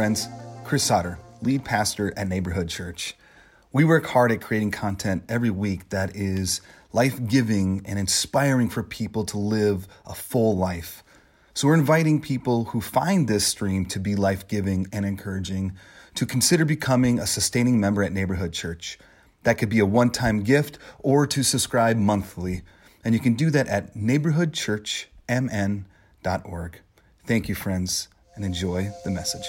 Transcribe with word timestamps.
friends. 0.00 0.28
Chris 0.64 0.84
Sauter, 0.84 1.18
lead 1.42 1.62
pastor 1.62 2.10
at 2.16 2.26
Neighborhood 2.26 2.70
Church. 2.70 3.14
We 3.70 3.84
work 3.84 4.06
hard 4.06 4.32
at 4.32 4.40
creating 4.40 4.70
content 4.70 5.24
every 5.28 5.50
week 5.50 5.90
that 5.90 6.16
is 6.16 6.62
life 6.94 7.20
giving 7.28 7.82
and 7.84 7.98
inspiring 7.98 8.70
for 8.70 8.82
people 8.82 9.26
to 9.26 9.36
live 9.36 9.86
a 10.06 10.14
full 10.14 10.56
life. 10.56 11.04
So, 11.52 11.68
we're 11.68 11.74
inviting 11.74 12.22
people 12.22 12.64
who 12.64 12.80
find 12.80 13.28
this 13.28 13.46
stream 13.46 13.84
to 13.88 14.00
be 14.00 14.16
life 14.16 14.48
giving 14.48 14.86
and 14.90 15.04
encouraging 15.04 15.76
to 16.14 16.24
consider 16.24 16.64
becoming 16.64 17.18
a 17.18 17.26
sustaining 17.26 17.78
member 17.78 18.02
at 18.02 18.10
Neighborhood 18.10 18.54
Church. 18.54 18.98
That 19.42 19.58
could 19.58 19.68
be 19.68 19.80
a 19.80 19.86
one 19.86 20.08
time 20.08 20.44
gift 20.44 20.78
or 21.00 21.26
to 21.26 21.42
subscribe 21.42 21.98
monthly. 21.98 22.62
And 23.04 23.12
you 23.12 23.20
can 23.20 23.34
do 23.34 23.50
that 23.50 23.68
at 23.68 23.94
neighborhoodchurchmn.org. 23.94 26.80
Thank 27.26 27.50
you, 27.50 27.54
friends, 27.54 28.08
and 28.34 28.46
enjoy 28.46 28.90
the 29.04 29.10
message. 29.10 29.44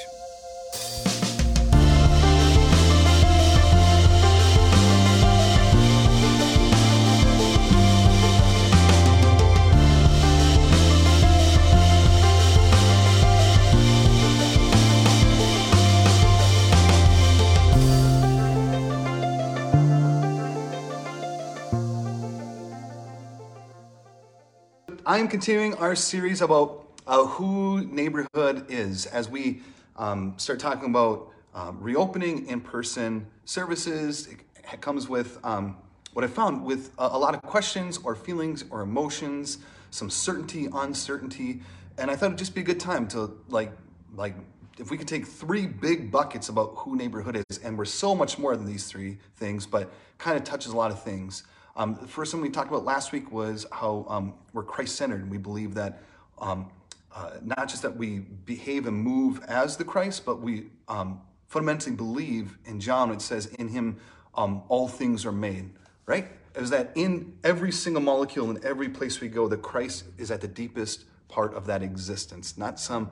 I 25.11 25.17
am 25.17 25.27
continuing 25.27 25.73
our 25.73 25.93
series 25.93 26.41
about 26.41 26.85
uh, 27.05 27.25
who 27.25 27.83
neighborhood 27.85 28.67
is 28.69 29.07
as 29.07 29.27
we 29.27 29.61
um, 30.01 30.33
start 30.37 30.59
talking 30.59 30.89
about 30.89 31.29
um, 31.53 31.77
reopening 31.79 32.47
in 32.47 32.59
person 32.59 33.27
services. 33.45 34.27
It 34.27 34.81
comes 34.81 35.07
with 35.07 35.37
um, 35.45 35.77
what 36.13 36.25
I 36.25 36.27
found 36.27 36.65
with 36.65 36.91
a, 36.97 37.03
a, 37.03 37.19
lot 37.19 37.35
of 37.35 37.43
questions 37.43 37.99
or 38.03 38.15
feelings 38.15 38.65
or 38.71 38.81
emotions, 38.81 39.59
some 39.91 40.09
certainty, 40.09 40.67
uncertainty, 40.73 41.61
and 41.99 42.09
I 42.09 42.15
thought 42.15 42.27
it'd 42.27 42.39
just 42.39 42.55
be 42.55 42.61
a 42.61 42.63
good 42.63 42.79
time 42.79 43.07
to 43.09 43.37
like 43.47 43.71
like 44.15 44.35
if 44.79 44.89
we 44.89 44.97
could 44.97 45.07
take 45.07 45.27
three 45.27 45.67
big 45.67 46.11
buckets 46.11 46.49
about 46.49 46.73
who 46.77 46.95
neighborhood 46.95 47.43
is, 47.49 47.59
and 47.59 47.77
we're 47.77 47.85
so 47.85 48.15
much 48.15 48.39
more 48.39 48.57
than 48.57 48.65
these 48.65 48.87
three 48.87 49.19
things, 49.35 49.67
but 49.67 49.91
kind 50.17 50.35
of 50.35 50.43
touches 50.43 50.71
a 50.71 50.77
lot 50.77 50.89
of 50.89 51.03
things. 51.03 51.43
Um, 51.75 51.97
the 52.01 52.07
first 52.07 52.31
thing 52.31 52.41
we 52.41 52.49
talked 52.49 52.69
about 52.69 52.85
last 52.85 53.11
week 53.11 53.31
was 53.31 53.67
how 53.71 54.05
um, 54.09 54.33
we're 54.53 54.63
Christ 54.63 54.95
centered, 54.95 55.21
and 55.21 55.29
we 55.29 55.37
believe 55.37 55.75
that 55.75 56.01
um, 56.39 56.71
uh, 57.13 57.31
not 57.43 57.67
just 57.67 57.81
that 57.81 57.95
we 57.95 58.19
behave 58.19 58.87
and 58.87 58.97
move 58.97 59.43
as 59.47 59.77
the 59.77 59.83
Christ, 59.83 60.25
but 60.25 60.41
we 60.41 60.67
um, 60.87 61.21
fundamentally 61.47 61.95
believe 61.95 62.57
in 62.65 62.79
John, 62.79 63.11
it 63.11 63.21
says, 63.21 63.47
in 63.47 63.67
him 63.67 63.97
um, 64.35 64.63
all 64.69 64.87
things 64.87 65.25
are 65.25 65.31
made, 65.31 65.71
right? 66.05 66.27
Is 66.55 66.69
that 66.69 66.91
in 66.95 67.37
every 67.43 67.71
single 67.71 68.01
molecule, 68.01 68.49
in 68.49 68.63
every 68.63 68.89
place 68.89 69.19
we 69.19 69.27
go, 69.27 69.47
the 69.47 69.57
Christ 69.57 70.05
is 70.17 70.31
at 70.31 70.41
the 70.41 70.47
deepest 70.47 71.05
part 71.27 71.53
of 71.53 71.65
that 71.65 71.81
existence, 71.81 72.57
not 72.57 72.79
some 72.79 73.09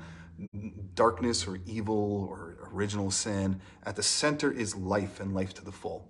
darkness 0.95 1.47
or 1.47 1.59
evil 1.65 2.27
or 2.29 2.69
original 2.73 3.11
sin. 3.11 3.59
At 3.83 3.95
the 3.95 4.03
center 4.03 4.51
is 4.51 4.75
life 4.75 5.19
and 5.19 5.33
life 5.33 5.53
to 5.55 5.65
the 5.65 5.71
full. 5.71 6.07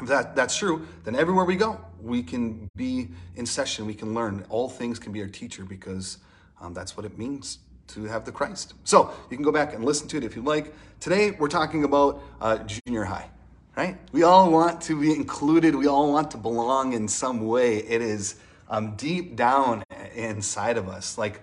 If 0.00 0.08
that, 0.08 0.34
that's 0.34 0.56
true, 0.56 0.86
then 1.04 1.14
everywhere 1.14 1.44
we 1.44 1.56
go, 1.56 1.78
we 2.00 2.22
can 2.22 2.70
be 2.76 3.08
in 3.36 3.44
session, 3.44 3.86
we 3.86 3.94
can 3.94 4.14
learn. 4.14 4.46
All 4.48 4.70
things 4.70 4.98
can 4.98 5.12
be 5.12 5.20
our 5.20 5.28
teacher 5.28 5.64
because 5.64 6.18
um, 6.62 6.72
that's 6.72 6.96
what 6.96 7.04
it 7.04 7.18
means 7.18 7.58
to 7.88 8.04
have 8.04 8.24
the 8.24 8.32
Christ. 8.32 8.74
So 8.84 9.12
you 9.28 9.36
can 9.36 9.44
go 9.44 9.52
back 9.52 9.74
and 9.74 9.84
listen 9.84 10.08
to 10.08 10.16
it 10.16 10.24
if 10.24 10.36
you 10.36 10.42
like. 10.42 10.72
Today 11.00 11.32
we're 11.32 11.48
talking 11.48 11.84
about 11.84 12.22
uh, 12.40 12.58
junior 12.58 13.04
high, 13.04 13.28
right? 13.76 13.98
We 14.12 14.22
all 14.22 14.50
want 14.50 14.80
to 14.82 14.98
be 14.98 15.12
included. 15.12 15.74
We 15.74 15.88
all 15.88 16.12
want 16.12 16.30
to 16.30 16.36
belong 16.38 16.92
in 16.92 17.08
some 17.08 17.46
way. 17.46 17.78
It 17.78 18.00
is 18.00 18.36
um, 18.70 18.94
deep 18.94 19.34
down 19.34 19.82
inside 20.14 20.78
of 20.78 20.88
us. 20.88 21.18
Like 21.18 21.40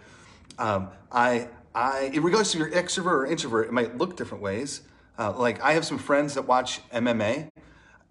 um, 0.58 0.90
I, 1.12 1.50
I, 1.76 2.12
in 2.14 2.24
regards 2.24 2.54
to 2.54 2.58
your 2.58 2.72
extrovert 2.72 3.06
or 3.06 3.26
introvert, 3.26 3.68
it 3.68 3.74
might 3.74 3.98
look 3.98 4.16
different 4.16 4.42
ways. 4.42 4.82
Uh, 5.18 5.34
like 5.34 5.62
I 5.62 5.74
have 5.74 5.86
some 5.86 5.98
friends 5.98 6.36
that 6.36 6.48
watch 6.48 6.80
MMA, 6.92 7.50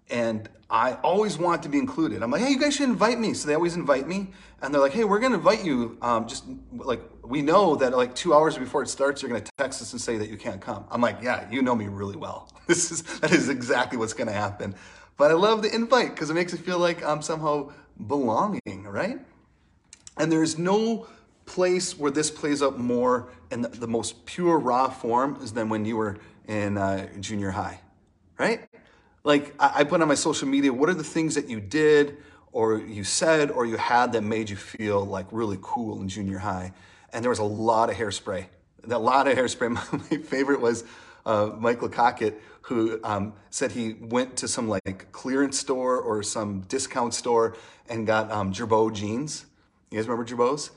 and 0.09 0.49
I 0.69 0.93
always 0.95 1.37
want 1.37 1.63
to 1.63 1.69
be 1.69 1.79
included. 1.79 2.21
I'm 2.21 2.29
like, 2.29 2.41
hey, 2.41 2.51
you 2.51 2.59
guys 2.59 2.75
should 2.75 2.89
invite 2.89 3.19
me. 3.19 3.33
So 3.33 3.47
they 3.47 3.55
always 3.55 3.75
invite 3.75 4.07
me, 4.07 4.27
and 4.61 4.73
they're 4.73 4.81
like, 4.81 4.93
hey, 4.93 5.03
we're 5.03 5.19
gonna 5.19 5.35
invite 5.35 5.63
you. 5.65 5.97
Um, 6.01 6.27
just 6.27 6.45
like 6.73 7.01
we 7.23 7.41
know 7.41 7.75
that 7.75 7.95
like 7.95 8.13
two 8.15 8.33
hours 8.33 8.57
before 8.57 8.83
it 8.83 8.89
starts, 8.89 9.21
you're 9.21 9.29
gonna 9.29 9.45
text 9.57 9.81
us 9.81 9.91
and 9.93 10.01
say 10.01 10.17
that 10.17 10.29
you 10.29 10.37
can't 10.37 10.61
come. 10.61 10.85
I'm 10.91 11.01
like, 11.01 11.17
yeah, 11.21 11.49
you 11.49 11.61
know 11.61 11.75
me 11.75 11.87
really 11.87 12.17
well. 12.17 12.49
This 12.69 12.91
is 12.91 13.01
that 13.21 13.31
is 13.31 13.49
exactly 13.49 13.97
what's 13.97 14.13
gonna 14.13 14.31
happen. 14.31 14.75
But 15.17 15.31
I 15.31 15.33
love 15.33 15.63
the 15.63 15.73
invite 15.73 16.11
because 16.11 16.29
it 16.29 16.35
makes 16.35 16.53
it 16.53 16.59
feel 16.59 16.77
like 16.77 17.03
I'm 17.03 17.23
somehow 17.23 17.71
belonging, 18.05 18.83
right? 18.83 19.17
And 20.17 20.31
there's 20.31 20.59
no 20.59 21.07
place 21.45 21.97
where 21.97 22.11
this 22.11 22.29
plays 22.29 22.61
out 22.61 22.77
more 22.77 23.29
in 23.49 23.61
the, 23.63 23.69
the 23.69 23.87
most 23.87 24.23
pure 24.25 24.59
raw 24.59 24.87
form 24.87 25.39
is 25.41 25.51
than 25.53 25.67
when 25.67 25.83
you 25.83 25.97
were 25.97 26.17
in 26.47 26.77
uh, 26.77 27.07
junior 27.19 27.49
high, 27.49 27.81
right? 28.37 28.68
Like 29.23 29.53
I 29.59 29.83
put 29.83 30.01
on 30.01 30.07
my 30.07 30.15
social 30.15 30.47
media, 30.47 30.71
what 30.71 30.89
are 30.89 30.93
the 30.93 31.03
things 31.03 31.35
that 31.35 31.49
you 31.49 31.59
did 31.59 32.17
or 32.51 32.77
you 32.77 33.03
said 33.03 33.51
or 33.51 33.65
you 33.65 33.77
had 33.77 34.13
that 34.13 34.23
made 34.23 34.49
you 34.49 34.55
feel 34.55 35.05
like 35.05 35.27
really 35.31 35.57
cool 35.61 36.01
in 36.01 36.09
junior 36.09 36.39
high? 36.39 36.73
And 37.11 37.23
there 37.23 37.29
was 37.29 37.39
a 37.39 37.43
lot 37.43 37.89
of 37.89 37.95
hairspray. 37.95 38.45
A 38.89 38.97
lot 38.97 39.27
of 39.27 39.37
hairspray. 39.37 39.69
My 40.11 40.17
favorite 40.17 40.61
was 40.61 40.83
uh, 41.25 41.51
Michael 41.57 41.89
Cockett, 41.89 42.41
who 42.63 42.99
um, 43.03 43.33
said 43.49 43.71
he 43.71 43.93
went 43.93 44.37
to 44.37 44.47
some 44.47 44.67
like 44.67 45.11
clearance 45.11 45.59
store 45.59 45.99
or 45.99 46.23
some 46.23 46.61
discount 46.61 47.13
store 47.13 47.55
and 47.89 48.07
got 48.07 48.31
um, 48.31 48.53
jeans. 48.53 49.45
You 49.91 49.97
guys 49.97 50.07
remember 50.07 50.25
Girbaud's? 50.25 50.71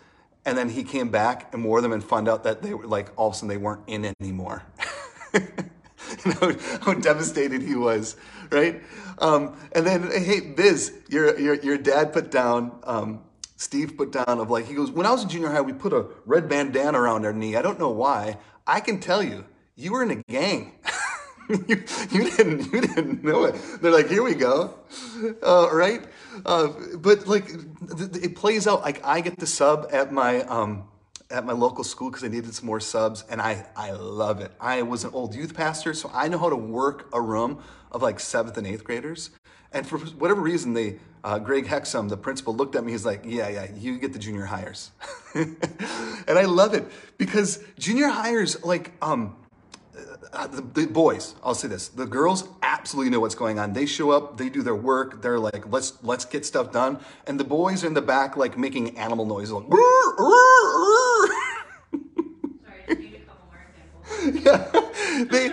And 0.45 0.59
then 0.59 0.71
he 0.71 0.83
came 0.83 1.11
back 1.11 1.53
and 1.55 1.65
wore 1.65 1.81
them 1.81 1.93
and 1.93 2.03
found 2.03 2.29
out 2.29 2.43
that 2.45 2.63
they 2.63 2.75
were 2.75 2.87
like 2.87 3.11
all 3.17 3.29
of 3.29 3.35
a 3.35 3.37
sudden 3.37 3.49
they 3.49 3.57
weren't 3.57 3.83
in 3.87 4.13
anymore. 4.21 4.65
know, 6.41 6.57
how 6.83 6.95
devastated 6.95 7.63
he 7.63 7.75
was, 7.75 8.17
right? 8.51 8.83
Um, 9.19 9.57
and 9.73 9.87
then, 9.87 10.11
hey, 10.11 10.41
Biz, 10.41 10.93
your, 11.09 11.39
your, 11.39 11.55
your 11.55 11.79
dad 11.79 12.13
put 12.13 12.31
down, 12.31 12.79
um, 12.85 13.23
Steve 13.57 13.97
put 13.97 14.13
down 14.13 14.25
of 14.27 14.51
like, 14.51 14.67
he 14.67 14.75
goes, 14.75 14.91
when 14.91 15.07
I 15.07 15.13
was 15.13 15.23
in 15.23 15.29
junior 15.29 15.51
high, 15.51 15.61
we 15.61 15.73
put 15.73 15.93
a 15.93 16.07
red 16.27 16.49
bandana 16.49 17.01
around 17.01 17.25
our 17.25 17.33
knee. 17.33 17.57
I 17.57 17.63
don't 17.63 17.79
know 17.79 17.91
why. 17.91 18.39
I 18.67 18.81
can 18.81 19.01
tell 19.01 19.23
you, 19.23 19.45
you 19.77 19.93
were 19.93 20.03
in 20.03 20.11
a 20.11 20.17
gang. 20.31 20.73
you, 21.49 21.85
you, 22.11 22.31
didn't 22.31 22.73
you 22.73 22.81
didn't 22.81 23.25
know 23.25 23.45
it. 23.45 23.57
They're 23.81 23.93
like, 23.93 24.09
here 24.09 24.23
we 24.23 24.35
go, 24.35 24.75
uh, 25.43 25.69
right? 25.73 26.05
Uh, 26.45 26.69
but 26.97 27.27
like, 27.27 27.49
it 27.99 28.37
plays 28.37 28.67
out. 28.67 28.83
Like 28.83 29.05
I 29.05 29.21
get 29.21 29.39
the 29.39 29.47
sub 29.47 29.89
at 29.93 30.13
my 30.13 30.43
um, 30.43 30.89
at 31.33 31.47
my 31.47 31.53
local 31.53 31.83
school 31.83 32.11
because 32.11 32.23
I 32.23 32.29
needed 32.29 32.55
some 32.55 32.67
more 32.67 32.81
subs, 32.81 33.25
and 33.29 33.41
I, 33.41 33.67
I 33.75 33.93
love 33.93 34.41
it. 34.41 34.53
I 34.61 34.83
was 34.83 35.05
an 35.05 35.11
old 35.13 35.35
youth 35.35 35.55
pastor, 35.55 35.95
so 35.95 36.11
I 36.13 36.29
know 36.29 36.39
how 36.39 36.51
to 36.51 36.57
work 36.57 37.09
a 37.13 37.21
room 37.21 37.63
of 37.91 38.03
like 38.03 38.21
seventh 38.21 38.59
and 38.59 38.67
eighth 38.67 38.85
graders. 38.85 39.31
And 39.73 39.87
for 39.87 39.99
whatever 39.99 40.43
reason, 40.43 40.75
they, 40.75 40.99
uh, 41.25 41.39
Greg 41.39 41.67
Hexum, 41.67 42.09
the 42.11 42.17
principal, 42.17 42.55
looked 42.55 42.77
at 42.77 42.85
me. 42.85 42.93
He's 42.93 43.07
like, 43.07 43.23
"Yeah, 43.25 43.49
yeah, 43.49 43.69
you 43.75 43.99
get 43.99 44.13
the 44.13 44.19
junior 44.19 44.45
hires," 44.45 44.91
and 45.35 45.57
I 46.29 46.45
love 46.45 46.75
it 46.75 46.85
because 47.17 47.65
junior 47.79 48.09
hires, 48.09 48.63
like, 48.65 48.93
um, 49.01 49.37
uh, 50.33 50.47
the, 50.47 50.61
the, 50.61 50.87
boys, 50.87 51.35
I'll 51.43 51.55
say 51.55 51.69
this: 51.69 51.89
the 51.89 52.07
girls 52.07 52.49
absolutely 52.63 53.11
know 53.11 53.21
what's 53.21 53.35
going 53.35 53.59
on. 53.59 53.73
They 53.73 53.87
show 53.87 54.11
up, 54.11 54.37
they 54.37 54.51
do 54.51 54.63
their 54.63 54.75
work. 54.75 55.23
They're 55.23 55.39
like, 55.39 55.71
"Let's 55.73 55.95
let's 56.03 56.27
get 56.27 56.45
stuff 56.45 56.71
done," 56.71 56.99
and 57.27 57.41
the 57.41 57.45
boys 57.45 57.83
are 57.83 57.87
in 57.87 57.95
the 57.95 58.03
back, 58.03 58.37
like 58.37 58.59
making 58.59 58.99
animal 58.99 59.25
noises, 59.25 59.53
like. 59.53 59.65
Yeah, 64.25 64.71
they 65.31 65.53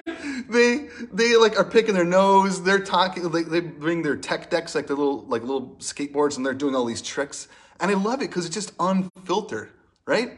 they 0.50 0.88
they 1.12 1.36
like 1.36 1.58
are 1.58 1.64
picking 1.66 1.94
their 1.94 2.06
nose. 2.06 2.64
They're 2.64 2.84
talking. 2.84 3.30
They, 3.30 3.44
they 3.44 3.60
bring 3.62 4.04
their 4.04 4.16
tech 4.16 4.50
decks, 4.50 4.76
like 4.76 4.88
their 4.88 4.96
little 4.96 5.24
like 5.26 5.42
little 5.42 5.76
skateboards, 5.80 6.38
and 6.38 6.46
they're 6.46 6.54
doing 6.54 6.76
all 6.76 6.86
these 6.86 7.02
tricks. 7.02 7.48
And 7.80 7.90
I 7.90 7.94
love 7.94 8.22
it 8.22 8.30
because 8.30 8.46
it's 8.46 8.54
just 8.54 8.74
unfiltered, 8.80 9.70
right? 10.06 10.38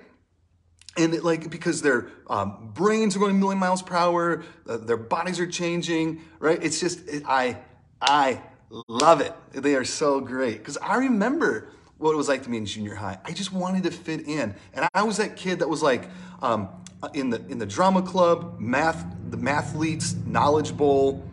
And 0.97 1.13
it, 1.13 1.23
like 1.23 1.49
because 1.49 1.81
their 1.81 2.09
um, 2.29 2.71
brains 2.73 3.15
are 3.15 3.19
going 3.19 3.31
a 3.31 3.39
million 3.39 3.59
miles 3.59 3.81
per 3.81 3.95
hour, 3.95 4.43
uh, 4.67 4.77
their 4.77 4.97
bodies 4.97 5.39
are 5.39 5.47
changing, 5.47 6.21
right? 6.39 6.61
It's 6.61 6.79
just 6.79 7.07
it, 7.07 7.23
I 7.27 7.57
I 8.01 8.41
love 8.87 9.21
it. 9.21 9.33
They 9.53 9.75
are 9.75 9.85
so 9.85 10.19
great 10.19 10.59
because 10.59 10.77
I 10.77 10.97
remember 10.97 11.69
what 11.97 12.13
it 12.13 12.17
was 12.17 12.27
like 12.27 12.43
to 12.43 12.49
be 12.49 12.57
in 12.57 12.65
junior 12.65 12.95
high. 12.95 13.19
I 13.25 13.31
just 13.31 13.53
wanted 13.53 13.83
to 13.83 13.91
fit 13.91 14.27
in, 14.27 14.55
and 14.73 14.87
I 14.93 15.03
was 15.03 15.17
that 15.17 15.35
kid 15.35 15.59
that 15.59 15.69
was 15.69 15.81
like. 15.83 16.09
Um, 16.41 16.69
in 17.13 17.29
the 17.29 17.45
in 17.47 17.57
the 17.57 17.65
drama 17.65 18.01
club, 18.01 18.59
math, 18.59 19.05
the 19.29 19.37
mathletes, 19.37 20.25
knowledge 20.25 20.75
bowl, 20.75 21.23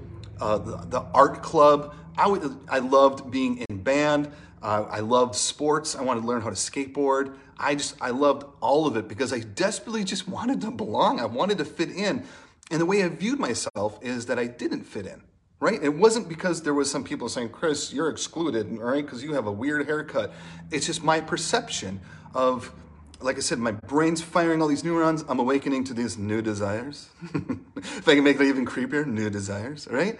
uh, 0.40 0.58
the, 0.58 0.76
the, 0.88 1.00
art 1.14 1.42
club. 1.42 1.94
I 2.16 2.26
would, 2.26 2.58
I 2.68 2.78
loved 2.78 3.30
being 3.30 3.64
in 3.68 3.82
band. 3.82 4.30
Uh, 4.62 4.86
I 4.88 5.00
loved 5.00 5.34
sports. 5.34 5.94
I 5.94 6.02
wanted 6.02 6.22
to 6.22 6.26
learn 6.26 6.40
how 6.40 6.50
to 6.50 6.56
skateboard. 6.56 7.36
I 7.58 7.74
just 7.74 7.96
I 8.00 8.10
loved 8.10 8.44
all 8.60 8.86
of 8.86 8.96
it 8.96 9.08
because 9.08 9.32
I 9.32 9.40
desperately 9.40 10.04
just 10.04 10.28
wanted 10.28 10.60
to 10.62 10.70
belong. 10.70 11.20
I 11.20 11.26
wanted 11.26 11.58
to 11.58 11.64
fit 11.64 11.90
in. 11.90 12.24
And 12.70 12.80
the 12.80 12.86
way 12.86 13.02
I 13.02 13.08
viewed 13.08 13.38
myself 13.38 13.98
is 14.02 14.26
that 14.26 14.38
I 14.38 14.46
didn't 14.46 14.84
fit 14.84 15.06
in, 15.06 15.22
right? 15.58 15.82
It 15.82 15.94
wasn't 15.94 16.28
because 16.28 16.62
there 16.62 16.74
was 16.74 16.90
some 16.90 17.02
people 17.02 17.28
saying, 17.28 17.48
Chris, 17.48 17.92
you're 17.92 18.10
excluded, 18.10 18.70
right? 18.78 19.04
Because 19.04 19.22
you 19.22 19.32
have 19.34 19.46
a 19.46 19.52
weird 19.52 19.86
haircut. 19.86 20.32
It's 20.70 20.86
just 20.86 21.02
my 21.02 21.20
perception 21.20 22.00
of, 22.34 22.72
like 23.20 23.36
I 23.36 23.40
said, 23.40 23.58
my 23.58 23.72
brain's 23.72 24.22
firing 24.22 24.62
all 24.62 24.68
these 24.68 24.84
neurons. 24.84 25.24
I'm 25.28 25.38
awakening 25.38 25.84
to 25.84 25.94
these 25.94 26.16
new 26.16 26.40
desires. 26.42 27.08
if 27.34 28.08
I 28.08 28.14
can 28.14 28.24
make 28.24 28.40
it 28.40 28.46
even 28.46 28.64
creepier, 28.66 29.06
new 29.06 29.30
desires, 29.30 29.88
right? 29.90 30.18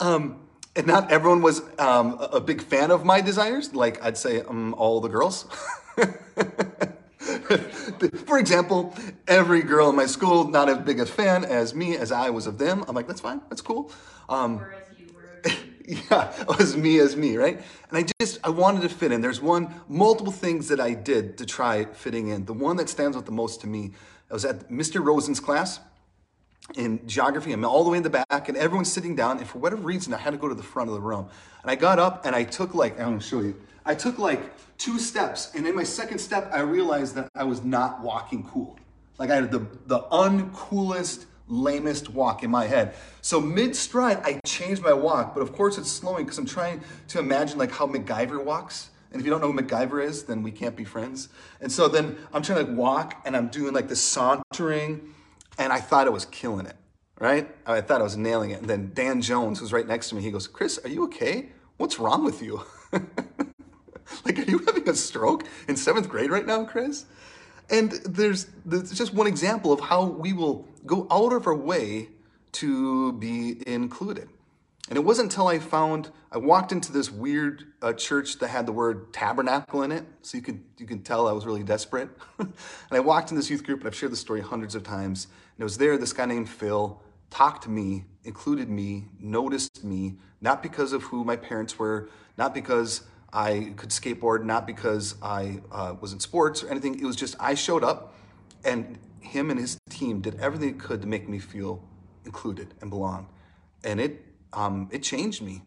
Um, 0.00 0.40
and 0.76 0.86
not 0.86 1.10
everyone 1.10 1.42
was 1.42 1.62
um, 1.78 2.18
a 2.20 2.40
big 2.40 2.62
fan 2.62 2.90
of 2.90 3.04
my 3.04 3.20
desires. 3.20 3.74
Like 3.74 4.02
I'd 4.04 4.16
say 4.16 4.42
um, 4.42 4.74
all 4.74 5.00
the 5.00 5.08
girls. 5.08 5.46
For 8.26 8.38
example, 8.38 8.94
every 9.26 9.62
girl 9.62 9.90
in 9.90 9.96
my 9.96 10.06
school, 10.06 10.48
not 10.48 10.68
as 10.68 10.78
big 10.78 11.00
a 11.00 11.06
fan 11.06 11.44
as 11.44 11.74
me 11.74 11.96
as 11.96 12.12
I 12.12 12.30
was 12.30 12.46
of 12.46 12.58
them. 12.58 12.84
I'm 12.86 12.94
like, 12.94 13.06
that's 13.06 13.20
fine, 13.20 13.40
that's 13.48 13.62
cool. 13.62 13.90
Um, 14.28 14.64
yeah, 15.86 16.32
it 16.40 16.48
was 16.48 16.76
me 16.76 16.98
as 16.98 17.16
me, 17.16 17.36
right? 17.36 17.60
And 17.88 17.98
I 17.98 18.06
just, 18.20 18.38
I 18.44 18.50
wanted 18.50 18.82
to 18.82 18.88
fit 18.88 19.12
in. 19.12 19.20
There's 19.20 19.40
one, 19.40 19.74
multiple 19.88 20.32
things 20.32 20.68
that 20.68 20.80
I 20.80 20.94
did 20.94 21.38
to 21.38 21.46
try 21.46 21.84
fitting 21.84 22.28
in. 22.28 22.44
The 22.44 22.52
one 22.52 22.76
that 22.76 22.88
stands 22.88 23.16
out 23.16 23.26
the 23.26 23.32
most 23.32 23.60
to 23.62 23.66
me, 23.66 23.92
I 24.30 24.34
was 24.34 24.44
at 24.44 24.68
Mr. 24.70 25.04
Rosen's 25.04 25.40
class 25.40 25.80
in 26.74 27.06
geography. 27.06 27.52
I'm 27.52 27.64
all 27.64 27.84
the 27.84 27.90
way 27.90 27.98
in 27.98 28.02
the 28.02 28.10
back, 28.10 28.48
and 28.48 28.56
everyone's 28.56 28.92
sitting 28.92 29.14
down. 29.14 29.38
And 29.38 29.46
for 29.46 29.58
whatever 29.58 29.82
reason, 29.82 30.12
I 30.12 30.18
had 30.18 30.30
to 30.30 30.36
go 30.36 30.48
to 30.48 30.54
the 30.54 30.62
front 30.62 30.88
of 30.88 30.94
the 30.94 31.00
room. 31.00 31.28
And 31.62 31.70
I 31.70 31.76
got 31.76 31.98
up 31.98 32.26
and 32.26 32.34
I 32.34 32.44
took 32.44 32.74
like, 32.74 32.98
I'm 32.98 33.06
gonna 33.06 33.20
show 33.20 33.40
you. 33.40 33.60
I 33.84 33.94
took 33.94 34.18
like 34.18 34.40
two 34.78 34.98
steps, 34.98 35.52
and 35.54 35.66
in 35.66 35.74
my 35.74 35.84
second 35.84 36.18
step, 36.18 36.50
I 36.52 36.60
realized 36.60 37.14
that 37.14 37.28
I 37.36 37.44
was 37.44 37.62
not 37.62 38.00
walking 38.00 38.42
cool. 38.42 38.78
Like 39.18 39.30
I 39.30 39.36
had 39.36 39.50
the, 39.50 39.66
the 39.86 40.00
uncoolest, 40.10 41.26
lamest 41.48 42.10
walk 42.10 42.42
in 42.42 42.50
my 42.50 42.66
head. 42.66 42.94
So 43.20 43.40
mid 43.40 43.76
stride, 43.76 44.20
I 44.24 44.40
changed 44.46 44.82
my 44.82 44.92
walk, 44.92 45.34
but 45.34 45.42
of 45.42 45.52
course 45.52 45.78
it's 45.78 45.90
slowing 45.90 46.24
because 46.24 46.38
I'm 46.38 46.46
trying 46.46 46.82
to 47.08 47.18
imagine 47.18 47.58
like 47.58 47.72
how 47.72 47.86
MacGyver 47.86 48.42
walks. 48.44 48.90
And 49.12 49.20
if 49.20 49.24
you 49.24 49.30
don't 49.30 49.40
know 49.40 49.52
who 49.52 49.58
MacGyver 49.58 50.04
is, 50.04 50.24
then 50.24 50.42
we 50.42 50.50
can't 50.50 50.76
be 50.76 50.84
friends. 50.84 51.28
And 51.60 51.70
so 51.70 51.88
then 51.88 52.16
I'm 52.32 52.42
trying 52.42 52.64
to 52.64 52.70
like, 52.70 52.78
walk 52.78 53.22
and 53.24 53.36
I'm 53.36 53.48
doing 53.48 53.72
like 53.72 53.88
the 53.88 53.96
sauntering 53.96 55.14
and 55.58 55.72
I 55.72 55.80
thought 55.80 56.06
I 56.06 56.10
was 56.10 56.26
killing 56.26 56.66
it, 56.66 56.76
right? 57.18 57.48
I 57.66 57.80
thought 57.80 58.00
I 58.00 58.04
was 58.04 58.16
nailing 58.16 58.50
it. 58.50 58.60
And 58.60 58.68
then 58.68 58.90
Dan 58.92 59.22
Jones, 59.22 59.60
who's 59.60 59.72
right 59.72 59.86
next 59.86 60.10
to 60.10 60.16
me, 60.16 60.22
he 60.22 60.30
goes, 60.30 60.46
Chris, 60.46 60.78
are 60.84 60.88
you 60.88 61.04
okay? 61.04 61.50
What's 61.76 61.98
wrong 61.98 62.24
with 62.24 62.42
you? 62.42 62.62
like, 62.92 64.38
are 64.38 64.50
you 64.50 64.58
having 64.66 64.88
a 64.88 64.94
stroke 64.94 65.44
in 65.68 65.76
seventh 65.76 66.08
grade 66.08 66.30
right 66.30 66.46
now, 66.46 66.64
Chris? 66.64 67.06
And 67.68 67.92
there's, 68.04 68.46
there's 68.64 68.92
just 68.92 69.12
one 69.12 69.26
example 69.26 69.72
of 69.72 69.80
how 69.80 70.04
we 70.04 70.32
will 70.32 70.68
go 70.84 71.06
out 71.10 71.32
of 71.32 71.46
our 71.46 71.54
way 71.54 72.08
to 72.52 73.12
be 73.14 73.62
included. 73.66 74.28
And 74.88 74.96
it 74.96 75.04
wasn't 75.04 75.32
until 75.32 75.48
I 75.48 75.58
found 75.58 76.10
I 76.30 76.38
walked 76.38 76.70
into 76.70 76.92
this 76.92 77.10
weird 77.10 77.64
uh, 77.82 77.92
church 77.92 78.38
that 78.38 78.48
had 78.48 78.66
the 78.66 78.72
word 78.72 79.12
tabernacle 79.12 79.82
in 79.82 79.90
it, 79.90 80.04
so 80.22 80.36
you 80.36 80.42
could 80.42 80.62
you 80.78 80.86
could 80.86 81.04
tell 81.04 81.26
I 81.26 81.32
was 81.32 81.44
really 81.44 81.64
desperate. 81.64 82.08
and 82.38 82.52
I 82.92 83.00
walked 83.00 83.30
in 83.30 83.36
this 83.36 83.50
youth 83.50 83.64
group, 83.64 83.80
and 83.80 83.88
I've 83.88 83.96
shared 83.96 84.12
the 84.12 84.16
story 84.16 84.42
hundreds 84.42 84.76
of 84.76 84.84
times. 84.84 85.24
And 85.24 85.62
it 85.62 85.64
was 85.64 85.78
there 85.78 85.98
this 85.98 86.12
guy 86.12 86.26
named 86.26 86.48
Phil 86.48 87.02
talked 87.30 87.64
to 87.64 87.70
me, 87.70 88.04
included 88.22 88.68
me, 88.68 89.06
noticed 89.18 89.82
me, 89.82 90.14
not 90.40 90.62
because 90.62 90.92
of 90.92 91.02
who 91.04 91.24
my 91.24 91.36
parents 91.36 91.78
were, 91.78 92.08
not 92.38 92.54
because 92.54 93.02
I 93.36 93.74
could 93.76 93.90
skateboard, 93.90 94.44
not 94.44 94.66
because 94.66 95.14
I 95.20 95.60
uh, 95.70 95.94
was 96.00 96.14
in 96.14 96.20
sports 96.20 96.62
or 96.62 96.70
anything. 96.70 96.98
It 96.98 97.04
was 97.04 97.16
just 97.16 97.36
I 97.38 97.54
showed 97.54 97.84
up, 97.84 98.14
and 98.64 98.98
him 99.20 99.50
and 99.50 99.60
his 99.60 99.76
team 99.90 100.22
did 100.22 100.40
everything 100.40 100.72
they 100.72 100.78
could 100.78 101.02
to 101.02 101.06
make 101.06 101.28
me 101.28 101.38
feel 101.38 101.86
included 102.24 102.72
and 102.80 102.88
belong. 102.88 103.28
And 103.84 104.00
it 104.00 104.24
um, 104.54 104.88
it 104.90 105.02
changed 105.02 105.42
me. 105.42 105.62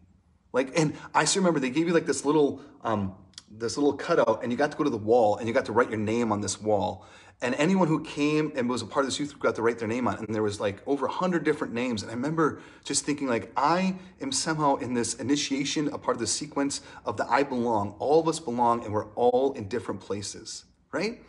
Like, 0.52 0.76
and 0.76 0.96
I 1.14 1.24
still 1.26 1.42
remember 1.42 1.60
they 1.60 1.70
gave 1.70 1.86
you 1.86 1.94
like 1.94 2.06
this 2.06 2.24
little, 2.24 2.60
um, 2.82 3.14
this 3.50 3.76
little 3.76 3.92
cutout, 3.92 4.42
and 4.42 4.52
you 4.52 4.58
got 4.58 4.70
to 4.70 4.76
go 4.76 4.84
to 4.84 4.90
the 4.90 4.96
wall, 4.96 5.36
and 5.36 5.48
you 5.48 5.54
got 5.54 5.64
to 5.66 5.72
write 5.72 5.90
your 5.90 5.98
name 5.98 6.30
on 6.32 6.40
this 6.40 6.60
wall. 6.60 7.04
And 7.42 7.54
anyone 7.54 7.88
who 7.88 8.04
came 8.04 8.52
and 8.54 8.68
was 8.68 8.82
a 8.82 8.86
part 8.86 9.04
of 9.04 9.10
this 9.10 9.18
youth 9.18 9.30
group 9.30 9.42
got 9.42 9.54
to 9.54 9.62
write 9.62 9.78
their 9.78 9.88
name 9.88 10.06
on 10.06 10.14
it. 10.14 10.20
And 10.20 10.34
there 10.34 10.42
was 10.42 10.60
like 10.60 10.82
over 10.86 11.06
a 11.06 11.10
hundred 11.10 11.42
different 11.42 11.72
names. 11.72 12.02
And 12.02 12.10
I 12.10 12.14
remember 12.14 12.60
just 12.84 13.06
thinking 13.06 13.28
like, 13.28 13.50
I 13.56 13.96
am 14.20 14.30
somehow 14.30 14.76
in 14.76 14.92
this 14.92 15.14
initiation, 15.14 15.88
a 15.88 15.96
part 15.96 16.16
of 16.16 16.20
the 16.20 16.26
sequence 16.26 16.82
of 17.06 17.16
the 17.16 17.26
I 17.26 17.42
belong. 17.42 17.94
All 17.98 18.20
of 18.20 18.28
us 18.28 18.38
belong, 18.38 18.84
and 18.84 18.92
we're 18.92 19.06
all 19.14 19.52
in 19.54 19.68
different 19.68 20.00
places, 20.02 20.64
right? 20.92 21.22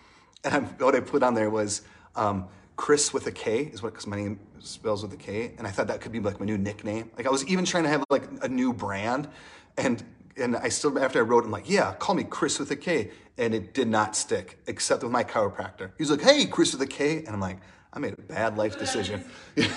And 0.43 0.53
I, 0.53 0.59
what 0.83 0.95
I 0.95 0.99
put 0.99 1.23
on 1.23 1.33
there 1.33 1.49
was 1.49 1.83
um, 2.17 2.49
Chris 2.75 3.13
with 3.13 3.27
a 3.27 3.31
K 3.31 3.63
is 3.71 3.81
what, 3.81 3.93
because 3.93 4.07
my 4.07 4.17
name 4.17 4.39
spells 4.59 5.03
with 5.03 5.13
a 5.13 5.17
K, 5.17 5.53
and 5.57 5.65
I 5.65 5.71
thought 5.71 5.87
that 5.87 6.01
could 6.01 6.11
be 6.11 6.19
like 6.19 6.41
my 6.41 6.45
new 6.45 6.57
nickname. 6.57 7.09
Like 7.15 7.25
I 7.25 7.29
was 7.29 7.45
even 7.47 7.63
trying 7.63 7.83
to 7.83 7.89
have 7.89 8.03
like 8.09 8.23
a 8.41 8.49
new 8.49 8.73
brand, 8.73 9.29
and 9.77 10.03
and 10.41 10.57
I 10.57 10.69
still 10.69 10.97
after 10.99 11.19
I 11.19 11.21
wrote, 11.21 11.45
I'm 11.45 11.51
like, 11.51 11.69
yeah, 11.69 11.93
call 11.93 12.15
me 12.15 12.23
Chris 12.23 12.59
with 12.59 12.71
a 12.71 12.75
K, 12.75 13.11
and 13.37 13.53
it 13.53 13.73
did 13.73 13.87
not 13.87 14.15
stick 14.15 14.59
except 14.67 15.03
with 15.03 15.11
my 15.11 15.23
chiropractor. 15.23 15.91
He's 15.97 16.11
like, 16.11 16.21
hey, 16.21 16.45
Chris 16.45 16.73
with 16.73 16.81
a 16.81 16.87
K, 16.87 17.19
and 17.19 17.29
I'm 17.29 17.39
like, 17.39 17.59
I 17.93 17.99
made 17.99 18.13
a 18.13 18.21
bad 18.21 18.57
life 18.57 18.77
decision. 18.79 19.23
yeah, 19.55 19.71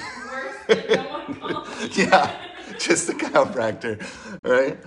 just 2.79 3.07
the 3.07 3.15
chiropractor, 3.15 4.05
right? 4.43 4.79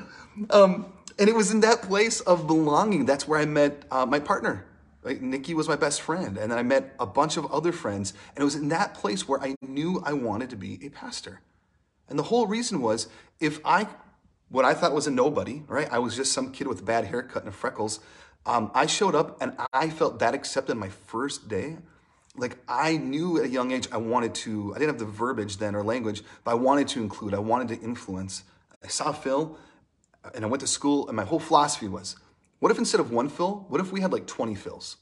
Um, 0.50 0.94
and 1.20 1.30
it 1.30 1.36
was 1.36 1.52
in 1.52 1.62
that 1.62 1.82
place 1.82 2.20
of 2.22 2.48
belonging. 2.48 3.06
That's 3.06 3.28
where 3.28 3.40
I 3.40 3.46
met 3.46 3.84
uh, 3.92 4.06
my 4.06 4.20
partner, 4.20 4.66
like 5.04 5.22
Nikki 5.22 5.54
was 5.54 5.68
my 5.68 5.76
best 5.76 6.02
friend, 6.02 6.38
and 6.38 6.52
then 6.52 6.58
I 6.58 6.64
met 6.64 6.96
a 7.00 7.06
bunch 7.06 7.38
of 7.38 7.52
other 7.52 7.72
friends, 7.72 8.14
and 8.36 8.42
it 8.42 8.46
was 8.46 8.56
in 8.56 8.70
that 8.70 8.94
place 8.94 9.28
where 9.28 9.42
I 9.42 9.56
knew 9.62 10.02
I 10.06 10.14
wanted 10.14 10.50
to 10.52 10.56
be 10.56 10.80
a 10.86 10.90
pastor. 10.90 11.42
And 12.10 12.18
the 12.18 12.24
whole 12.24 12.48
reason 12.48 12.82
was 12.82 13.08
if 13.40 13.60
I, 13.66 13.88
what 14.50 14.66
I 14.66 14.74
thought 14.74 14.94
was 14.94 15.08
a 15.08 15.12
nobody, 15.12 15.64
right? 15.68 15.88
I 15.92 16.00
was 16.00 16.16
just 16.16 16.32
some 16.32 16.52
kid 16.52 16.68
with 16.68 16.86
bad 16.86 17.06
haircut 17.06 17.44
and 17.44 17.54
freckles. 17.54 18.00
Um, 18.46 18.72
I 18.74 18.86
showed 18.86 19.14
up 19.14 19.42
and 19.42 19.58
I 19.74 19.90
felt 19.90 20.20
that 20.20 20.34
accepted 20.34 20.76
my 20.76 20.90
first 20.90 21.50
day. 21.50 21.78
Like 22.36 22.58
I 22.68 22.98
knew 22.98 23.38
at 23.40 23.46
a 23.46 23.50
young 23.50 23.72
age 23.72 23.88
I 23.92 23.98
wanted 23.98 24.34
to, 24.36 24.74
I 24.76 24.80
didn't 24.80 24.92
have 24.92 25.00
the 25.00 25.06
verbiage 25.06 25.58
then 25.58 25.76
or 25.76 25.84
language, 25.84 26.24
but 26.44 26.52
I 26.52 26.54
wanted 26.54 26.88
to 26.90 27.02
include, 27.02 27.34
I 27.34 27.40
wanted 27.40 27.68
to 27.70 27.84
influence. 27.84 28.44
I 28.84 28.88
saw 28.88 29.12
Phil 29.12 29.58
and 30.34 30.46
I 30.46 30.48
went 30.48 30.62
to 30.62 30.68
school, 30.68 31.08
and 31.08 31.16
my 31.16 31.24
whole 31.24 31.40
philosophy 31.40 31.88
was 31.88 32.16
what 32.60 32.72
if 32.72 32.78
instead 32.78 33.00
of 33.00 33.12
one 33.12 33.30
Phil, 33.30 33.66
what 33.70 33.82
if 33.82 33.92
we 33.92 34.02
had 34.02 34.12
like 34.12 34.28
20 34.28 34.56
Phils? 34.56 34.96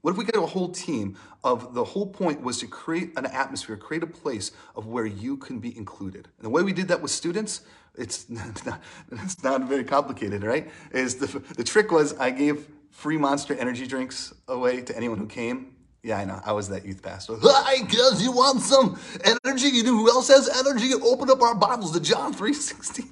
What 0.00 0.10
if 0.12 0.18
we 0.18 0.24
get 0.24 0.36
a 0.36 0.42
whole 0.42 0.68
team 0.68 1.16
of 1.42 1.74
the 1.74 1.84
whole 1.84 2.06
point 2.06 2.42
was 2.42 2.58
to 2.58 2.66
create 2.66 3.12
an 3.16 3.26
atmosphere, 3.26 3.76
create 3.76 4.02
a 4.02 4.06
place 4.06 4.52
of 4.76 4.86
where 4.86 5.06
you 5.06 5.36
can 5.36 5.60
be 5.60 5.74
included. 5.76 6.28
And 6.36 6.44
the 6.44 6.50
way 6.50 6.62
we 6.62 6.74
did 6.74 6.88
that 6.88 7.00
with 7.00 7.10
students, 7.10 7.62
it's 7.96 8.28
not, 8.28 8.80
it's 9.12 9.42
not 9.42 9.62
very 9.68 9.84
complicated, 9.84 10.42
right? 10.42 10.70
Is 10.92 11.16
the, 11.16 11.38
the 11.56 11.64
trick 11.64 11.90
was 11.90 12.14
I 12.18 12.30
gave 12.30 12.68
free 12.90 13.18
monster 13.18 13.54
energy 13.54 13.86
drinks 13.86 14.32
away 14.48 14.80
to 14.82 14.96
anyone 14.96 15.18
who 15.18 15.26
came. 15.26 15.74
Yeah, 16.02 16.18
I 16.18 16.24
know. 16.24 16.40
I 16.44 16.52
was 16.52 16.68
that 16.68 16.84
youth 16.84 17.02
pastor. 17.02 17.36
Hi, 17.40 17.78
guys, 17.78 18.22
you 18.22 18.30
want 18.30 18.60
some 18.60 19.00
energy? 19.24 19.68
You 19.68 19.82
know 19.84 19.96
who 19.96 20.10
else 20.10 20.28
has 20.28 20.48
energy? 20.48 20.92
Open 20.92 21.30
up 21.30 21.40
our 21.40 21.54
Bibles 21.54 21.92
to 21.92 22.00
John 22.00 22.34
3.16. 22.34 23.08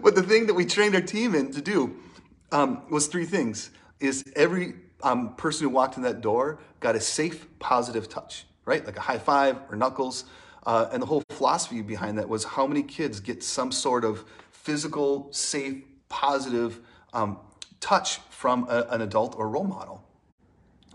but 0.02 0.14
the 0.14 0.22
thing 0.22 0.46
that 0.46 0.54
we 0.54 0.64
trained 0.64 0.94
our 0.94 1.00
team 1.00 1.34
in 1.34 1.50
to 1.50 1.60
do 1.60 1.96
um, 2.52 2.82
was 2.90 3.08
three 3.08 3.26
things. 3.26 3.70
Is 3.98 4.24
every 4.36 4.74
um, 5.02 5.34
person 5.34 5.64
who 5.64 5.70
walked 5.70 5.96
in 5.96 6.04
that 6.04 6.20
door 6.20 6.60
got 6.78 6.94
a 6.94 7.00
safe, 7.00 7.46
positive 7.58 8.08
touch, 8.08 8.46
right? 8.64 8.86
Like 8.86 8.96
a 8.96 9.00
high 9.00 9.18
five 9.18 9.56
or 9.68 9.76
knuckles. 9.76 10.26
Uh, 10.66 10.88
and 10.92 11.02
the 11.02 11.06
whole 11.06 11.22
philosophy 11.30 11.82
behind 11.82 12.18
that 12.18 12.28
was 12.28 12.44
how 12.44 12.66
many 12.66 12.82
kids 12.82 13.20
get 13.20 13.42
some 13.42 13.72
sort 13.72 14.04
of 14.04 14.24
physical, 14.50 15.28
safe, 15.32 15.82
positive 16.08 16.80
um, 17.12 17.38
touch 17.80 18.18
from 18.30 18.66
a, 18.68 18.86
an 18.90 19.00
adult 19.00 19.34
or 19.36 19.48
role 19.48 19.64
model. 19.64 20.04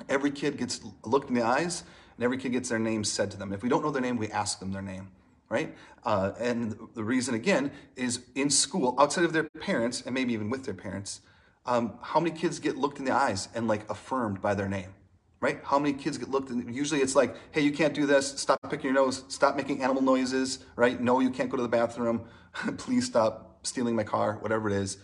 Every 0.09 0.31
kid 0.31 0.57
gets 0.57 0.81
looked 1.05 1.29
in 1.29 1.35
the 1.35 1.43
eyes, 1.43 1.83
and 2.17 2.23
every 2.23 2.37
kid 2.37 2.51
gets 2.51 2.69
their 2.69 2.79
name 2.79 3.03
said 3.03 3.31
to 3.31 3.37
them. 3.37 3.53
If 3.53 3.63
we 3.63 3.69
don't 3.69 3.83
know 3.83 3.91
their 3.91 4.01
name, 4.01 4.17
we 4.17 4.29
ask 4.29 4.59
them 4.59 4.71
their 4.71 4.81
name 4.81 5.09
right? 5.53 5.75
Uh, 6.03 6.31
and 6.39 6.75
the 6.95 7.03
reason, 7.03 7.35
again, 7.35 7.71
is 7.95 8.21
in 8.33 8.49
school, 8.49 8.95
outside 8.97 9.23
of 9.23 9.33
their 9.33 9.43
parents, 9.43 10.01
and 10.01 10.13
maybe 10.13 10.33
even 10.33 10.49
with 10.49 10.65
their 10.65 10.73
parents, 10.73 11.21
um, 11.67 11.93
how 12.01 12.19
many 12.19 12.35
kids 12.35 12.57
get 12.59 12.75
looked 12.75 12.97
in 12.97 13.05
the 13.05 13.13
eyes 13.13 13.49
and 13.53 13.67
like 13.67 13.87
affirmed 13.89 14.41
by 14.41 14.55
their 14.55 14.67
name, 14.67 14.95
right? 15.43 15.59
How 15.63 15.77
many 15.77 15.93
kids 15.93 16.17
get 16.17 16.29
looked 16.29 16.49
in? 16.49 16.73
Usually 16.73 17.01
it's 17.01 17.15
like, 17.15 17.35
hey, 17.51 17.61
you 17.61 17.71
can't 17.71 17.93
do 17.93 18.05
this. 18.05 18.39
Stop 18.39 18.59
picking 18.69 18.85
your 18.85 18.93
nose. 18.93 19.25
Stop 19.27 19.57
making 19.57 19.83
animal 19.83 20.01
noises, 20.01 20.59
right? 20.75 20.99
No, 20.99 21.19
you 21.19 21.29
can't 21.29 21.49
go 21.49 21.57
to 21.57 21.63
the 21.63 21.69
bathroom. 21.69 22.25
Please 22.77 23.05
stop 23.05 23.59
stealing 23.63 23.95
my 23.95 24.03
car, 24.03 24.37
whatever 24.39 24.69
it 24.69 24.75
is. 24.75 24.97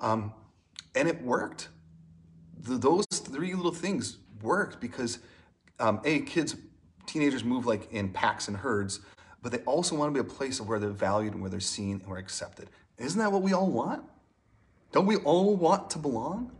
Um, 0.00 0.32
and 0.94 1.06
it 1.06 1.22
worked. 1.22 1.68
The, 2.62 2.78
those 2.78 3.04
three 3.12 3.54
little 3.54 3.74
things 3.74 4.16
worked 4.42 4.80
because, 4.80 5.18
um, 5.78 6.00
A, 6.04 6.20
kids, 6.20 6.56
teenagers 7.06 7.44
move 7.44 7.66
like 7.66 7.92
in 7.92 8.08
packs 8.08 8.48
and 8.48 8.56
herds 8.56 9.00
but 9.44 9.52
they 9.52 9.58
also 9.66 9.94
want 9.94 10.12
to 10.12 10.22
be 10.22 10.26
a 10.26 10.32
place 10.32 10.58
of 10.58 10.68
where 10.68 10.78
they're 10.78 10.88
valued 10.88 11.34
and 11.34 11.42
where 11.42 11.50
they're 11.50 11.60
seen 11.60 12.00
and 12.00 12.06
where 12.06 12.18
accepted. 12.18 12.70
Isn't 12.96 13.20
that 13.20 13.30
what 13.30 13.42
we 13.42 13.52
all 13.52 13.70
want? 13.70 14.02
Don't 14.90 15.04
we 15.04 15.16
all 15.16 15.54
want 15.54 15.90
to 15.90 15.98
belong? 15.98 16.50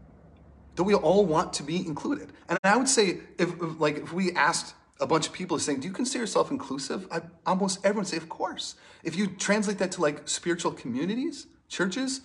Don't 0.74 0.86
we 0.86 0.94
all 0.94 1.24
want 1.24 1.52
to 1.54 1.62
be 1.62 1.86
included? 1.86 2.32
And 2.48 2.58
I 2.64 2.76
would 2.76 2.88
say, 2.88 3.18
if, 3.38 3.50
if 3.62 3.80
like 3.80 3.98
if 3.98 4.12
we 4.12 4.32
asked 4.32 4.74
a 5.00 5.06
bunch 5.06 5.26
of 5.26 5.32
people 5.32 5.58
saying, 5.58 5.80
Do 5.80 5.88
you 5.88 5.94
consider 5.94 6.22
yourself 6.22 6.50
inclusive? 6.50 7.06
I, 7.10 7.22
almost 7.46 7.84
everyone 7.84 8.06
say, 8.06 8.16
Of 8.16 8.28
course. 8.28 8.76
If 9.02 9.16
you 9.16 9.26
translate 9.26 9.78
that 9.78 9.92
to 9.92 10.00
like 10.00 10.28
spiritual 10.28 10.72
communities, 10.72 11.46
churches, 11.68 12.22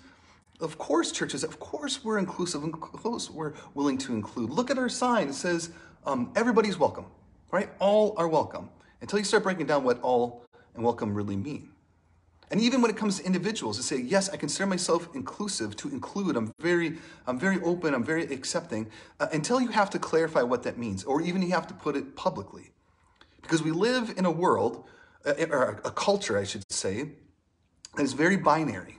of 0.59 0.77
course, 0.77 1.11
churches, 1.11 1.43
of 1.43 1.59
course, 1.59 2.03
we're 2.03 2.17
inclusive, 2.17 2.63
and 2.63 2.73
close. 2.73 3.29
we're 3.29 3.53
willing 3.75 3.97
to 3.99 4.13
include. 4.13 4.49
Look 4.49 4.69
at 4.69 4.77
our 4.77 4.89
sign. 4.89 5.29
It 5.29 5.35
says, 5.35 5.71
um, 6.05 6.31
Everybody's 6.35 6.77
welcome, 6.77 7.05
right? 7.51 7.69
All 7.79 8.13
are 8.17 8.27
welcome. 8.27 8.69
Until 9.01 9.19
you 9.19 9.25
start 9.25 9.43
breaking 9.43 9.67
down 9.67 9.83
what 9.83 10.01
all 10.01 10.45
and 10.75 10.83
welcome 10.83 11.13
really 11.13 11.37
mean. 11.37 11.69
And 12.51 12.59
even 12.59 12.81
when 12.81 12.89
it 12.89 12.97
comes 12.97 13.19
to 13.19 13.25
individuals, 13.25 13.77
to 13.77 13.83
say, 13.83 13.97
yes, 13.97 14.29
I 14.29 14.37
consider 14.37 14.65
myself 14.65 15.07
inclusive, 15.13 15.75
to 15.77 15.89
include, 15.89 16.35
I'm 16.35 16.51
very, 16.59 16.97
I'm 17.27 17.39
very 17.39 17.61
open, 17.61 17.93
I'm 17.93 18.03
very 18.03 18.23
accepting, 18.23 18.89
uh, 19.19 19.27
until 19.31 19.61
you 19.61 19.67
have 19.67 19.89
to 19.91 19.99
clarify 19.99 20.41
what 20.41 20.63
that 20.63 20.77
means, 20.77 21.03
or 21.03 21.21
even 21.21 21.43
you 21.43 21.51
have 21.51 21.67
to 21.67 21.75
put 21.75 21.95
it 21.95 22.15
publicly. 22.15 22.71
Because 23.43 23.61
we 23.61 23.71
live 23.71 24.15
in 24.17 24.25
a 24.25 24.31
world, 24.31 24.85
uh, 25.25 25.33
or 25.51 25.79
a 25.85 25.91
culture, 25.91 26.39
I 26.39 26.43
should 26.43 26.63
say, 26.71 27.11
that 27.95 28.03
is 28.03 28.13
very 28.13 28.37
binary. 28.37 28.97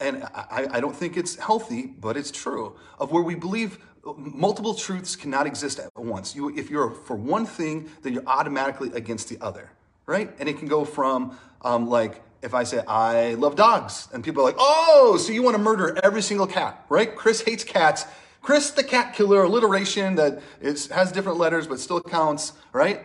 And 0.00 0.24
I, 0.34 0.66
I 0.72 0.80
don't 0.80 0.94
think 0.94 1.16
it's 1.16 1.36
healthy, 1.36 1.86
but 1.86 2.16
it's 2.16 2.32
true, 2.32 2.76
of 2.98 3.12
where 3.12 3.22
we 3.22 3.36
believe 3.36 3.78
multiple 4.16 4.74
truths 4.74 5.16
cannot 5.16 5.46
exist 5.46 5.78
at 5.78 5.90
once. 5.96 6.34
You, 6.34 6.56
if 6.56 6.68
you're 6.68 6.90
for 6.90 7.16
one 7.16 7.46
thing, 7.46 7.88
then 8.02 8.12
you're 8.12 8.26
automatically 8.26 8.90
against 8.92 9.28
the 9.28 9.38
other, 9.40 9.70
right? 10.06 10.34
And 10.38 10.48
it 10.48 10.58
can 10.58 10.68
go 10.68 10.84
from 10.84 11.38
um, 11.62 11.88
like, 11.88 12.22
if 12.46 12.54
I 12.54 12.62
say 12.62 12.80
I 12.86 13.34
love 13.34 13.56
dogs, 13.56 14.08
and 14.12 14.22
people 14.22 14.40
are 14.42 14.46
like, 14.46 14.56
oh, 14.58 15.18
so 15.20 15.32
you 15.32 15.42
want 15.42 15.56
to 15.56 15.62
murder 15.62 15.98
every 16.02 16.22
single 16.22 16.46
cat, 16.46 16.86
right? 16.88 17.14
Chris 17.14 17.42
hates 17.42 17.64
cats. 17.64 18.06
Chris 18.40 18.70
the 18.70 18.84
cat 18.84 19.12
killer, 19.12 19.42
alliteration 19.42 20.14
that 20.14 20.40
is, 20.60 20.86
has 20.86 21.10
different 21.10 21.38
letters 21.38 21.66
but 21.66 21.80
still 21.80 22.00
counts, 22.00 22.52
right? 22.72 23.00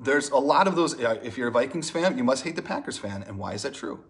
There's 0.00 0.30
a 0.30 0.36
lot 0.36 0.68
of 0.68 0.76
those. 0.76 0.94
If 1.00 1.36
you're 1.36 1.48
a 1.48 1.50
Vikings 1.50 1.90
fan, 1.90 2.16
you 2.16 2.22
must 2.22 2.44
hate 2.44 2.54
the 2.54 2.62
Packers 2.62 2.96
fan. 2.96 3.24
And 3.24 3.36
why 3.36 3.54
is 3.54 3.62
that 3.62 3.74
true? 3.74 4.04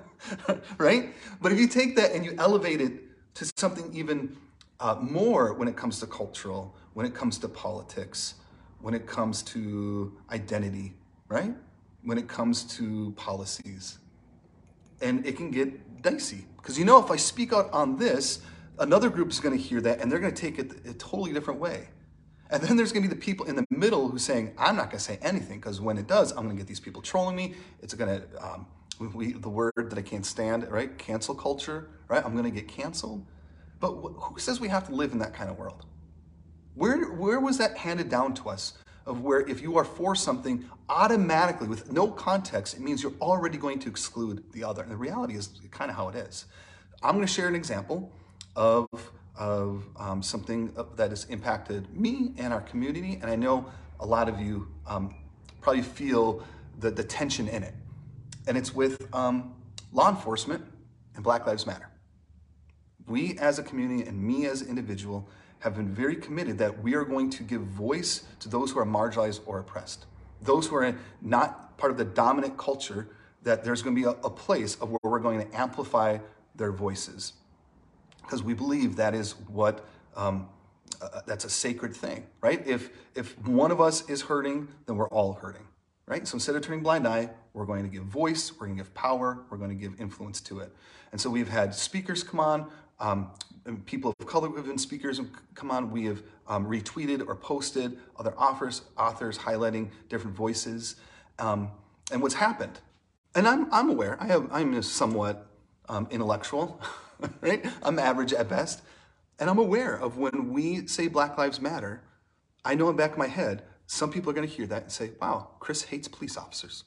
right? 0.78 1.14
But 1.42 1.52
if 1.52 1.58
you 1.58 1.68
take 1.68 1.94
that 1.96 2.12
and 2.12 2.24
you 2.24 2.34
elevate 2.38 2.80
it 2.80 2.94
to 3.34 3.50
something 3.56 3.90
even 3.94 4.36
uh, 4.80 4.96
more 5.00 5.52
when 5.52 5.68
it 5.68 5.76
comes 5.76 6.00
to 6.00 6.06
cultural, 6.06 6.74
when 6.94 7.04
it 7.04 7.14
comes 7.14 7.36
to 7.38 7.48
politics, 7.48 8.34
when 8.80 8.94
it 8.94 9.06
comes 9.06 9.42
to 9.42 10.16
identity, 10.30 10.94
right? 11.28 11.54
When 12.04 12.18
it 12.18 12.28
comes 12.28 12.64
to 12.76 13.12
policies. 13.12 13.98
And 15.00 15.26
it 15.26 15.36
can 15.36 15.50
get 15.50 16.02
dicey 16.02 16.46
because 16.56 16.78
you 16.78 16.84
know, 16.84 17.02
if 17.02 17.10
I 17.10 17.16
speak 17.16 17.52
out 17.52 17.72
on 17.72 17.96
this, 17.96 18.40
another 18.78 19.10
group 19.10 19.30
is 19.30 19.40
going 19.40 19.56
to 19.56 19.62
hear 19.62 19.80
that 19.80 20.00
and 20.00 20.10
they're 20.10 20.18
going 20.18 20.34
to 20.34 20.40
take 20.40 20.58
it 20.58 20.86
a 20.86 20.94
totally 20.94 21.32
different 21.32 21.60
way. 21.60 21.88
And 22.50 22.62
then 22.62 22.76
there's 22.76 22.92
going 22.92 23.02
to 23.02 23.08
be 23.08 23.14
the 23.14 23.20
people 23.20 23.46
in 23.46 23.56
the 23.56 23.64
middle 23.70 24.08
who 24.08 24.18
saying, 24.18 24.52
I'm 24.58 24.76
not 24.76 24.86
going 24.86 24.98
to 24.98 25.04
say 25.04 25.18
anything 25.22 25.58
because 25.58 25.80
when 25.80 25.96
it 25.96 26.06
does, 26.06 26.32
I'm 26.32 26.44
going 26.44 26.50
to 26.50 26.56
get 26.56 26.66
these 26.66 26.80
people 26.80 27.00
trolling 27.00 27.34
me. 27.34 27.54
It's 27.80 27.94
going 27.94 28.20
to, 28.20 28.46
um, 28.46 28.66
we, 29.14 29.32
the 29.32 29.48
word 29.48 29.72
that 29.76 29.98
I 29.98 30.02
can't 30.02 30.26
stand, 30.26 30.70
right? 30.70 30.96
Cancel 30.98 31.34
culture, 31.34 31.88
right? 32.08 32.22
I'm 32.24 32.32
going 32.32 32.44
to 32.44 32.50
get 32.50 32.68
canceled. 32.68 33.24
But 33.80 33.92
who 33.92 34.38
says 34.38 34.60
we 34.60 34.68
have 34.68 34.86
to 34.88 34.94
live 34.94 35.12
in 35.12 35.18
that 35.20 35.32
kind 35.32 35.48
of 35.48 35.58
world? 35.58 35.86
Where, 36.74 37.10
where 37.12 37.40
was 37.40 37.56
that 37.58 37.76
handed 37.76 38.10
down 38.10 38.34
to 38.34 38.50
us? 38.50 38.74
Of 39.06 39.22
where 39.22 39.40
if 39.40 39.60
you 39.60 39.76
are 39.76 39.84
for 39.84 40.14
something, 40.14 40.64
automatically, 40.88 41.68
with 41.68 41.92
no 41.92 42.10
context, 42.10 42.74
it 42.74 42.80
means 42.80 43.02
you're 43.02 43.14
already 43.20 43.58
going 43.58 43.78
to 43.80 43.88
exclude 43.88 44.44
the 44.52 44.64
other. 44.64 44.82
And 44.82 44.90
the 44.90 44.96
reality 44.96 45.34
is 45.34 45.50
kind 45.70 45.90
of 45.90 45.96
how 45.96 46.08
it 46.08 46.16
is. 46.16 46.46
I'm 47.02 47.14
going 47.14 47.26
to 47.26 47.32
share 47.32 47.48
an 47.48 47.54
example 47.54 48.12
of, 48.54 48.86
of 49.36 49.84
um, 49.96 50.22
something 50.22 50.72
that 50.96 51.10
has 51.10 51.24
impacted 51.24 51.92
me 51.94 52.32
and 52.38 52.52
our 52.52 52.60
community. 52.60 53.18
And 53.20 53.30
I 53.30 53.36
know 53.36 53.66
a 54.00 54.06
lot 54.06 54.28
of 54.28 54.40
you 54.40 54.68
um, 54.86 55.14
probably 55.60 55.82
feel 55.82 56.44
the, 56.78 56.90
the 56.90 57.04
tension 57.04 57.48
in 57.48 57.62
it. 57.62 57.74
And 58.46 58.56
it's 58.56 58.74
with 58.74 59.12
um, 59.14 59.54
law 59.92 60.10
enforcement 60.10 60.64
and 61.14 61.24
Black 61.24 61.46
Lives 61.46 61.66
Matter. 61.66 61.88
We 63.06 63.38
as 63.38 63.58
a 63.58 63.62
community 63.62 64.08
and 64.08 64.20
me 64.20 64.46
as 64.46 64.62
an 64.62 64.68
individual 64.68 65.28
have 65.62 65.76
been 65.76 65.88
very 65.88 66.16
committed 66.16 66.58
that 66.58 66.82
we 66.82 66.94
are 66.94 67.04
going 67.04 67.30
to 67.30 67.42
give 67.44 67.60
voice 67.62 68.24
to 68.40 68.48
those 68.48 68.72
who 68.72 68.80
are 68.80 68.86
marginalized 68.86 69.40
or 69.46 69.60
oppressed, 69.60 70.06
those 70.40 70.66
who 70.66 70.74
are 70.74 70.94
not 71.20 71.78
part 71.78 71.92
of 71.92 71.98
the 71.98 72.04
dominant 72.04 72.58
culture, 72.58 73.08
that 73.44 73.62
there's 73.62 73.80
going 73.80 73.94
to 73.94 74.02
be 74.02 74.06
a, 74.06 74.10
a 74.24 74.30
place 74.30 74.74
of 74.76 74.90
where 74.90 74.98
we're 75.04 75.20
going 75.20 75.40
to 75.40 75.56
amplify 75.56 76.18
their 76.56 76.72
voices. 76.72 77.34
Because 78.22 78.42
we 78.42 78.54
believe 78.54 78.96
that 78.96 79.14
is 79.14 79.32
what, 79.48 79.86
um, 80.16 80.48
uh, 81.00 81.20
that's 81.26 81.44
a 81.44 81.50
sacred 81.50 81.94
thing, 81.94 82.26
right? 82.40 82.66
If, 82.66 82.90
if 83.14 83.38
one 83.46 83.70
of 83.70 83.80
us 83.80 84.08
is 84.08 84.22
hurting, 84.22 84.68
then 84.86 84.96
we're 84.96 85.08
all 85.08 85.34
hurting, 85.34 85.66
right? 86.06 86.26
So 86.26 86.34
instead 86.34 86.56
of 86.56 86.62
turning 86.62 86.82
blind 86.82 87.06
eye, 87.06 87.30
we're 87.52 87.66
going 87.66 87.84
to 87.84 87.88
give 87.88 88.04
voice, 88.04 88.52
we're 88.52 88.66
going 88.66 88.78
to 88.78 88.82
give 88.82 88.94
power, 88.94 89.44
we're 89.48 89.58
going 89.58 89.70
to 89.70 89.76
give 89.76 90.00
influence 90.00 90.40
to 90.42 90.58
it. 90.60 90.74
And 91.12 91.20
so 91.20 91.30
we've 91.30 91.48
had 91.48 91.74
speakers 91.74 92.24
come 92.24 92.40
on, 92.40 92.70
um, 93.02 93.30
people 93.84 94.14
of 94.18 94.26
color 94.26 94.48
who 94.48 94.56
have 94.56 94.66
been 94.66 94.78
speakers 94.78 95.18
have 95.18 95.28
come 95.54 95.70
on. 95.70 95.90
We 95.90 96.06
have 96.06 96.22
um, 96.48 96.66
retweeted 96.66 97.26
or 97.26 97.34
posted 97.34 97.98
other 98.18 98.32
authors, 98.38 98.82
authors 98.96 99.36
highlighting 99.36 99.90
different 100.08 100.36
voices 100.36 100.96
um, 101.38 101.70
and 102.10 102.22
what's 102.22 102.34
happened. 102.34 102.78
And 103.34 103.46
I'm, 103.46 103.72
I'm 103.72 103.90
aware, 103.90 104.16
I 104.20 104.26
have, 104.26 104.48
I'm 104.52 104.80
somewhat 104.82 105.46
um, 105.88 106.06
intellectual, 106.10 106.80
right? 107.40 107.64
I'm 107.82 107.98
average 107.98 108.32
at 108.32 108.48
best. 108.48 108.82
And 109.38 109.50
I'm 109.50 109.58
aware 109.58 109.94
of 109.94 110.18
when 110.18 110.52
we 110.52 110.86
say 110.86 111.08
Black 111.08 111.36
Lives 111.36 111.60
Matter, 111.60 112.02
I 112.64 112.74
know 112.74 112.88
in 112.90 112.96
back 112.96 113.12
of 113.12 113.18
my 113.18 113.26
head, 113.26 113.62
some 113.86 114.10
people 114.10 114.30
are 114.30 114.34
going 114.34 114.46
to 114.46 114.54
hear 114.54 114.66
that 114.66 114.82
and 114.82 114.92
say, 114.92 115.10
wow, 115.20 115.48
Chris 115.58 115.82
hates 115.82 116.06
police 116.06 116.36
officers. 116.36 116.84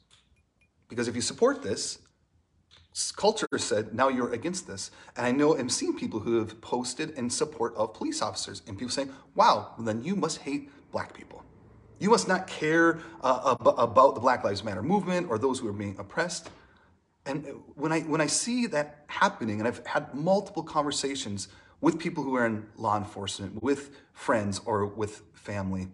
Because 0.87 1.07
if 1.07 1.15
you 1.15 1.21
support 1.21 1.61
this, 1.61 1.99
culture 3.15 3.47
said, 3.57 3.93
now 3.93 4.07
you're 4.07 4.31
against 4.33 4.67
this. 4.67 4.91
And 5.17 5.25
I 5.25 5.31
know 5.31 5.57
I'm 5.57 5.69
seeing 5.69 5.97
people 5.97 6.19
who 6.21 6.39
have 6.39 6.61
posted 6.61 7.11
in 7.11 7.29
support 7.29 7.75
of 7.75 7.93
police 7.93 8.21
officers 8.21 8.61
and 8.67 8.77
people 8.77 8.91
saying, 8.91 9.11
wow, 9.35 9.73
then 9.79 10.03
you 10.03 10.15
must 10.15 10.39
hate 10.39 10.69
black 10.91 11.13
people. 11.13 11.43
You 11.99 12.09
must 12.09 12.27
not 12.27 12.47
care 12.47 12.99
uh, 13.21 13.55
ab- 13.59 13.75
about 13.77 14.15
the 14.15 14.21
Black 14.21 14.43
Lives 14.43 14.63
Matter 14.63 14.83
movement 14.83 15.29
or 15.29 15.37
those 15.37 15.59
who 15.59 15.67
are 15.67 15.73
being 15.73 15.95
oppressed. 15.97 16.49
And 17.25 17.45
when 17.75 17.91
I, 17.91 18.01
when 18.01 18.21
I 18.21 18.27
see 18.27 18.67
that 18.67 19.03
happening, 19.07 19.59
and 19.59 19.67
I've 19.67 19.85
had 19.85 20.13
multiple 20.13 20.63
conversations 20.63 21.47
with 21.81 21.99
people 21.99 22.23
who 22.23 22.35
are 22.35 22.45
in 22.45 22.65
law 22.77 22.97
enforcement, 22.97 23.61
with 23.61 23.91
friends 24.13 24.61
or 24.65 24.85
with 24.85 25.21
family, 25.33 25.87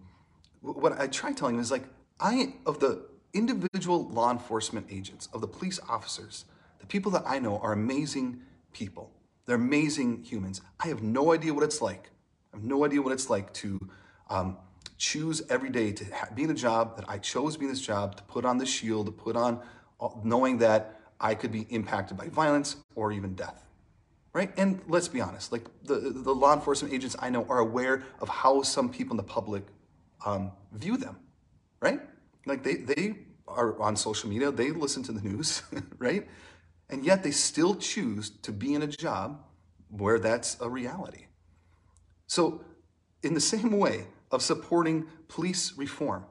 what 0.61 0.99
I 0.99 1.07
try 1.07 1.31
telling 1.33 1.55
them 1.55 1.63
is 1.63 1.71
like, 1.71 1.85
I, 2.19 2.55
of 2.65 2.79
the 2.79 3.05
individual 3.33 4.07
law 4.09 4.31
enforcement 4.31 4.87
agents, 4.91 5.29
of 5.33 5.41
the 5.41 5.47
police 5.47 5.79
officers, 5.87 6.45
the 6.81 6.87
people 6.87 7.11
that 7.11 7.23
I 7.25 7.39
know 7.39 7.59
are 7.59 7.71
amazing 7.71 8.41
people. 8.73 9.11
They're 9.45 9.55
amazing 9.55 10.23
humans. 10.23 10.61
I 10.79 10.87
have 10.87 11.01
no 11.01 11.33
idea 11.33 11.53
what 11.53 11.63
it's 11.63 11.81
like. 11.81 12.09
I 12.53 12.57
have 12.57 12.63
no 12.63 12.83
idea 12.85 13.01
what 13.01 13.13
it's 13.13 13.29
like 13.29 13.53
to 13.55 13.79
um, 14.29 14.57
choose 14.97 15.41
every 15.49 15.69
day 15.69 15.91
to 15.91 16.05
be 16.35 16.43
in 16.43 16.49
a 16.49 16.55
job 16.55 16.97
that 16.97 17.05
I 17.07 17.17
chose 17.17 17.53
to 17.53 17.59
be 17.59 17.65
in 17.65 17.71
this 17.71 17.81
job, 17.81 18.15
to 18.17 18.23
put 18.23 18.45
on 18.45 18.57
the 18.57 18.65
shield, 18.65 19.05
to 19.05 19.11
put 19.11 19.35
on, 19.35 19.61
knowing 20.23 20.57
that 20.59 20.99
I 21.19 21.35
could 21.35 21.51
be 21.51 21.67
impacted 21.69 22.17
by 22.17 22.27
violence 22.27 22.77
or 22.95 23.11
even 23.11 23.35
death. 23.35 23.65
Right? 24.33 24.51
And 24.57 24.81
let's 24.87 25.07
be 25.07 25.19
honest, 25.19 25.51
like 25.51 25.65
the, 25.83 25.95
the 25.95 26.33
law 26.33 26.53
enforcement 26.53 26.93
agents 26.93 27.15
I 27.19 27.29
know 27.29 27.45
are 27.49 27.59
aware 27.59 28.03
of 28.21 28.29
how 28.29 28.61
some 28.61 28.89
people 28.89 29.13
in 29.13 29.17
the 29.17 29.23
public 29.23 29.63
um, 30.25 30.51
view 30.71 30.97
them. 30.97 31.17
Right? 31.81 31.99
Like 32.45 32.63
they, 32.63 32.75
they 32.75 33.17
are 33.47 33.79
on 33.81 33.95
social 33.95 34.29
media, 34.29 34.51
they 34.51 34.71
listen 34.71 35.03
to 35.03 35.11
the 35.11 35.21
news, 35.21 35.61
right? 35.97 36.27
And 36.91 37.05
yet 37.05 37.23
they 37.23 37.31
still 37.31 37.75
choose 37.75 38.29
to 38.41 38.51
be 38.51 38.73
in 38.73 38.81
a 38.81 38.87
job 38.87 39.41
where 39.89 40.19
that's 40.19 40.57
a 40.59 40.69
reality. 40.69 41.25
So, 42.27 42.63
in 43.23 43.33
the 43.33 43.41
same 43.41 43.77
way 43.77 44.05
of 44.31 44.41
supporting 44.41 45.05
police 45.27 45.73
reform, 45.77 46.25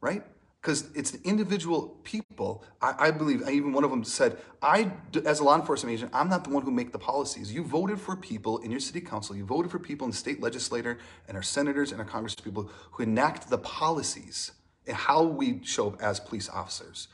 right? 0.00 0.22
Because 0.60 0.90
it's 0.94 1.10
the 1.10 1.20
individual 1.28 1.98
people. 2.04 2.64
I, 2.80 2.94
I, 2.98 3.10
believe, 3.10 3.48
even 3.48 3.72
one 3.72 3.84
of 3.84 3.90
them 3.90 4.04
said, 4.04 4.38
I, 4.62 4.92
as 5.24 5.40
a 5.40 5.44
law 5.44 5.56
enforcement 5.56 5.94
agent, 5.94 6.10
I'm 6.14 6.28
not 6.28 6.44
the 6.44 6.50
one 6.50 6.62
who 6.62 6.70
make 6.70 6.92
the 6.92 6.98
policies. 6.98 7.52
You 7.52 7.62
voted 7.62 8.00
for 8.00 8.16
people 8.16 8.58
in 8.58 8.70
your 8.70 8.80
city 8.80 9.00
council, 9.00 9.36
you 9.36 9.44
voted 9.44 9.70
for 9.70 9.78
people 9.78 10.04
in 10.04 10.10
the 10.10 10.16
state 10.16 10.40
legislature 10.40 10.98
and 11.28 11.36
our 11.36 11.42
senators 11.42 11.92
and 11.92 12.00
our 12.00 12.06
congresspeople 12.06 12.68
who 12.92 13.02
enact 13.02 13.48
the 13.48 13.58
policies 13.58 14.52
and 14.86 14.96
how 14.96 15.22
we 15.22 15.60
show 15.64 15.88
up 15.88 16.02
as 16.02 16.20
police 16.20 16.48
officers 16.48 17.08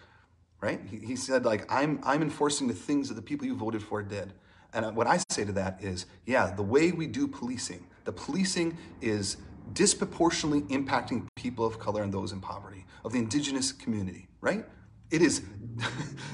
right? 0.63 0.81
He, 0.89 0.99
he 0.99 1.17
said, 1.17 1.45
like, 1.45 1.71
I'm, 1.71 2.01
I'm 2.05 2.23
enforcing 2.23 2.69
the 2.69 2.75
things 2.75 3.09
that 3.09 3.15
the 3.15 3.23
people 3.23 3.47
you 3.47 3.55
voted 3.55 3.83
for 3.83 4.01
did. 4.03 4.33
And 4.73 4.97
what 4.97 5.07
I 5.07 5.21
say 5.31 5.45
to 5.45 5.53
that 5.53 5.83
is, 5.83 6.07
yeah, 6.25 6.55
the 6.55 6.63
way 6.63 6.93
we 6.93 7.07
do 7.07 7.29
policing, 7.29 7.85
the 8.05 8.13
policing 8.13 8.79
is 9.03 9.37
disproportionately 9.75 10.63
impacting 10.75 11.27
people 11.37 11.67
of 11.67 11.79
color 11.79 12.03
and 12.03 12.15
those 12.15 12.33
in 12.33 12.41
poverty, 12.41 12.87
of 13.05 13.13
the 13.13 13.19
indigenous 13.19 13.73
community, 13.73 14.29
right? 14.41 14.65
It 15.11 15.21
is, 15.21 15.43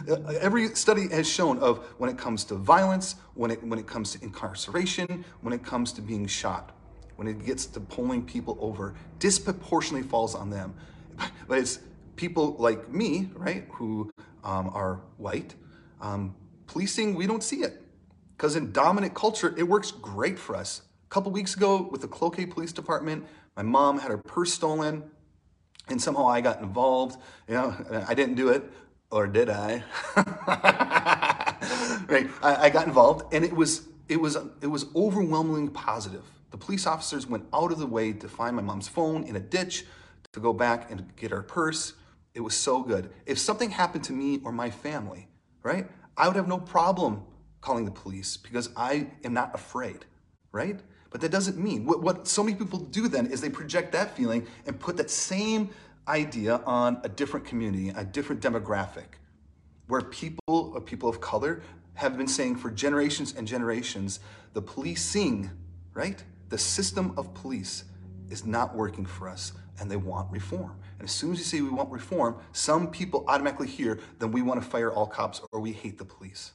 every 0.41 0.69
study 0.75 1.09
has 1.09 1.29
shown 1.29 1.59
of 1.59 1.79
when 1.97 2.11
it 2.11 2.19
comes 2.19 2.45
to 2.45 2.55
violence, 2.55 3.17
when 3.35 3.51
it, 3.51 3.65
when 3.65 3.79
it 3.79 3.87
comes 3.87 4.13
to 4.13 4.23
incarceration, 4.23 5.25
when 5.41 5.53
it 5.53 5.65
comes 5.65 5.91
to 5.95 6.03
being 6.03 6.27
shot, 6.27 6.77
when 7.17 7.27
it 7.27 7.45
gets 7.45 7.67
to 7.67 7.81
pulling 7.81 8.25
people 8.25 8.57
over, 8.61 8.95
disproportionately 9.19 10.07
falls 10.07 10.35
on 10.35 10.51
them 10.51 10.75
but 11.49 11.59
it's 11.59 11.81
people 12.19 12.57
like 12.59 12.93
me, 12.93 13.31
right, 13.35 13.65
who 13.73 14.11
um, 14.45 14.69
are 14.75 15.01
white. 15.17 15.55
Um, 16.03 16.35
policing, 16.67 17.15
we 17.15 17.27
don't 17.27 17.43
see 17.43 17.63
it. 17.63 17.83
Because 18.37 18.55
in 18.55 18.73
dominant 18.73 19.15
culture, 19.15 19.55
it 19.57 19.63
works 19.63 19.91
great 19.91 20.39
for 20.39 20.55
us. 20.55 20.83
A 21.07 21.09
couple 21.09 21.33
weeks 21.33 21.57
ago 21.57 21.89
with 21.91 22.03
the 22.03 22.09
Cloquet 22.09 22.47
Police 22.47 22.73
Department, 22.73 23.25
my 23.57 23.63
mom 23.63 23.99
had 23.99 24.11
her 24.11 24.19
purse 24.19 24.53
stolen 24.53 25.11
and 25.91 26.01
somehow 26.01 26.27
I 26.27 26.41
got 26.41 26.61
involved. 26.61 27.21
You 27.49 27.55
know, 27.55 28.05
I 28.07 28.15
didn't 28.15 28.35
do 28.35 28.51
it, 28.51 28.65
or 29.11 29.27
did 29.27 29.49
I? 29.51 29.83
right, 32.09 32.29
I, 32.43 32.57
I 32.67 32.71
got 32.71 32.87
involved, 32.87 33.33
and 33.33 33.45
it 33.45 33.53
was 33.53 33.89
it 34.09 34.21
was 34.21 34.37
it 34.61 34.67
was 34.67 34.87
overwhelmingly 34.95 35.71
positive. 35.71 36.25
The 36.51 36.59
police 36.59 36.87
officers 36.87 37.27
went 37.27 37.45
out 37.53 37.73
of 37.73 37.79
the 37.79 37.87
way 37.87 38.13
to 38.13 38.29
find 38.29 38.57
my 38.57 38.63
mom's 38.63 38.89
phone 38.89 39.25
in 39.25 39.37
a 39.37 39.41
ditch, 39.41 39.85
to 40.33 40.41
go 40.41 40.53
back 40.53 40.91
and 40.91 41.15
get 41.17 41.31
her 41.31 41.43
purse. 41.43 41.95
It 42.39 42.45
was 42.45 42.55
so 42.55 42.85
good. 42.85 43.11
If 43.27 43.37
something 43.37 43.71
happened 43.71 44.05
to 44.05 44.13
me 44.13 44.41
or 44.45 44.53
my 44.53 44.71
family, 44.71 45.27
right, 45.65 45.89
I 46.17 46.29
would 46.29 46.37
have 46.37 46.47
no 46.47 46.59
problem 46.59 47.25
calling 47.61 47.85
the 47.85 47.91
police 47.91 48.37
because 48.37 48.71
I 48.77 49.09
am 49.25 49.35
not 49.35 49.53
afraid, 49.57 50.05
right? 50.53 50.79
But 51.11 51.21
that 51.23 51.33
doesn't 51.33 51.59
mean 51.59 51.85
what, 51.85 52.01
what 52.01 52.29
so 52.29 52.45
many 52.45 52.57
people 52.57 52.79
do 52.79 53.09
then 53.09 53.27
is 53.27 53.41
they 53.41 53.51
project 53.51 53.91
that 53.91 54.17
feeling 54.17 54.47
and 54.67 54.79
put 54.79 54.97
that 54.99 55.11
same 55.11 55.71
idea 56.07 56.63
on 56.65 57.01
a 57.03 57.09
different 57.09 57.45
community, 57.45 57.89
a 57.89 58.05
different 58.05 58.41
demographic, 58.41 59.19
where 59.89 60.03
people 60.03 60.81
people 60.87 61.09
of 61.09 61.21
color 61.21 61.61
have 61.95 62.17
been 62.17 62.29
saying 62.29 62.55
for 62.55 62.71
generations 62.71 63.35
and 63.37 63.49
generations, 63.49 64.21
the 64.53 64.63
policing, 64.63 65.51
right? 65.93 66.23
The 66.51 66.59
system 66.59 67.15
of 67.17 67.35
police 67.35 67.83
is 68.31 68.47
not 68.47 68.77
working 68.77 69.07
for 69.07 69.29
us 69.29 69.55
and 69.81 69.91
they 69.91 69.97
want 69.97 70.31
reform. 70.31 70.79
And 70.99 71.09
as 71.09 71.15
soon 71.15 71.33
as 71.33 71.39
you 71.39 71.45
say 71.45 71.61
we 71.61 71.71
want 71.71 71.91
reform, 71.91 72.37
some 72.53 72.91
people 72.91 73.25
automatically 73.29 73.69
hear, 73.69 74.01
then 74.19 74.33
we 74.33 74.43
want 74.43 74.63
to 74.63 74.69
fire 74.69 74.93
all 74.93 75.07
cops 75.07 75.41
or 75.53 75.61
we 75.61 75.73
hate 75.73 75.99
the 75.99 76.05
police. 76.05 76.53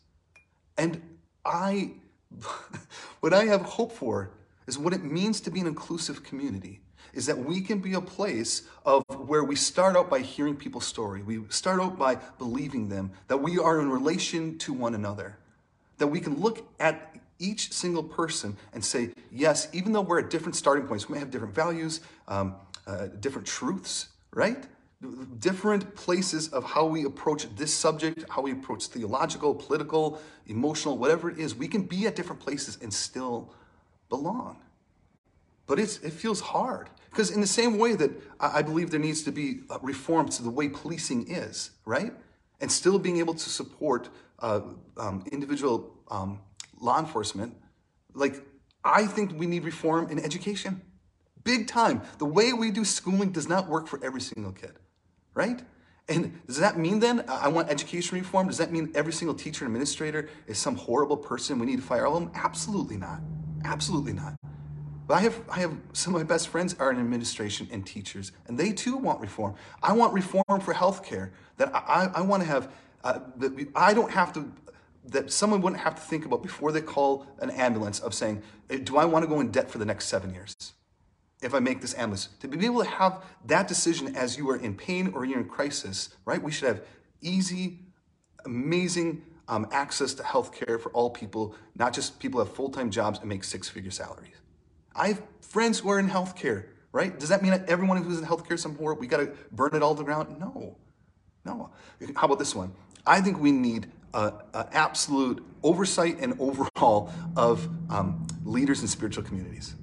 And 0.77 1.01
I, 1.45 1.91
what 3.21 3.33
I 3.33 3.45
have 3.45 3.61
hope 3.61 3.91
for 3.91 4.31
is 4.67 4.77
what 4.77 4.93
it 4.93 5.03
means 5.03 5.41
to 5.41 5.51
be 5.51 5.59
an 5.59 5.67
inclusive 5.67 6.23
community 6.23 6.81
is 7.13 7.27
that 7.27 7.37
we 7.37 7.61
can 7.61 7.79
be 7.79 7.93
a 7.93 8.01
place 8.01 8.63
of 8.85 9.03
where 9.27 9.43
we 9.43 9.55
start 9.55 9.95
out 9.95 10.09
by 10.09 10.19
hearing 10.19 10.55
people's 10.55 10.85
story. 10.85 11.21
We 11.21 11.43
start 11.49 11.79
out 11.79 11.97
by 11.97 12.15
believing 12.37 12.89
them, 12.89 13.11
that 13.27 13.37
we 13.37 13.59
are 13.59 13.79
in 13.79 13.89
relation 13.89 14.57
to 14.59 14.73
one 14.73 14.95
another, 14.95 15.37
that 15.99 16.07
we 16.07 16.19
can 16.19 16.39
look 16.39 16.67
at 16.79 17.15
each 17.39 17.71
single 17.71 18.03
person 18.03 18.57
and 18.73 18.83
say, 18.83 19.11
yes, 19.31 19.67
even 19.73 19.91
though 19.91 20.01
we're 20.01 20.19
at 20.19 20.29
different 20.29 20.55
starting 20.55 20.87
points, 20.87 21.07
we 21.07 21.13
may 21.13 21.19
have 21.19 21.29
different 21.29 21.53
values, 21.53 21.99
um, 22.27 22.55
uh, 22.87 23.07
different 23.19 23.47
truths, 23.47 24.07
right? 24.33 24.63
Different 25.39 25.95
places 25.95 26.47
of 26.49 26.63
how 26.63 26.85
we 26.85 27.05
approach 27.05 27.47
this 27.55 27.73
subject, 27.73 28.25
how 28.29 28.41
we 28.41 28.51
approach 28.51 28.87
theological, 28.87 29.53
political, 29.53 30.21
emotional, 30.47 30.97
whatever 30.97 31.29
it 31.29 31.37
is. 31.37 31.55
We 31.55 31.67
can 31.67 31.83
be 31.83 32.07
at 32.07 32.15
different 32.15 32.41
places 32.41 32.77
and 32.81 32.93
still 32.93 33.53
belong. 34.09 34.57
But 35.65 35.79
it's, 35.79 35.97
it 35.99 36.13
feels 36.13 36.39
hard. 36.39 36.89
Because 37.09 37.31
in 37.31 37.41
the 37.41 37.47
same 37.47 37.77
way 37.77 37.95
that 37.95 38.11
I 38.39 38.61
believe 38.61 38.89
there 38.89 38.99
needs 38.99 39.23
to 39.23 39.31
be 39.31 39.61
reform 39.81 40.29
to 40.29 40.43
the 40.43 40.49
way 40.49 40.67
policing 40.69 41.29
is, 41.29 41.71
right? 41.85 42.13
And 42.59 42.71
still 42.71 42.97
being 42.97 43.17
able 43.17 43.35
to 43.35 43.49
support 43.49 44.09
uh, 44.39 44.61
um, 44.97 45.23
individual 45.31 45.93
um, 46.09 46.39
law 46.81 46.99
enforcement, 46.99 47.55
like 48.13 48.41
I 48.83 49.05
think 49.05 49.37
we 49.37 49.45
need 49.45 49.63
reform 49.63 50.09
in 50.09 50.19
education. 50.19 50.81
Big 51.43 51.67
time. 51.67 52.01
The 52.19 52.25
way 52.25 52.53
we 52.53 52.71
do 52.71 52.85
schooling 52.85 53.31
does 53.31 53.47
not 53.47 53.67
work 53.67 53.87
for 53.87 54.03
every 54.03 54.21
single 54.21 54.51
kid, 54.51 54.73
right? 55.33 55.61
And 56.09 56.45
does 56.47 56.57
that 56.59 56.77
mean 56.77 56.99
then 56.99 57.23
I 57.29 57.47
want 57.47 57.69
education 57.69 58.17
reform? 58.17 58.47
Does 58.47 58.57
that 58.57 58.71
mean 58.71 58.91
every 58.93 59.13
single 59.13 59.35
teacher 59.35 59.65
and 59.65 59.73
administrator 59.73 60.29
is 60.47 60.57
some 60.57 60.75
horrible 60.75 61.17
person 61.17 61.59
we 61.59 61.65
need 61.65 61.77
to 61.77 61.81
fire 61.81 62.05
all 62.05 62.17
of 62.17 62.23
them? 62.23 62.31
Absolutely 62.35 62.97
not. 62.97 63.21
Absolutely 63.63 64.13
not. 64.13 64.35
But 65.07 65.15
I 65.15 65.21
have, 65.21 65.41
I 65.49 65.59
have 65.59 65.77
some 65.93 66.15
of 66.15 66.21
my 66.21 66.25
best 66.25 66.47
friends 66.49 66.75
are 66.79 66.91
in 66.91 66.99
administration 66.99 67.67
and 67.71 67.85
teachers, 67.85 68.31
and 68.47 68.57
they 68.57 68.71
too 68.71 68.97
want 68.97 69.19
reform. 69.21 69.55
I 69.81 69.93
want 69.93 70.13
reform 70.13 70.59
for 70.61 70.73
healthcare. 70.73 71.31
That 71.57 71.73
I, 71.73 72.09
I 72.15 72.21
want 72.21 72.41
to 72.43 72.47
have, 72.47 72.71
uh, 73.03 73.19
that 73.37 73.67
I 73.75 73.93
don't 73.93 74.11
have 74.11 74.33
to, 74.33 74.51
that 75.05 75.31
someone 75.31 75.61
wouldn't 75.61 75.81
have 75.81 75.95
to 75.95 76.01
think 76.01 76.25
about 76.25 76.41
before 76.41 76.71
they 76.71 76.81
call 76.81 77.25
an 77.39 77.49
ambulance 77.51 77.99
of 77.99 78.13
saying, 78.13 78.41
eh, 78.69 78.79
do 78.81 78.97
I 78.97 79.05
want 79.05 79.23
to 79.23 79.27
go 79.27 79.39
in 79.39 79.51
debt 79.51 79.69
for 79.69 79.77
the 79.77 79.85
next 79.85 80.07
seven 80.07 80.33
years? 80.33 80.55
If 81.43 81.53
I 81.53 81.59
make 81.59 81.81
this 81.81 81.93
ambulance, 81.95 82.29
to 82.39 82.47
be 82.47 82.65
able 82.65 82.83
to 82.83 82.89
have 82.89 83.23
that 83.45 83.67
decision 83.67 84.15
as 84.15 84.37
you 84.37 84.49
are 84.49 84.55
in 84.55 84.75
pain 84.75 85.11
or 85.13 85.25
you're 85.25 85.39
in 85.39 85.47
crisis, 85.47 86.09
right? 86.25 86.41
We 86.41 86.51
should 86.51 86.67
have 86.67 86.81
easy, 87.21 87.79
amazing 88.45 89.23
um, 89.47 89.67
access 89.71 90.13
to 90.15 90.23
health 90.23 90.53
care 90.53 90.79
for 90.79 90.89
all 90.91 91.09
people, 91.09 91.55
not 91.75 91.93
just 91.93 92.19
people 92.19 92.39
who 92.39 92.45
have 92.45 92.55
full-time 92.55 92.89
jobs 92.89 93.19
and 93.19 93.27
make 93.27 93.43
six-figure 93.43 93.91
salaries. 93.91 94.35
I 94.95 95.09
have 95.09 95.21
friends 95.41 95.79
who 95.79 95.89
are 95.89 95.99
in 95.99 96.09
healthcare, 96.09 96.65
right? 96.91 97.19
Does 97.19 97.29
that 97.29 97.41
mean 97.41 97.51
that 97.51 97.67
everyone 97.67 98.01
who's 98.01 98.19
in 98.19 98.25
healthcare 98.25 98.57
somewhere, 98.57 98.93
we 98.93 99.07
got 99.07 99.17
to 99.17 99.31
burn 99.51 99.75
it 99.75 99.83
all 99.83 99.95
to 99.95 99.99
the 99.99 100.05
ground? 100.05 100.39
No, 100.39 100.77
no. 101.43 101.71
How 102.15 102.27
about 102.27 102.39
this 102.39 102.55
one? 102.55 102.71
I 103.05 103.19
think 103.19 103.39
we 103.39 103.51
need 103.51 103.91
an 104.13 104.33
absolute 104.71 105.43
oversight 105.61 106.19
and 106.19 106.39
overhaul 106.39 107.11
of 107.35 107.67
um, 107.89 108.25
leaders 108.45 108.81
in 108.81 108.87
spiritual 108.87 109.23
communities, 109.23 109.75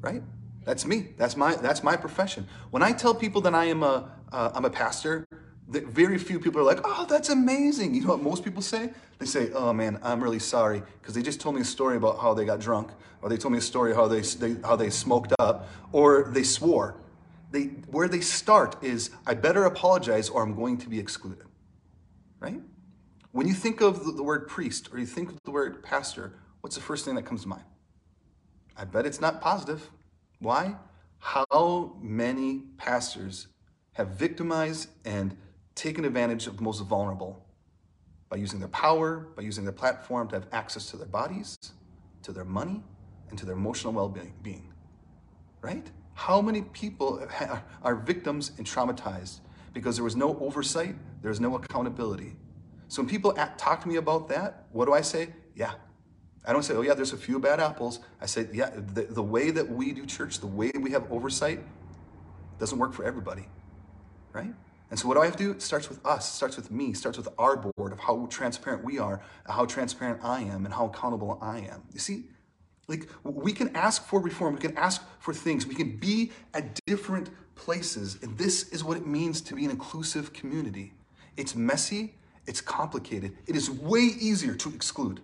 right? 0.00 0.22
That's 0.64 0.84
me. 0.84 1.08
That's 1.16 1.36
my 1.36 1.54
that's 1.56 1.82
my 1.82 1.96
profession. 1.96 2.46
When 2.70 2.82
I 2.82 2.92
tell 2.92 3.14
people 3.14 3.40
that 3.42 3.54
I 3.54 3.64
am 3.66 3.82
a 3.82 4.10
am 4.32 4.64
a 4.64 4.70
pastor, 4.70 5.26
that 5.68 5.86
very 5.86 6.18
few 6.18 6.38
people 6.38 6.60
are 6.60 6.64
like, 6.64 6.80
oh, 6.84 7.06
that's 7.08 7.28
amazing. 7.28 7.94
You 7.94 8.02
know 8.02 8.08
what 8.08 8.22
most 8.22 8.44
people 8.44 8.62
say? 8.62 8.90
They 9.18 9.26
say, 9.26 9.50
oh 9.52 9.72
man, 9.72 9.98
I'm 10.02 10.22
really 10.22 10.38
sorry 10.38 10.82
because 11.00 11.14
they 11.14 11.22
just 11.22 11.40
told 11.40 11.54
me 11.54 11.62
a 11.62 11.64
story 11.64 11.96
about 11.96 12.20
how 12.20 12.34
they 12.34 12.44
got 12.44 12.60
drunk, 12.60 12.90
or 13.22 13.28
they 13.28 13.36
told 13.36 13.52
me 13.52 13.58
a 13.58 13.62
story 13.62 13.94
how 13.94 14.08
they, 14.08 14.20
they 14.20 14.56
how 14.62 14.76
they 14.76 14.90
smoked 14.90 15.32
up, 15.38 15.68
or 15.92 16.24
they 16.24 16.42
swore. 16.42 16.96
They 17.52 17.64
where 17.90 18.08
they 18.08 18.20
start 18.20 18.82
is, 18.82 19.10
I 19.26 19.34
better 19.34 19.64
apologize 19.64 20.28
or 20.28 20.42
I'm 20.42 20.54
going 20.54 20.78
to 20.78 20.88
be 20.88 20.98
excluded. 20.98 21.46
Right? 22.38 22.60
When 23.32 23.46
you 23.46 23.54
think 23.54 23.80
of 23.80 24.04
the, 24.04 24.12
the 24.12 24.22
word 24.22 24.48
priest 24.48 24.88
or 24.92 24.98
you 24.98 25.06
think 25.06 25.30
of 25.30 25.38
the 25.44 25.50
word 25.50 25.82
pastor, 25.82 26.32
what's 26.62 26.76
the 26.76 26.82
first 26.82 27.04
thing 27.04 27.14
that 27.14 27.24
comes 27.24 27.42
to 27.42 27.48
mind? 27.48 27.64
I 28.76 28.84
bet 28.84 29.06
it's 29.06 29.20
not 29.20 29.40
positive. 29.40 29.90
Why? 30.40 30.76
How 31.18 31.96
many 32.00 32.62
pastors 32.78 33.48
have 33.92 34.08
victimized 34.08 34.88
and 35.04 35.36
taken 35.74 36.04
advantage 36.04 36.46
of 36.46 36.56
the 36.56 36.62
most 36.62 36.80
vulnerable 36.80 37.46
by 38.30 38.36
using 38.36 38.58
their 38.58 38.68
power, 38.68 39.28
by 39.36 39.42
using 39.42 39.64
their 39.64 39.72
platform 39.72 40.28
to 40.28 40.36
have 40.36 40.46
access 40.52 40.86
to 40.90 40.96
their 40.96 41.06
bodies, 41.06 41.56
to 42.22 42.32
their 42.32 42.44
money, 42.44 42.82
and 43.28 43.38
to 43.38 43.44
their 43.46 43.54
emotional 43.54 43.92
well-being, 43.92 44.72
right? 45.60 45.90
How 46.14 46.40
many 46.40 46.62
people 46.62 47.26
are 47.82 47.94
victims 47.94 48.52
and 48.56 48.66
traumatized 48.66 49.40
because 49.72 49.96
there 49.96 50.04
was 50.04 50.16
no 50.16 50.38
oversight, 50.38 50.96
there 51.22 51.28
was 51.28 51.40
no 51.40 51.54
accountability. 51.56 52.34
So 52.88 53.02
when 53.02 53.08
people 53.08 53.32
talk 53.32 53.82
to 53.82 53.88
me 53.88 53.96
about 53.96 54.28
that, 54.28 54.66
what 54.72 54.86
do 54.86 54.92
I 54.92 55.00
say? 55.00 55.28
Yeah. 55.54 55.74
I 56.46 56.52
don't 56.52 56.62
say, 56.62 56.74
oh 56.74 56.80
yeah, 56.80 56.94
there's 56.94 57.12
a 57.12 57.18
few 57.18 57.38
bad 57.38 57.60
apples. 57.60 58.00
I 58.20 58.26
say, 58.26 58.48
yeah, 58.52 58.70
the, 58.70 59.02
the 59.02 59.22
way 59.22 59.50
that 59.50 59.68
we 59.68 59.92
do 59.92 60.06
church, 60.06 60.40
the 60.40 60.46
way 60.46 60.72
we 60.78 60.90
have 60.92 61.10
oversight 61.12 61.60
doesn't 62.58 62.78
work 62.78 62.92
for 62.92 63.04
everybody, 63.04 63.46
right? 64.32 64.52
And 64.90 64.98
so 64.98 65.06
what 65.06 65.14
do 65.14 65.20
I 65.20 65.26
have 65.26 65.36
to 65.36 65.44
do? 65.44 65.50
It 65.52 65.62
starts 65.62 65.88
with 65.88 66.04
us, 66.04 66.28
it 66.28 66.34
starts 66.34 66.56
with 66.56 66.70
me, 66.70 66.94
starts 66.94 67.16
with 67.16 67.28
our 67.38 67.56
board 67.56 67.92
of 67.92 68.00
how 68.00 68.26
transparent 68.26 68.84
we 68.84 68.98
are, 68.98 69.20
how 69.46 69.64
transparent 69.64 70.20
I 70.24 70.40
am, 70.40 70.64
and 70.64 70.74
how 70.74 70.86
accountable 70.86 71.38
I 71.40 71.58
am. 71.58 71.82
You 71.92 72.00
see, 72.00 72.24
like 72.88 73.08
we 73.22 73.52
can 73.52 73.74
ask 73.76 74.04
for 74.04 74.20
reform, 74.20 74.54
we 74.54 74.60
can 74.60 74.76
ask 74.76 75.02
for 75.20 75.32
things, 75.32 75.66
we 75.66 75.76
can 75.76 75.96
be 75.96 76.32
at 76.54 76.80
different 76.86 77.30
places. 77.54 78.18
And 78.22 78.36
this 78.36 78.70
is 78.70 78.82
what 78.82 78.96
it 78.96 79.06
means 79.06 79.40
to 79.42 79.54
be 79.54 79.64
an 79.64 79.70
inclusive 79.70 80.32
community. 80.32 80.94
It's 81.36 81.54
messy, 81.54 82.14
it's 82.46 82.60
complicated. 82.60 83.36
It 83.46 83.54
is 83.54 83.70
way 83.70 84.00
easier 84.00 84.54
to 84.54 84.70
exclude. 84.70 85.20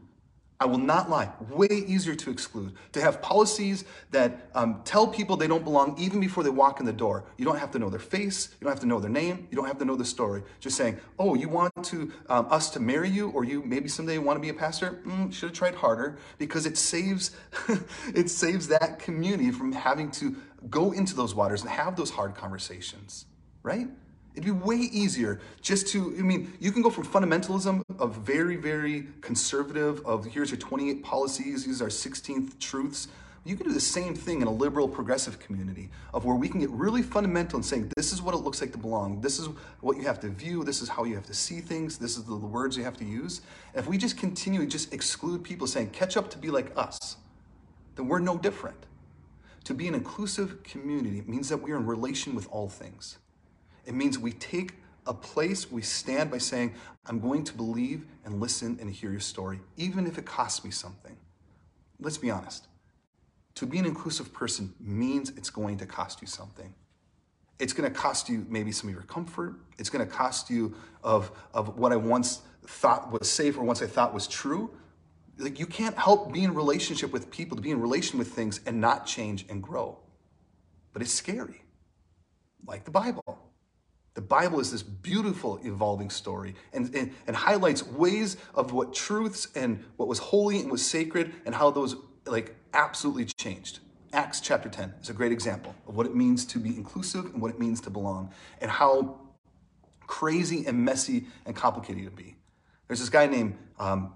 I 0.58 0.64
will 0.64 0.78
not 0.78 1.10
lie, 1.10 1.30
way 1.50 1.68
easier 1.70 2.14
to 2.14 2.30
exclude. 2.30 2.72
To 2.92 3.00
have 3.02 3.20
policies 3.20 3.84
that 4.10 4.48
um, 4.54 4.80
tell 4.84 5.06
people 5.06 5.36
they 5.36 5.46
don't 5.46 5.64
belong 5.64 5.94
even 5.98 6.18
before 6.18 6.42
they 6.42 6.50
walk 6.50 6.80
in 6.80 6.86
the 6.86 6.94
door. 6.94 7.24
You 7.36 7.44
don't 7.44 7.58
have 7.58 7.70
to 7.72 7.78
know 7.78 7.90
their 7.90 8.00
face, 8.00 8.48
you 8.58 8.64
don't 8.64 8.72
have 8.72 8.80
to 8.80 8.86
know 8.86 8.98
their 8.98 9.10
name, 9.10 9.46
you 9.50 9.56
don't 9.56 9.66
have 9.66 9.78
to 9.78 9.84
know 9.84 9.96
the 9.96 10.04
story. 10.04 10.42
Just 10.60 10.76
saying, 10.76 10.98
oh, 11.18 11.34
you 11.34 11.50
want 11.50 11.72
to 11.84 12.10
um, 12.30 12.46
us 12.50 12.70
to 12.70 12.80
marry 12.80 13.10
you, 13.10 13.30
or 13.30 13.44
you 13.44 13.62
maybe 13.62 13.88
someday 13.88 14.16
want 14.16 14.36
to 14.36 14.40
be 14.40 14.48
a 14.48 14.54
pastor? 14.54 15.00
Mm, 15.06 15.32
should 15.32 15.50
have 15.50 15.56
tried 15.56 15.74
harder 15.74 16.18
because 16.38 16.64
it 16.64 16.78
saves 16.78 17.36
it 18.14 18.30
saves 18.30 18.68
that 18.68 18.98
community 18.98 19.50
from 19.50 19.72
having 19.72 20.10
to 20.12 20.36
go 20.70 20.92
into 20.92 21.14
those 21.14 21.34
waters 21.34 21.60
and 21.60 21.70
have 21.70 21.96
those 21.96 22.10
hard 22.10 22.34
conversations, 22.34 23.26
right? 23.62 23.88
It'd 24.36 24.44
be 24.44 24.50
way 24.52 24.76
easier 24.76 25.40
just 25.62 25.88
to, 25.88 26.14
I 26.18 26.22
mean, 26.22 26.52
you 26.60 26.70
can 26.70 26.82
go 26.82 26.90
from 26.90 27.04
fundamentalism 27.06 27.82
of 27.98 28.16
very, 28.16 28.56
very 28.56 29.08
conservative, 29.22 30.04
of 30.04 30.26
here's 30.26 30.50
your 30.50 30.60
28 30.60 31.02
policies, 31.02 31.64
these 31.64 31.80
are 31.80 31.88
16 31.88 32.52
truths, 32.60 33.08
You 33.46 33.54
can 33.54 33.68
do 33.68 33.72
the 33.72 33.78
same 33.78 34.12
thing 34.16 34.42
in 34.42 34.48
a 34.48 34.52
liberal 34.52 34.88
progressive 34.88 35.38
community 35.38 35.88
of 36.12 36.24
where 36.24 36.34
we 36.34 36.48
can 36.48 36.58
get 36.58 36.70
really 36.70 37.00
fundamental 37.00 37.58
and 37.58 37.64
saying, 37.64 37.92
this 37.96 38.12
is 38.12 38.20
what 38.20 38.34
it 38.34 38.38
looks 38.38 38.60
like 38.60 38.72
to 38.72 38.78
belong. 38.78 39.20
This 39.20 39.38
is 39.38 39.48
what 39.80 39.96
you 39.96 40.02
have 40.02 40.18
to 40.20 40.28
view. 40.28 40.64
This 40.64 40.82
is 40.82 40.88
how 40.88 41.04
you 41.04 41.14
have 41.14 41.26
to 41.26 41.34
see 41.34 41.60
things. 41.60 41.96
This 41.96 42.16
is 42.16 42.24
the 42.24 42.34
words 42.34 42.76
you 42.76 42.82
have 42.82 42.96
to 42.96 43.04
use. 43.04 43.42
And 43.72 43.84
if 43.84 43.88
we 43.88 43.98
just 43.98 44.18
continue 44.18 44.62
to 44.62 44.66
just 44.66 44.92
exclude 44.92 45.44
people 45.44 45.68
saying, 45.68 45.90
catch 45.90 46.16
up 46.16 46.28
to 46.30 46.38
be 46.38 46.50
like 46.50 46.76
us, 46.76 47.18
then 47.94 48.08
we're 48.08 48.18
no 48.18 48.36
different. 48.36 48.78
To 49.64 49.74
be 49.74 49.86
an 49.86 49.94
inclusive 49.94 50.64
community 50.64 51.22
means 51.28 51.48
that 51.48 51.58
we 51.58 51.70
are 51.70 51.76
in 51.76 51.86
relation 51.86 52.34
with 52.34 52.48
all 52.50 52.68
things. 52.68 53.18
It 53.86 53.94
means 53.94 54.18
we 54.18 54.32
take 54.32 54.74
a 55.06 55.14
place 55.14 55.70
we 55.70 55.82
stand 55.82 56.30
by 56.30 56.38
saying, 56.38 56.74
I'm 57.06 57.20
going 57.20 57.44
to 57.44 57.54
believe 57.54 58.04
and 58.24 58.40
listen 58.40 58.76
and 58.80 58.90
hear 58.90 59.10
your 59.10 59.20
story, 59.20 59.60
even 59.76 60.06
if 60.06 60.18
it 60.18 60.26
costs 60.26 60.64
me 60.64 60.70
something. 60.70 61.16
Let's 62.00 62.18
be 62.18 62.30
honest. 62.30 62.66
To 63.54 63.66
be 63.66 63.78
an 63.78 63.86
inclusive 63.86 64.34
person 64.34 64.74
means 64.80 65.30
it's 65.30 65.48
going 65.48 65.78
to 65.78 65.86
cost 65.86 66.20
you 66.20 66.26
something. 66.26 66.74
It's 67.58 67.72
going 67.72 67.90
to 67.90 67.98
cost 67.98 68.28
you 68.28 68.44
maybe 68.50 68.70
some 68.70 68.90
of 68.90 68.94
your 68.94 69.04
comfort. 69.04 69.54
It's 69.78 69.88
going 69.88 70.06
to 70.06 70.12
cost 70.12 70.50
you 70.50 70.74
of, 71.02 71.30
of 71.54 71.78
what 71.78 71.92
I 71.92 71.96
once 71.96 72.42
thought 72.66 73.10
was 73.10 73.30
safe 73.30 73.56
or 73.56 73.62
once 73.62 73.80
I 73.80 73.86
thought 73.86 74.12
was 74.12 74.26
true. 74.26 74.70
Like 75.38 75.58
you 75.58 75.66
can't 75.66 75.96
help 75.96 76.32
be 76.32 76.44
in 76.44 76.52
relationship 76.52 77.12
with 77.12 77.30
people, 77.30 77.56
to 77.56 77.62
be 77.62 77.70
in 77.70 77.80
relation 77.80 78.18
with 78.18 78.28
things 78.28 78.60
and 78.66 78.80
not 78.80 79.06
change 79.06 79.46
and 79.48 79.62
grow. 79.62 79.98
But 80.92 81.02
it's 81.02 81.12
scary, 81.12 81.62
like 82.66 82.84
the 82.84 82.90
Bible. 82.90 83.45
The 84.16 84.22
Bible 84.22 84.60
is 84.60 84.72
this 84.72 84.82
beautiful 84.82 85.60
evolving 85.62 86.08
story 86.08 86.54
and, 86.72 86.92
and, 86.94 87.12
and, 87.26 87.36
highlights 87.36 87.86
ways 87.86 88.38
of 88.54 88.72
what 88.72 88.94
truths 88.94 89.48
and 89.54 89.84
what 89.98 90.08
was 90.08 90.18
holy 90.18 90.58
and 90.58 90.70
was 90.70 90.84
sacred 90.84 91.34
and 91.44 91.54
how 91.54 91.70
those 91.70 91.96
like 92.24 92.56
absolutely 92.72 93.26
changed. 93.26 93.80
Acts 94.14 94.40
chapter 94.40 94.70
10 94.70 94.94
is 95.02 95.10
a 95.10 95.12
great 95.12 95.32
example 95.32 95.74
of 95.86 95.96
what 95.96 96.06
it 96.06 96.16
means 96.16 96.46
to 96.46 96.58
be 96.58 96.70
inclusive 96.70 97.26
and 97.26 97.42
what 97.42 97.50
it 97.50 97.60
means 97.60 97.78
to 97.82 97.90
belong 97.90 98.32
and 98.62 98.70
how 98.70 99.20
crazy 100.06 100.64
and 100.66 100.82
messy 100.82 101.26
and 101.44 101.54
complicated 101.54 102.02
it 102.02 102.06
can 102.06 102.16
be. 102.16 102.36
There's 102.88 103.00
this 103.00 103.10
guy 103.10 103.26
named 103.26 103.58
um, 103.78 104.14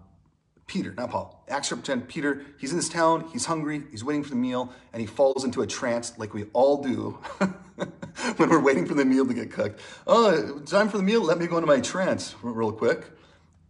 Peter, 0.71 0.95
not 0.97 1.11
Paul. 1.11 1.45
Acts 1.49 1.71
chapter 1.71 1.83
10, 1.83 2.03
Peter, 2.03 2.45
he's 2.57 2.71
in 2.71 2.77
this 2.77 2.89
town, 2.89 3.29
he's 3.33 3.45
hungry, 3.45 3.83
he's 3.91 4.05
waiting 4.05 4.23
for 4.23 4.31
the 4.31 4.37
meal, 4.37 4.73
and 4.93 5.01
he 5.01 5.07
falls 5.07 5.43
into 5.45 5.63
a 5.63 5.67
trance 5.67 6.17
like 6.17 6.33
we 6.33 6.45
all 6.53 6.81
do 6.81 7.19
when 8.37 8.49
we're 8.49 8.63
waiting 8.63 8.87
for 8.87 8.95
the 8.95 9.05
meal 9.05 9.27
to 9.27 9.35
get 9.35 9.51
cooked. 9.51 9.81
Oh, 10.07 10.61
time 10.61 10.89
for 10.89 10.99
the 10.99 11.03
meal, 11.03 11.23
let 11.23 11.39
me 11.39 11.49
go 11.49 11.57
into 11.57 11.67
my 11.67 11.81
trance 11.81 12.37
real 12.41 12.71
quick. 12.71 13.05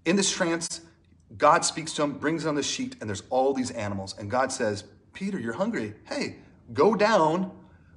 In 0.04 0.14
this 0.14 0.30
trance, 0.30 0.82
God 1.38 1.64
speaks 1.64 1.94
to 1.94 2.02
him, 2.02 2.18
brings 2.18 2.44
on 2.44 2.54
the 2.54 2.62
sheet, 2.62 2.96
and 3.00 3.08
there's 3.08 3.22
all 3.30 3.54
these 3.54 3.70
animals. 3.70 4.14
And 4.18 4.30
God 4.30 4.52
says, 4.52 4.84
Peter, 5.14 5.38
you're 5.38 5.54
hungry. 5.54 5.94
Hey, 6.04 6.36
go 6.74 6.94
down, 6.94 7.50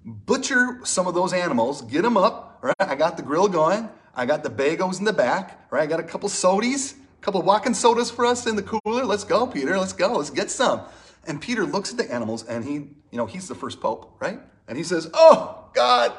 butcher 0.06 0.80
some 0.86 1.08
of 1.08 1.14
those 1.14 1.34
animals, 1.34 1.82
get 1.82 2.04
them 2.04 2.16
up, 2.16 2.60
right? 2.62 2.76
I 2.80 2.96
got 2.96 3.18
the 3.18 3.24
grill 3.24 3.50
going. 3.50 3.90
I 4.16 4.26
got 4.26 4.44
the 4.44 4.50
bagels 4.50 5.00
in 5.00 5.04
the 5.04 5.12
back, 5.12 5.68
right? 5.72 5.84
I 5.84 5.88
got 5.88 6.00
a 6.00 6.04
couple 6.04 6.30
sodies 6.30 6.96
couple 7.24 7.40
of 7.40 7.46
walking 7.46 7.74
sodas 7.74 8.12
for 8.12 8.26
us 8.26 8.46
in 8.46 8.56
the 8.58 8.62
cooler. 8.62 9.06
Let's 9.06 9.24
go, 9.24 9.48
Peter. 9.48 9.78
Let's 9.80 9.94
go. 9.94 10.18
Let's 10.18 10.30
get 10.30 10.52
some. 10.52 10.82
And 11.26 11.42
Peter 11.42 11.66
looks 11.66 11.92
at 11.92 11.98
the 11.98 12.12
animals 12.12 12.44
and 12.44 12.66
he, 12.66 12.74
you 12.74 13.18
know, 13.18 13.26
he's 13.26 13.48
the 13.48 13.56
first 13.56 13.80
pope, 13.80 14.18
right? 14.20 14.40
And 14.68 14.78
he 14.78 14.84
says, 14.84 15.10
Oh, 15.14 15.70
God, 15.74 16.12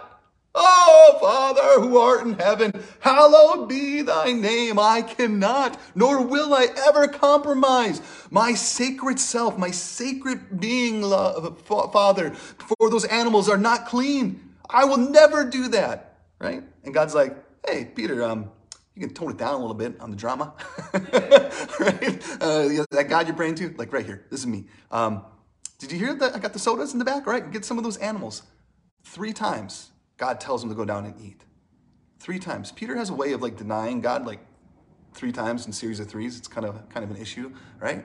oh, 0.55 1.19
Father 1.21 1.87
who 1.87 1.99
art 1.99 2.27
in 2.27 2.35
heaven, 2.39 2.73
hallowed 3.01 3.69
be 3.69 4.01
thy 4.01 4.33
name. 4.33 4.79
I 4.79 5.03
cannot, 5.03 5.79
nor 5.95 6.27
will 6.27 6.55
I 6.55 6.69
ever 6.87 7.07
compromise 7.07 8.01
my 8.31 8.55
sacred 8.55 9.21
self, 9.21 9.59
my 9.59 9.71
sacred 9.71 10.59
being, 10.59 11.03
Father, 11.03 12.31
for 12.31 12.89
those 12.89 13.05
animals 13.05 13.51
are 13.51 13.59
not 13.59 13.87
clean. 13.87 14.55
I 14.71 14.87
will 14.87 14.97
never 14.97 15.45
do 15.45 15.69
that, 15.69 16.17
right? 16.39 16.63
And 16.83 16.95
God's 16.95 17.15
like, 17.15 17.37
Hey, 17.67 17.85
Peter, 17.87 18.23
um, 18.23 18.51
you 18.95 19.01
can 19.01 19.15
tone 19.15 19.31
it 19.31 19.37
down 19.37 19.55
a 19.55 19.59
little 19.59 19.75
bit 19.75 20.01
on 20.01 20.11
the 20.11 20.17
drama, 20.17 20.55
right? 20.93 22.23
Uh, 22.41 22.85
that 22.91 23.07
God 23.09 23.27
you're 23.27 23.37
praying 23.37 23.57
to, 23.57 23.75
like 23.77 23.93
right 23.93 24.07
here, 24.07 24.25
this 24.31 24.41
is 24.41 24.47
me. 24.47 24.67
Um, 24.91 25.25
did 25.79 25.91
you 25.91 25.99
hear 25.99 26.15
that? 26.15 26.35
I 26.35 26.39
got 26.39 26.53
the 26.53 26.59
sodas 26.59 26.93
in 26.93 26.99
the 26.99 27.05
back, 27.05 27.27
right? 27.27 27.51
Get 27.51 27.65
some 27.65 27.77
of 27.77 27.85
those 27.85 27.97
animals. 27.97 28.43
Three 29.03 29.33
times, 29.33 29.91
God 30.17 30.41
tells 30.41 30.63
him 30.63 30.69
to 30.69 30.75
go 30.77 30.85
down 30.85 31.05
and 31.05 31.21
eat. 31.21 31.43
Three 32.21 32.39
times. 32.39 32.71
Peter 32.71 32.95
has 32.97 33.11
a 33.11 33.15
way 33.15 33.33
of 33.33 33.43
like 33.43 33.57
denying 33.57 34.01
God 34.01 34.27
like 34.27 34.41
three 35.13 35.33
times 35.33 35.67
in 35.67 35.73
series 35.73 35.99
of 35.99 36.09
threes. 36.09 36.39
It's 36.39 36.49
kind 36.49 36.67
of 36.67 36.89
kind 36.89 37.05
of 37.05 37.11
an 37.11 37.21
issue, 37.21 37.53
right? 37.81 38.05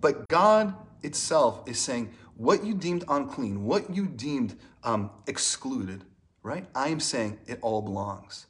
But 0.00 0.28
God 0.28 0.74
itself 1.02 1.68
is 1.68 1.78
saying, 1.78 2.12
what 2.36 2.64
you 2.64 2.74
deemed 2.74 3.04
unclean, 3.08 3.64
what 3.64 3.94
you 3.94 4.06
deemed 4.06 4.56
um, 4.84 5.10
excluded, 5.26 6.04
right? 6.42 6.66
I 6.74 6.88
am 6.88 7.00
saying 7.00 7.38
it 7.46 7.58
all 7.62 7.82
belongs. 7.82 8.46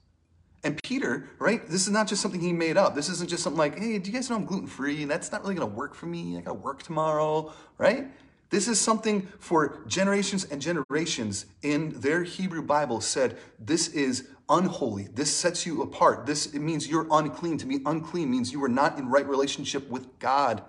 And 0.65 0.83
Peter, 0.83 1.29
right? 1.39 1.67
This 1.69 1.83
is 1.83 1.91
not 1.91 2.09
just 2.09 2.21
something 2.21 2.41
he 2.41 2.53
made 2.53 2.77
up. 2.77 2.95
This 2.95 3.09
isn't 3.09 3.31
just 3.31 3.43
something 3.43 3.59
like, 3.59 3.79
hey, 3.79 3.99
do 3.99 4.11
you 4.11 4.17
guys 4.17 4.29
know 4.29 4.37
I'm 4.37 4.45
gluten 4.45 4.67
free? 4.67 5.03
And 5.03 5.11
that's 5.11 5.31
not 5.31 5.43
really 5.43 5.55
going 5.55 5.69
to 5.69 5.75
work 5.75 5.95
for 5.95 6.07
me. 6.07 6.37
I 6.37 6.41
got 6.41 6.51
to 6.51 6.55
work 6.55 6.83
tomorrow, 6.83 7.53
right? 7.79 8.09
This 8.51 8.67
is 8.67 8.81
something 8.81 9.29
for 9.39 9.81
generations 9.87 10.45
and 10.45 10.61
generations 10.61 11.47
in 11.63 12.01
their 12.01 12.25
Hebrew 12.25 12.63
Bible 12.63 13.01
said, 13.01 13.37
this 13.59 13.89
is 13.89 14.29
unholy. 14.49 15.09
This 15.15 15.35
sets 15.35 15.67
you 15.67 15.83
apart. 15.83 16.25
This 16.27 16.47
it 16.47 16.61
means 16.61 16.89
you're 16.89 17.07
unclean. 17.11 17.59
To 17.59 17.67
be 17.67 17.81
unclean 17.85 18.31
means 18.31 18.51
you 18.51 18.63
are 18.65 18.69
not 18.69 18.99
in 18.99 19.09
right 19.09 19.29
relationship 19.29 19.89
with 19.91 20.19
God. 20.19 20.63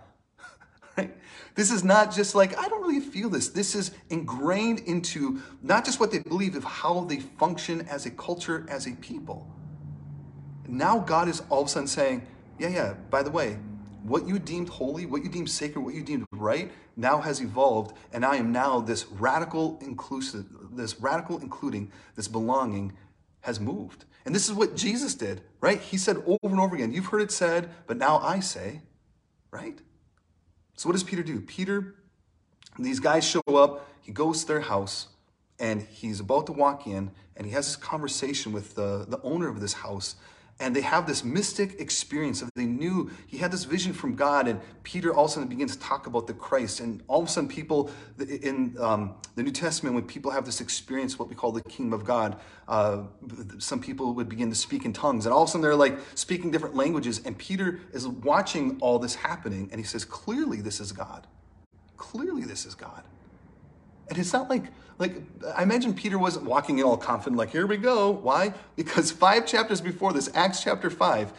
right? 0.98 1.16
This 1.56 1.72
is 1.72 1.84
not 1.84 2.14
just 2.14 2.36
like, 2.36 2.58
I 2.60 2.68
don't 2.68 2.82
really 2.82 3.00
feel 3.00 3.30
this. 3.30 3.48
This 3.48 3.76
is 3.76 3.92
ingrained 4.10 4.80
into 4.82 5.42
not 5.64 5.86
just 5.86 6.00
what 6.02 6.12
they 6.12 6.20
believe, 6.20 6.56
of 6.56 6.66
how 6.66 7.06
they 7.06 7.20
function 7.20 7.88
as 7.88 8.06
a 8.06 8.12
culture, 8.12 8.66
as 8.70 8.88
a 8.88 8.92
people. 8.92 9.50
Now 10.70 11.00
God 11.00 11.28
is 11.28 11.42
all 11.50 11.62
of 11.62 11.68
a 11.68 11.70
sudden 11.70 11.88
saying, 11.88 12.28
yeah, 12.60 12.70
yeah, 12.70 12.94
by 13.10 13.24
the 13.24 13.32
way, 13.32 13.58
what 14.04 14.28
you 14.28 14.38
deemed 14.38 14.70
holy, 14.70 15.06
what 15.06 15.24
you 15.24 15.30
deemed 15.30 15.50
sacred, 15.50 15.82
what 15.82 15.96
you 15.96 16.04
deemed 16.04 16.26
right, 16.32 16.72
now 16.96 17.20
has 17.22 17.42
evolved, 17.42 17.98
and 18.14 18.24
I 18.24 18.36
am 18.36 18.52
now 18.52 18.80
this 18.80 19.06
radical 19.08 19.80
inclusive, 19.82 20.46
this 20.72 21.00
radical 21.00 21.40
including, 21.40 21.92
this 22.16 22.28
belonging 22.28 22.94
has 23.42 23.60
moved. 23.60 24.06
And 24.26 24.36
this 24.36 24.48
is 24.48 24.54
what 24.54 24.76
Jesus 24.76 25.16
did, 25.16 25.42
right? 25.60 25.80
He 25.80 25.98
said 25.98 26.18
over 26.28 26.40
and 26.44 26.60
over 26.60 26.76
again, 26.76 26.92
You've 26.92 27.08
heard 27.08 27.22
it 27.22 27.32
said, 27.32 27.70
but 27.88 27.98
now 27.98 28.20
I 28.20 28.40
say, 28.40 28.82
right? 29.52 29.80
So 30.76 30.88
what 30.88 30.94
does 30.94 31.04
Peter 31.04 31.24
do? 31.24 31.42
Peter, 31.42 31.96
these 32.78 33.00
guys 33.00 33.26
show 33.26 33.42
up, 33.48 33.88
he 34.02 34.12
goes 34.12 34.42
to 34.42 34.48
their 34.48 34.62
house, 34.62 35.08
and 35.60 35.82
he's 35.82 36.20
about 36.20 36.46
to 36.46 36.52
walk 36.52 36.86
in, 36.86 37.12
and 37.36 37.48
he 37.48 37.54
has 37.54 37.66
this 37.66 37.76
conversation 37.76 38.52
with 38.52 38.76
the, 38.76 39.06
the 39.08 39.20
owner 39.24 39.50
of 39.50 39.62
this 39.62 39.74
house 39.74 40.16
and 40.60 40.76
they 40.76 40.82
have 40.82 41.08
this 41.08 41.24
mystic 41.24 41.80
experience 41.80 42.42
of 42.42 42.50
they 42.56 42.66
knew 42.66 43.10
he 43.28 43.38
had 43.38 43.52
this 43.52 43.64
vision 43.64 43.94
from 43.94 44.16
God, 44.16 44.48
and 44.48 44.60
Peter 44.84 45.14
all 45.14 45.26
of 45.26 45.32
a 45.32 45.34
sudden 45.34 45.50
begins 45.50 45.76
to 45.76 45.82
talk 45.82 46.08
about 46.08 46.28
the 46.28 46.34
Christ, 46.34 46.80
and 46.80 47.02
all 47.08 47.22
of 47.22 47.28
a 47.28 47.32
sudden 47.32 47.50
people 47.50 47.90
in 48.18 48.76
um, 48.80 49.16
the 49.36 49.44
New 49.44 49.52
Testament, 49.52 49.96
when 49.96 50.06
people 50.06 50.32
have 50.32 50.46
this 50.46 50.60
experience, 50.62 51.18
what 51.18 51.30
we 51.30 51.36
call 51.36 51.52
the 51.52 51.64
kingdom 51.64 51.94
of 51.94 52.06
God, 52.06 52.40
uh, 52.68 53.04
some 53.58 53.80
people 53.80 54.14
would 54.14 54.28
begin 54.28 54.50
to 54.50 54.56
speak 54.56 54.86
in 54.86 54.94
tongues, 54.94 55.26
and 55.26 55.34
all 55.34 55.44
of 55.44 55.50
a 55.50 55.52
sudden 55.52 55.62
they're 55.62 55.76
like 55.76 55.98
speaking 56.16 56.52
different 56.52 56.76
languages, 56.76 57.22
and 57.26 57.38
Peter 57.38 57.80
is 57.94 58.08
watching 58.08 58.78
all 58.82 59.00
this 59.00 59.16
happening, 59.16 59.70
and 59.72 59.80
he 59.80 59.86
says, 59.86 60.04
clearly 60.04 60.62
this 60.62 60.80
is 60.80 60.92
God. 60.92 61.26
Clearly 61.98 62.44
this 62.44 62.66
is 62.66 62.76
God. 62.76 63.04
And 64.10 64.18
it's 64.18 64.34
not 64.34 64.50
like, 64.50 64.64
like, 64.98 65.22
I 65.56 65.64
imagine 65.64 65.94
Peter 65.94 66.18
wasn't 66.18 66.46
walking 66.46 66.80
in 66.80 66.86
all 66.86 66.98
confident, 66.98 67.38
like, 67.38 67.52
here 67.52 67.66
we 67.66 67.78
go. 67.78 68.10
Why? 68.10 68.54
Because 68.76 69.12
five 69.28 69.46
chapters 69.46 69.82
before 69.82 70.14
this, 70.14 70.30
Acts 70.34 70.64
chapter 70.64 70.90
five, 70.90 71.32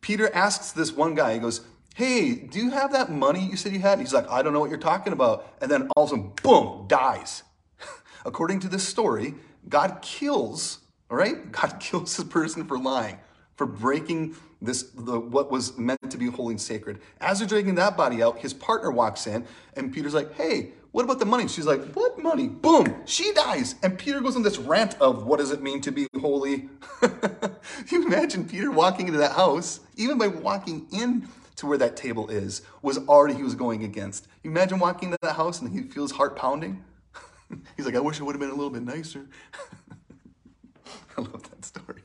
Peter 0.00 0.34
asks 0.34 0.72
this 0.72 0.92
one 0.92 1.14
guy, 1.14 1.34
he 1.34 1.38
goes, 1.40 1.62
Hey, 1.94 2.34
do 2.34 2.58
you 2.58 2.70
have 2.70 2.92
that 2.92 3.10
money 3.10 3.44
you 3.44 3.56
said 3.56 3.72
you 3.72 3.80
had? 3.80 3.94
And 3.94 4.02
he's 4.02 4.14
like, 4.14 4.28
I 4.30 4.42
don't 4.42 4.52
know 4.52 4.60
what 4.60 4.70
you're 4.70 4.78
talking 4.78 5.12
about. 5.12 5.46
And 5.60 5.70
then 5.70 5.88
all 5.96 6.04
of 6.04 6.10
a 6.10 6.16
sudden, 6.16 6.32
boom, 6.42 6.86
dies. 6.86 7.42
According 8.24 8.60
to 8.60 8.68
this 8.68 8.86
story, 8.86 9.34
God 9.68 9.98
kills, 10.00 10.78
all 11.10 11.16
right? 11.16 11.50
God 11.52 11.80
kills 11.80 12.16
this 12.16 12.26
person 12.26 12.64
for 12.64 12.78
lying, 12.78 13.18
for 13.56 13.66
breaking 13.66 14.36
this 14.62 14.84
the, 14.94 15.18
what 15.18 15.50
was 15.50 15.76
meant 15.78 16.10
to 16.10 16.16
be 16.16 16.26
holy 16.26 16.52
and 16.52 16.60
sacred. 16.60 17.00
As 17.20 17.38
they're 17.38 17.48
dragging 17.48 17.74
that 17.74 17.96
body 17.96 18.22
out, 18.22 18.38
his 18.38 18.54
partner 18.54 18.90
walks 18.90 19.26
in, 19.26 19.44
and 19.74 19.92
Peter's 19.92 20.14
like, 20.14 20.34
Hey, 20.34 20.72
what 20.92 21.04
about 21.04 21.20
the 21.20 21.24
money? 21.24 21.46
She's 21.46 21.66
like, 21.66 21.92
What 21.92 22.20
money? 22.20 22.48
Boom, 22.48 23.02
she 23.04 23.32
dies. 23.32 23.76
And 23.82 23.98
Peter 23.98 24.20
goes 24.20 24.36
on 24.36 24.42
this 24.42 24.58
rant 24.58 24.96
of 25.00 25.24
what 25.24 25.38
does 25.38 25.52
it 25.52 25.62
mean 25.62 25.80
to 25.82 25.92
be 25.92 26.08
holy? 26.20 26.68
you 27.90 28.04
imagine 28.06 28.48
Peter 28.48 28.70
walking 28.70 29.06
into 29.06 29.18
that 29.18 29.32
house, 29.32 29.80
even 29.96 30.18
by 30.18 30.26
walking 30.26 30.88
in 30.92 31.28
to 31.56 31.66
where 31.66 31.78
that 31.78 31.96
table 31.96 32.28
is, 32.28 32.62
was 32.82 32.98
already 33.06 33.34
he 33.34 33.42
was 33.42 33.54
going 33.54 33.84
against. 33.84 34.26
You 34.42 34.50
imagine 34.50 34.78
walking 34.78 35.10
into 35.10 35.18
that 35.22 35.34
house 35.34 35.60
and 35.60 35.72
he 35.72 35.82
feels 35.88 36.12
heart 36.12 36.34
pounding. 36.34 36.82
He's 37.76 37.86
like, 37.86 37.94
I 37.94 38.00
wish 38.00 38.18
it 38.18 38.24
would 38.24 38.34
have 38.34 38.40
been 38.40 38.50
a 38.50 38.54
little 38.54 38.70
bit 38.70 38.82
nicer. 38.82 39.26
I 41.16 41.20
love 41.20 41.48
that 41.50 41.64
story. 41.64 42.02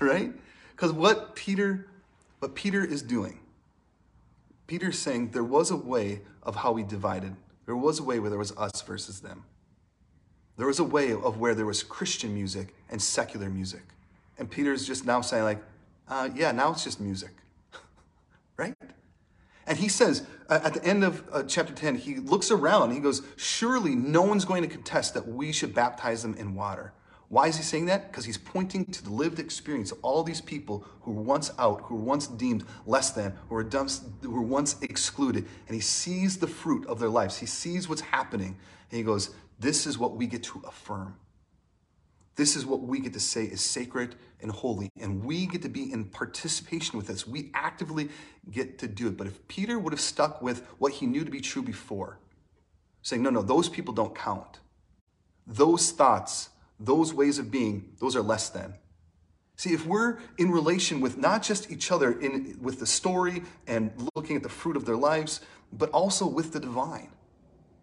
Right? 0.00 0.32
Because 0.72 0.92
what 0.92 1.34
Peter, 1.34 1.86
what 2.40 2.54
Peter 2.54 2.84
is 2.84 3.02
doing, 3.02 3.40
Peter's 4.66 4.98
saying 4.98 5.30
there 5.30 5.44
was 5.44 5.70
a 5.70 5.76
way 5.76 6.20
of 6.42 6.56
how 6.56 6.72
we 6.72 6.82
divided 6.82 7.34
There 7.68 7.76
was 7.76 7.98
a 7.98 8.02
way 8.02 8.18
where 8.18 8.30
there 8.30 8.38
was 8.38 8.56
us 8.56 8.80
versus 8.80 9.20
them. 9.20 9.44
There 10.56 10.66
was 10.66 10.78
a 10.78 10.84
way 10.84 11.12
of 11.12 11.38
where 11.38 11.54
there 11.54 11.66
was 11.66 11.82
Christian 11.82 12.32
music 12.32 12.74
and 12.90 13.00
secular 13.00 13.50
music. 13.50 13.82
And 14.38 14.50
Peter's 14.50 14.86
just 14.86 15.04
now 15.04 15.20
saying, 15.20 15.44
like, 15.44 15.62
uh, 16.08 16.30
yeah, 16.34 16.50
now 16.50 16.72
it's 16.72 16.82
just 16.82 16.98
music. 16.98 17.32
right? 18.56 18.74
And 19.66 19.76
he 19.76 19.88
says 19.88 20.26
uh, 20.48 20.60
at 20.64 20.72
the 20.72 20.82
end 20.82 21.04
of 21.04 21.22
uh, 21.30 21.42
chapter 21.42 21.74
10, 21.74 21.96
he 21.96 22.16
looks 22.16 22.50
around 22.50 22.92
he 22.92 23.00
goes, 23.00 23.20
Surely 23.36 23.94
no 23.94 24.22
one's 24.22 24.46
going 24.46 24.62
to 24.62 24.68
contest 24.68 25.12
that 25.12 25.28
we 25.28 25.52
should 25.52 25.74
baptize 25.74 26.22
them 26.22 26.32
in 26.38 26.54
water. 26.54 26.94
Why 27.28 27.46
is 27.46 27.58
he 27.58 27.62
saying 27.62 27.86
that? 27.86 28.10
Because 28.10 28.24
he's 28.24 28.38
pointing 28.38 28.86
to 28.86 29.04
the 29.04 29.10
lived 29.10 29.38
experience 29.38 29.92
of 29.92 29.98
all 30.00 30.22
these 30.22 30.40
people 30.40 30.86
who 31.02 31.12
were 31.12 31.22
once 31.22 31.50
out, 31.58 31.82
who 31.82 31.96
were 31.96 32.02
once 32.02 32.26
deemed 32.26 32.64
less 32.86 33.10
than, 33.10 33.34
who 33.48 33.56
were, 33.56 33.64
who 33.64 34.30
were 34.30 34.40
once 34.40 34.76
excluded. 34.80 35.46
And 35.66 35.74
he 35.74 35.80
sees 35.80 36.38
the 36.38 36.46
fruit 36.46 36.86
of 36.86 36.98
their 36.98 37.10
lives. 37.10 37.38
He 37.38 37.46
sees 37.46 37.88
what's 37.88 38.00
happening. 38.00 38.56
And 38.90 38.96
he 38.96 39.02
goes, 39.02 39.30
This 39.58 39.86
is 39.86 39.98
what 39.98 40.16
we 40.16 40.26
get 40.26 40.42
to 40.44 40.62
affirm. 40.66 41.16
This 42.34 42.56
is 42.56 42.64
what 42.64 42.82
we 42.82 43.00
get 43.00 43.12
to 43.14 43.20
say 43.20 43.44
is 43.44 43.60
sacred 43.60 44.14
and 44.40 44.50
holy. 44.50 44.90
And 44.98 45.24
we 45.24 45.46
get 45.46 45.60
to 45.62 45.68
be 45.68 45.92
in 45.92 46.04
participation 46.06 46.96
with 46.96 47.08
this. 47.08 47.26
We 47.26 47.50
actively 47.52 48.08
get 48.50 48.78
to 48.78 48.86
do 48.86 49.08
it. 49.08 49.16
But 49.16 49.26
if 49.26 49.46
Peter 49.48 49.78
would 49.78 49.92
have 49.92 50.00
stuck 50.00 50.40
with 50.40 50.64
what 50.78 50.92
he 50.94 51.06
knew 51.06 51.24
to 51.24 51.30
be 51.30 51.40
true 51.40 51.62
before, 51.62 52.20
saying, 53.02 53.22
No, 53.22 53.28
no, 53.28 53.42
those 53.42 53.68
people 53.68 53.92
don't 53.92 54.14
count, 54.14 54.60
those 55.46 55.90
thoughts, 55.90 56.48
those 56.80 57.12
ways 57.12 57.38
of 57.38 57.50
being, 57.50 57.92
those 58.00 58.14
are 58.16 58.22
less 58.22 58.48
than. 58.48 58.74
See, 59.56 59.72
if 59.74 59.84
we're 59.84 60.18
in 60.38 60.52
relation 60.52 61.00
with 61.00 61.18
not 61.18 61.42
just 61.42 61.70
each 61.70 61.90
other 61.90 62.12
in 62.20 62.56
with 62.62 62.78
the 62.78 62.86
story 62.86 63.42
and 63.66 63.90
looking 64.14 64.36
at 64.36 64.44
the 64.44 64.48
fruit 64.48 64.76
of 64.76 64.84
their 64.84 64.96
lives, 64.96 65.40
but 65.72 65.90
also 65.90 66.26
with 66.26 66.52
the 66.52 66.60
divine. 66.60 67.10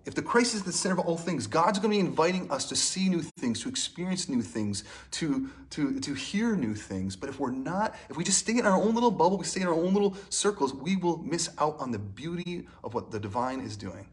If 0.05 0.13
the 0.13 0.21
Christ 0.21 0.53
is 0.53 0.63
the 0.63 0.71
center 0.71 0.93
of 0.93 0.99
all 0.99 1.17
things, 1.17 1.47
God's 1.47 1.79
going 1.79 1.91
to 1.91 1.97
be 1.97 1.99
inviting 1.99 2.49
us 2.51 2.69
to 2.69 2.75
see 2.75 3.09
new 3.09 3.23
things, 3.23 3.59
to 3.61 3.69
experience 3.69 4.29
new 4.29 4.43
things, 4.43 4.83
to, 5.11 5.49
to, 5.71 5.99
to 5.99 6.13
hear 6.13 6.55
new 6.55 6.75
things. 6.75 7.15
But 7.15 7.27
if 7.27 7.39
we're 7.39 7.49
not, 7.49 7.95
if 8.09 8.15
we 8.15 8.23
just 8.23 8.37
stay 8.37 8.57
in 8.57 8.67
our 8.67 8.79
own 8.79 8.93
little 8.93 9.09
bubble, 9.09 9.37
we 9.37 9.45
stay 9.45 9.61
in 9.61 9.67
our 9.67 9.73
own 9.73 9.93
little 9.93 10.15
circles, 10.29 10.75
we 10.75 10.95
will 10.95 11.17
miss 11.17 11.49
out 11.57 11.77
on 11.79 11.91
the 11.91 11.97
beauty 11.97 12.67
of 12.83 12.93
what 12.93 13.09
the 13.11 13.19
divine 13.19 13.61
is 13.61 13.75
doing. 13.75 14.07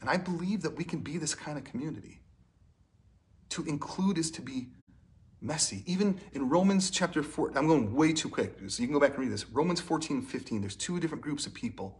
And 0.00 0.08
I 0.08 0.16
believe 0.16 0.62
that 0.62 0.76
we 0.76 0.84
can 0.84 1.00
be 1.00 1.18
this 1.18 1.34
kind 1.34 1.58
of 1.58 1.64
community. 1.64 2.20
To 3.50 3.64
include 3.64 4.18
is 4.18 4.30
to 4.32 4.42
be 4.42 4.68
messy. 5.40 5.82
Even 5.86 6.20
in 6.32 6.48
Romans 6.48 6.90
chapter 6.90 7.22
4, 7.22 7.52
I'm 7.56 7.66
going 7.66 7.94
way 7.94 8.12
too 8.12 8.28
quick, 8.28 8.56
so 8.68 8.82
you 8.82 8.86
can 8.86 8.94
go 8.94 9.00
back 9.00 9.10
and 9.10 9.20
read 9.20 9.32
this. 9.32 9.48
Romans 9.50 9.80
14, 9.80 10.22
15, 10.22 10.60
there's 10.60 10.76
two 10.76 11.00
different 11.00 11.22
groups 11.22 11.46
of 11.46 11.54
people. 11.54 11.98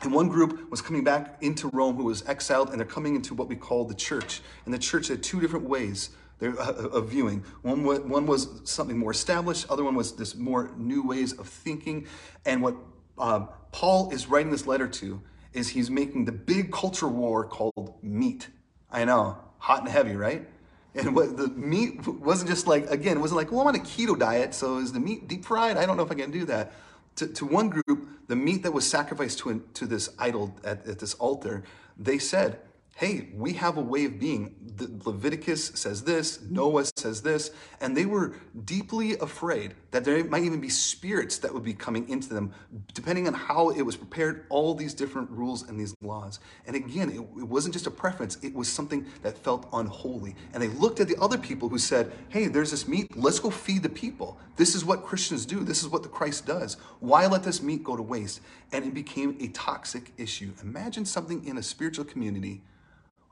And 0.00 0.12
one 0.12 0.28
group 0.28 0.70
was 0.70 0.80
coming 0.80 1.02
back 1.02 1.38
into 1.40 1.68
Rome 1.68 1.96
who 1.96 2.04
was 2.04 2.26
exiled, 2.28 2.70
and 2.70 2.78
they're 2.78 2.86
coming 2.86 3.16
into 3.16 3.34
what 3.34 3.48
we 3.48 3.56
call 3.56 3.84
the 3.84 3.94
church. 3.94 4.42
And 4.64 4.72
the 4.72 4.78
church 4.78 5.08
had 5.08 5.22
two 5.22 5.40
different 5.40 5.68
ways 5.68 6.10
uh, 6.40 6.54
of 6.54 7.08
viewing. 7.08 7.44
One, 7.62 7.82
one 7.84 8.26
was 8.26 8.60
something 8.64 8.96
more 8.96 9.10
established, 9.10 9.66
other 9.68 9.82
one 9.82 9.96
was 9.96 10.14
this 10.14 10.36
more 10.36 10.70
new 10.76 11.04
ways 11.04 11.32
of 11.32 11.48
thinking. 11.48 12.06
And 12.46 12.62
what 12.62 12.76
uh, 13.18 13.46
Paul 13.72 14.10
is 14.10 14.28
writing 14.28 14.52
this 14.52 14.66
letter 14.66 14.86
to 14.86 15.20
is 15.58 15.68
he's 15.68 15.90
making 15.90 16.24
the 16.24 16.32
big 16.32 16.72
culture 16.72 17.08
war 17.08 17.44
called 17.44 17.94
meat. 18.02 18.48
I 18.90 19.04
know, 19.04 19.36
hot 19.58 19.80
and 19.80 19.88
heavy, 19.88 20.16
right? 20.16 20.46
And 20.94 21.14
what 21.14 21.36
the 21.36 21.48
meat 21.48 22.06
wasn't 22.06 22.50
just 22.50 22.66
like, 22.66 22.90
again, 22.90 23.20
wasn't 23.20 23.36
like, 23.36 23.52
well, 23.52 23.60
I'm 23.60 23.68
on 23.68 23.74
a 23.74 23.78
keto 23.78 24.18
diet, 24.18 24.54
so 24.54 24.78
is 24.78 24.92
the 24.92 25.00
meat 25.00 25.28
deep 25.28 25.44
fried? 25.44 25.76
I 25.76 25.86
don't 25.86 25.96
know 25.96 26.02
if 26.02 26.10
I 26.10 26.14
can 26.14 26.30
do 26.30 26.44
that. 26.46 26.72
To, 27.16 27.26
to 27.26 27.44
one 27.44 27.68
group, 27.68 28.08
the 28.26 28.36
meat 28.36 28.62
that 28.62 28.72
was 28.72 28.88
sacrificed 28.88 29.38
to, 29.40 29.62
to 29.74 29.86
this 29.86 30.08
idol 30.18 30.56
at, 30.64 30.86
at 30.86 30.98
this 30.98 31.14
altar, 31.14 31.62
they 31.96 32.18
said, 32.18 32.58
hey, 32.98 33.28
we 33.32 33.52
have 33.52 33.76
a 33.76 33.80
way 33.80 34.04
of 34.06 34.18
being. 34.18 34.56
The 34.74 34.90
Leviticus 35.08 35.68
says 35.76 36.02
this, 36.02 36.42
Noah 36.42 36.84
says 36.96 37.22
this, 37.22 37.52
and 37.80 37.96
they 37.96 38.06
were 38.06 38.34
deeply 38.64 39.16
afraid 39.18 39.74
that 39.92 40.04
there 40.04 40.24
might 40.24 40.42
even 40.42 40.60
be 40.60 40.68
spirits 40.68 41.38
that 41.38 41.54
would 41.54 41.62
be 41.62 41.74
coming 41.74 42.08
into 42.08 42.34
them, 42.34 42.52
depending 42.94 43.28
on 43.28 43.34
how 43.34 43.70
it 43.70 43.82
was 43.82 43.96
prepared, 43.96 44.46
all 44.48 44.74
these 44.74 44.94
different 44.94 45.30
rules 45.30 45.68
and 45.68 45.78
these 45.78 45.94
laws. 46.02 46.40
And 46.66 46.74
again, 46.74 47.10
it, 47.10 47.20
it 47.20 47.46
wasn't 47.46 47.72
just 47.72 47.86
a 47.86 47.90
preference, 47.90 48.36
it 48.42 48.52
was 48.52 48.68
something 48.68 49.06
that 49.22 49.38
felt 49.38 49.68
unholy. 49.72 50.34
And 50.52 50.60
they 50.60 50.68
looked 50.68 50.98
at 50.98 51.06
the 51.06 51.16
other 51.20 51.38
people 51.38 51.68
who 51.68 51.78
said, 51.78 52.10
hey, 52.30 52.48
there's 52.48 52.72
this 52.72 52.88
meat, 52.88 53.16
let's 53.16 53.38
go 53.38 53.48
feed 53.48 53.84
the 53.84 53.88
people. 53.88 54.40
This 54.56 54.74
is 54.74 54.84
what 54.84 55.04
Christians 55.04 55.46
do, 55.46 55.62
this 55.62 55.84
is 55.84 55.88
what 55.88 56.02
the 56.02 56.08
Christ 56.08 56.46
does. 56.46 56.74
Why 56.98 57.28
let 57.28 57.44
this 57.44 57.62
meat 57.62 57.84
go 57.84 57.94
to 57.94 58.02
waste? 58.02 58.40
And 58.72 58.84
it 58.84 58.92
became 58.92 59.36
a 59.38 59.46
toxic 59.48 60.10
issue. 60.18 60.50
Imagine 60.62 61.04
something 61.04 61.46
in 61.46 61.58
a 61.58 61.62
spiritual 61.62 62.04
community 62.04 62.60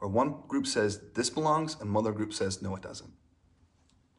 or 0.00 0.09
one 0.09 0.37
group 0.48 0.66
says 0.66 1.00
this 1.14 1.30
belongs, 1.30 1.76
and 1.80 1.90
another 1.90 2.12
group 2.12 2.32
says 2.32 2.62
no, 2.62 2.74
it 2.76 2.82
doesn't. 2.82 3.12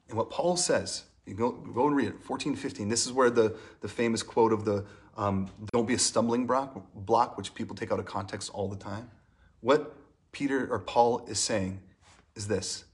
And 0.10 0.18
what 0.18 0.30
Paul 0.30 0.58
says, 0.58 1.04
you 1.26 1.34
go, 1.34 1.52
go 1.52 1.88
and 1.88 1.96
read 1.96 2.10
it, 2.10 2.24
14, 2.24 2.56
15. 2.56 2.88
This 2.88 3.06
is 3.06 3.12
where 3.12 3.30
the, 3.30 3.58
the 3.82 3.88
famous 3.88 4.24
quote 4.24 4.54
of 4.54 4.64
the 4.64 4.86
um, 5.18 5.50
don't 5.74 5.88
be 5.88 5.96
a 5.96 6.00
stumbling 6.00 6.46
block, 6.46 6.80
block, 6.94 7.38
which 7.38 7.54
people 7.54 7.76
take 7.76 7.92
out 7.92 8.00
of 8.00 8.06
context 8.06 8.52
all 8.54 8.70
the 8.70 8.78
time. 8.78 9.10
What 9.62 9.96
Peter 10.32 10.72
or 10.72 10.80
Paul 10.80 11.26
is 11.28 11.40
saying 11.40 11.82
is 12.36 12.48
this 12.48 12.86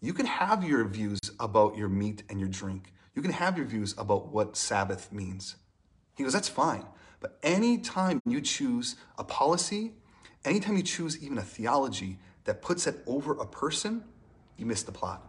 you 0.00 0.12
can 0.12 0.26
have 0.26 0.64
your 0.64 0.84
views 0.84 1.20
about 1.38 1.76
your 1.76 1.88
meat 1.88 2.24
and 2.28 2.40
your 2.40 2.48
drink, 2.48 2.92
you 3.14 3.22
can 3.22 3.30
have 3.30 3.56
your 3.56 3.66
views 3.66 3.94
about 3.96 4.32
what 4.32 4.56
Sabbath 4.56 5.12
means. 5.12 5.56
He 6.16 6.24
goes, 6.24 6.32
that's 6.32 6.48
fine. 6.48 6.84
But 7.20 7.38
anytime 7.42 8.20
you 8.26 8.40
choose 8.40 8.96
a 9.16 9.24
policy 9.24 9.92
Anytime 10.44 10.76
you 10.76 10.82
choose 10.82 11.22
even 11.22 11.38
a 11.38 11.42
theology 11.42 12.18
that 12.44 12.62
puts 12.62 12.86
it 12.86 12.96
over 13.06 13.32
a 13.34 13.46
person, 13.46 14.04
you 14.56 14.66
miss 14.66 14.82
the 14.82 14.92
plot. 14.92 15.26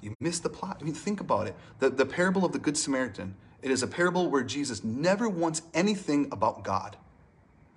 You 0.00 0.14
miss 0.20 0.38
the 0.38 0.48
plot. 0.48 0.78
I 0.80 0.84
mean, 0.84 0.94
think 0.94 1.20
about 1.20 1.46
it. 1.46 1.56
The, 1.80 1.90
the 1.90 2.06
parable 2.06 2.44
of 2.44 2.52
the 2.52 2.58
Good 2.58 2.76
Samaritan, 2.76 3.34
it 3.62 3.70
is 3.70 3.82
a 3.82 3.86
parable 3.86 4.30
where 4.30 4.42
Jesus 4.42 4.84
never 4.84 5.28
wants 5.28 5.62
anything 5.74 6.28
about 6.30 6.62
God. 6.62 6.96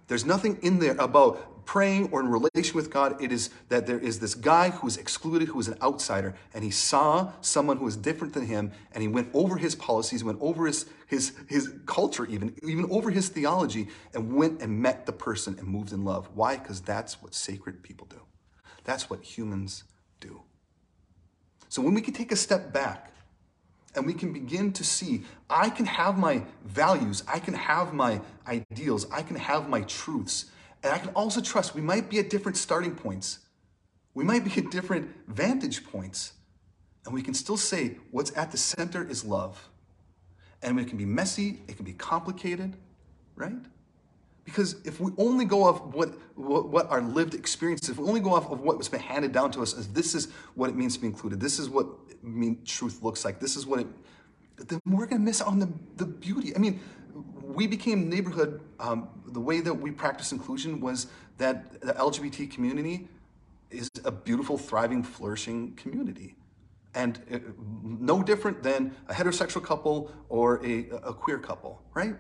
There's 0.08 0.26
nothing 0.26 0.60
in 0.62 0.80
there 0.80 0.96
about 0.98 1.51
praying 1.72 2.10
or 2.12 2.20
in 2.20 2.28
relation 2.28 2.76
with 2.76 2.90
God, 2.90 3.22
it 3.22 3.32
is 3.32 3.50
that 3.70 3.88
there 3.88 3.98
is 3.98 4.20
this 4.20 4.36
guy 4.36 4.72
who 4.72 4.88
is 4.88 4.98
excluded, 4.98 5.48
who 5.48 5.58
is 5.58 5.70
an 5.70 5.78
outsider, 5.82 6.36
and 6.54 6.66
he 6.66 6.70
saw 6.70 7.32
someone 7.40 7.78
who 7.78 7.86
was 7.86 7.96
different 7.96 8.34
than 8.34 8.46
him, 8.46 8.74
and 8.92 9.02
he 9.02 9.08
went 9.08 9.30
over 9.34 9.56
his 9.56 9.74
policies, 9.74 10.22
went 10.22 10.38
over 10.42 10.68
his, 10.68 10.86
his, 11.08 11.32
his 11.48 11.74
culture, 11.86 12.26
even, 12.26 12.54
even 12.62 12.86
over 12.92 13.10
his 13.10 13.30
theology, 13.30 13.88
and 14.14 14.36
went 14.36 14.62
and 14.62 14.82
met 14.82 15.06
the 15.06 15.14
person 15.14 15.56
and 15.60 15.66
moved 15.66 15.94
in 15.94 16.04
love. 16.04 16.28
Why? 16.34 16.58
Because 16.58 16.82
that's 16.82 17.22
what 17.22 17.34
sacred 17.34 17.82
people 17.84 18.06
do. 18.10 18.20
That's 18.84 19.10
what 19.10 19.24
humans 19.24 19.86
do. 20.20 20.42
So 21.70 21.82
when 21.82 21.94
we 21.94 22.02
can 22.02 22.14
take 22.14 22.34
a 22.34 22.36
step 22.36 22.74
back 22.74 23.14
and 23.96 24.06
we 24.06 24.14
can 24.14 24.34
begin 24.34 24.74
to 24.74 24.84
see 24.84 25.24
I 25.50 25.70
can 25.70 25.86
have 25.86 26.18
my 26.18 26.44
values, 26.66 27.24
I 27.30 27.40
can 27.40 27.54
have 27.54 27.94
my 27.94 28.20
ideals, 28.46 29.10
I 29.10 29.22
can 29.22 29.38
have 29.38 29.70
my 29.70 29.84
truths, 29.84 30.52
and 30.84 30.94
I 30.94 30.98
can 30.98 31.10
also 31.10 31.42
trust 31.42 31.76
we 31.76 31.82
might 31.82 32.10
be 32.10 32.20
at 32.20 32.30
different 32.30 32.58
starting 32.58 32.96
points. 32.96 33.40
We 34.14 34.24
might 34.24 34.44
be 34.44 34.52
at 34.62 34.72
different 34.72 35.10
vantage 35.28 35.86
points. 35.86 36.34
And 37.06 37.14
we 37.14 37.22
can 37.22 37.34
still 37.34 37.58
say 37.58 37.98
what's 38.12 38.36
at 38.38 38.52
the 38.52 38.58
center 38.58 39.08
is 39.08 39.24
love. 39.24 39.70
And 40.62 40.80
it 40.80 40.88
can 40.88 40.98
be 40.98 41.06
messy, 41.06 41.62
it 41.68 41.76
can 41.76 41.86
be 41.86 41.94
complicated, 41.94 42.76
right? 43.36 43.54
Because 44.44 44.76
if 44.86 45.00
we 45.00 45.12
only 45.18 45.46
go 45.46 45.64
off 45.64 45.82
what, 45.86 46.10
what, 46.36 46.70
what 46.70 46.90
our 46.90 47.02
lived 47.02 47.34
experience, 47.34 47.90
if 47.90 47.98
we 47.98 48.08
only 48.08 48.20
go 48.20 48.34
off 48.34 48.52
of 48.52 48.62
what 48.62 48.78
was 48.78 48.90
been 48.90 49.00
handed 49.00 49.32
down 49.32 49.52
to 49.52 49.62
us 49.62 49.78
as 49.78 49.88
this 49.90 50.14
is 50.14 50.28
what 50.56 50.70
it 50.70 50.76
means 50.76 50.96
to 50.96 51.02
be 51.02 51.08
included, 51.08 51.40
this 51.40 51.58
is 51.58 51.70
what 51.70 51.88
mean, 52.24 52.62
truth 52.66 53.02
looks 53.02 53.26
like, 53.26 53.40
this 53.40 53.56
is 53.56 53.66
what 53.66 53.80
it, 53.80 53.88
then 54.68 54.80
we're 54.86 55.06
going 55.08 55.22
to 55.22 55.26
miss 55.26 55.42
out 55.42 55.48
on 55.48 55.60
the, 55.60 55.70
the 55.98 56.06
beauty. 56.06 56.56
I 56.56 56.60
mean, 56.60 56.80
we 57.54 57.68
became 57.68 58.10
neighborhood, 58.10 58.62
um, 58.80 59.10
the 59.28 59.40
way 59.40 59.62
that 59.62 59.74
we 59.74 59.92
practice 59.92 60.32
inclusion 60.32 60.80
was 60.80 61.08
that 61.38 61.80
the 61.82 61.94
LGBT 61.94 62.52
community 62.52 63.08
is 63.70 63.90
a 64.04 64.12
beautiful, 64.12 64.58
thriving, 64.58 65.04
flourishing 65.04 65.74
community. 65.76 66.36
And 66.94 67.20
uh, 67.32 67.40
no 67.84 68.22
different 68.22 68.64
than 68.64 68.96
a 69.08 69.14
heterosexual 69.14 69.64
couple 69.64 70.12
or 70.28 70.66
a, 70.66 70.90
a 70.90 71.14
queer 71.14 71.40
couple, 71.40 71.82
right? 71.94 72.16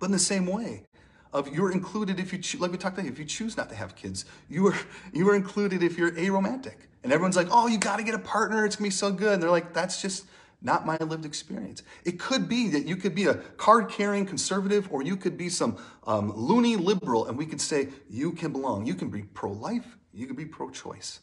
But 0.00 0.06
in 0.06 0.12
the 0.12 0.18
same 0.18 0.46
way, 0.46 0.84
of 1.32 1.54
you're 1.54 1.72
included 1.72 2.18
if 2.18 2.32
you 2.32 2.38
cho- 2.38 2.58
like 2.58 2.70
we 2.70 2.78
talked 2.78 2.98
about 2.98 3.10
if 3.10 3.18
you 3.18 3.24
choose 3.24 3.56
not 3.56 3.68
to 3.68 3.74
have 3.74 3.94
kids 3.94 4.24
you 4.48 4.66
are 4.66 4.74
you 5.12 5.28
are 5.28 5.34
included 5.34 5.82
if 5.82 5.98
you're 5.98 6.12
aromantic 6.12 6.76
and 7.02 7.12
everyone's 7.12 7.36
like 7.36 7.48
oh 7.50 7.66
you 7.66 7.78
got 7.78 7.98
to 7.98 8.02
get 8.02 8.14
a 8.14 8.18
partner 8.18 8.64
it's 8.64 8.76
gonna 8.76 8.86
be 8.86 8.90
so 8.90 9.12
good 9.12 9.34
and 9.34 9.42
they're 9.42 9.50
like 9.50 9.74
that's 9.74 10.00
just 10.00 10.24
not 10.60 10.84
my 10.84 10.96
lived 10.96 11.24
experience. 11.24 11.82
It 12.04 12.18
could 12.18 12.48
be 12.48 12.68
that 12.70 12.84
you 12.84 12.96
could 12.96 13.14
be 13.14 13.26
a 13.26 13.34
card 13.34 13.88
carrying 13.88 14.26
conservative 14.26 14.88
or 14.90 15.02
you 15.02 15.16
could 15.16 15.36
be 15.36 15.48
some 15.48 15.76
um, 16.06 16.32
loony 16.34 16.76
liberal, 16.76 17.26
and 17.26 17.38
we 17.38 17.46
could 17.46 17.60
say 17.60 17.88
you 18.10 18.32
can 18.32 18.52
belong. 18.52 18.86
You 18.86 18.94
can 18.94 19.08
be 19.08 19.22
pro 19.22 19.52
life, 19.52 19.96
you 20.12 20.26
can 20.26 20.36
be 20.36 20.44
pro 20.44 20.70
choice. 20.70 21.20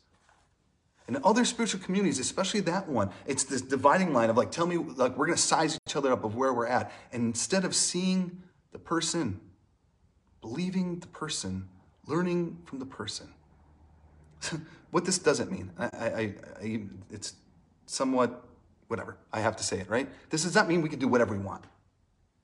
In 1.07 1.17
other 1.23 1.45
spiritual 1.45 1.81
communities, 1.81 2.17
especially 2.17 2.61
that 2.61 2.87
one, 2.87 3.11
it's 3.27 3.43
this 3.43 3.61
dividing 3.61 4.11
line 4.11 4.29
of 4.29 4.37
like, 4.37 4.51
tell 4.51 4.65
me, 4.65 4.77
like, 4.77 5.15
we're 5.17 5.27
going 5.27 5.37
to 5.37 5.41
size 5.41 5.77
each 5.87 5.95
other 5.95 6.11
up 6.11 6.23
of 6.23 6.35
where 6.35 6.51
we're 6.51 6.65
at. 6.65 6.91
And 7.11 7.23
instead 7.23 7.63
of 7.63 7.75
seeing 7.75 8.41
the 8.71 8.79
person, 8.79 9.39
believing 10.41 10.99
the 10.99 11.07
person, 11.07 11.67
learning 12.07 12.57
from 12.65 12.79
the 12.79 12.85
person. 12.85 13.27
what 14.91 15.05
this 15.05 15.19
doesn't 15.19 15.51
mean, 15.51 15.71
I, 15.77 15.85
I, 15.85 16.33
I, 16.61 16.81
it's 17.11 17.35
somewhat 17.85 18.43
whatever. 18.87 19.17
I 19.31 19.39
have 19.41 19.55
to 19.57 19.63
say 19.63 19.79
it, 19.79 19.89
right? 19.89 20.07
This 20.29 20.43
does 20.43 20.55
not 20.55 20.67
mean 20.67 20.81
we 20.81 20.89
can 20.89 20.99
do 20.99 21.07
whatever 21.07 21.35
we 21.35 21.43
want, 21.43 21.65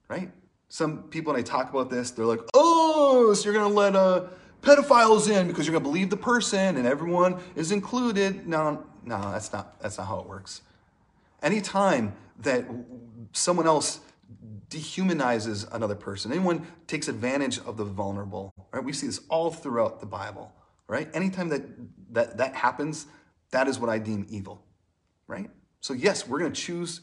right? 0.08 0.32
Some 0.70 1.04
people, 1.04 1.34
when 1.34 1.40
I 1.40 1.44
talk 1.44 1.70
about 1.70 1.90
this, 1.90 2.12
they're 2.12 2.26
like, 2.26 2.42
oh, 2.54 3.34
so 3.34 3.46
you're 3.46 3.54
going 3.54 3.70
to 3.70 3.78
let 3.78 3.96
uh, 3.96 4.28
pedophiles 4.62 5.30
in 5.30 5.48
because 5.48 5.66
you're 5.66 5.74
going 5.74 5.84
to 5.84 5.90
believe 5.90 6.10
the 6.10 6.18
person 6.18 6.78
and 6.78 6.88
everyone 6.88 7.40
is 7.56 7.72
included. 7.72 8.48
No, 8.48 8.86
no, 9.04 9.32
that's 9.32 9.52
not, 9.52 9.80
that's 9.82 9.98
not 9.98 10.08
how 10.08 10.20
it 10.20 10.28
works. 10.28 10.62
Anytime 11.42 12.14
that 12.40 12.66
someone 13.34 13.68
else 13.68 14.00
dehumanizes 14.70 15.68
another 15.74 15.96
person, 15.96 16.32
anyone 16.32 16.66
takes 16.88 17.08
advantage 17.08 17.60
of 17.60 17.78
the 17.78 17.84
vulnerable, 17.84 18.54
right? 18.72 18.84
We 18.84 18.94
see 18.94 19.08
this 19.08 19.20
all 19.30 19.52
throughout 19.52 20.00
the 20.00 20.06
Bible, 20.06 20.54
right? 20.88 21.10
Anytime 21.14 21.50
that 21.50 21.64
that, 22.12 22.38
that 22.38 22.56
happens, 22.56 23.08
that 23.52 23.68
is 23.68 23.80
what 23.80 23.90
I 23.90 24.00
deem 24.00 24.26
evil, 24.30 24.64
right? 25.28 25.50
So 25.82 25.94
yes, 25.94 26.28
we're 26.28 26.40
going 26.40 26.54
to 26.54 26.62
choose 26.62 27.02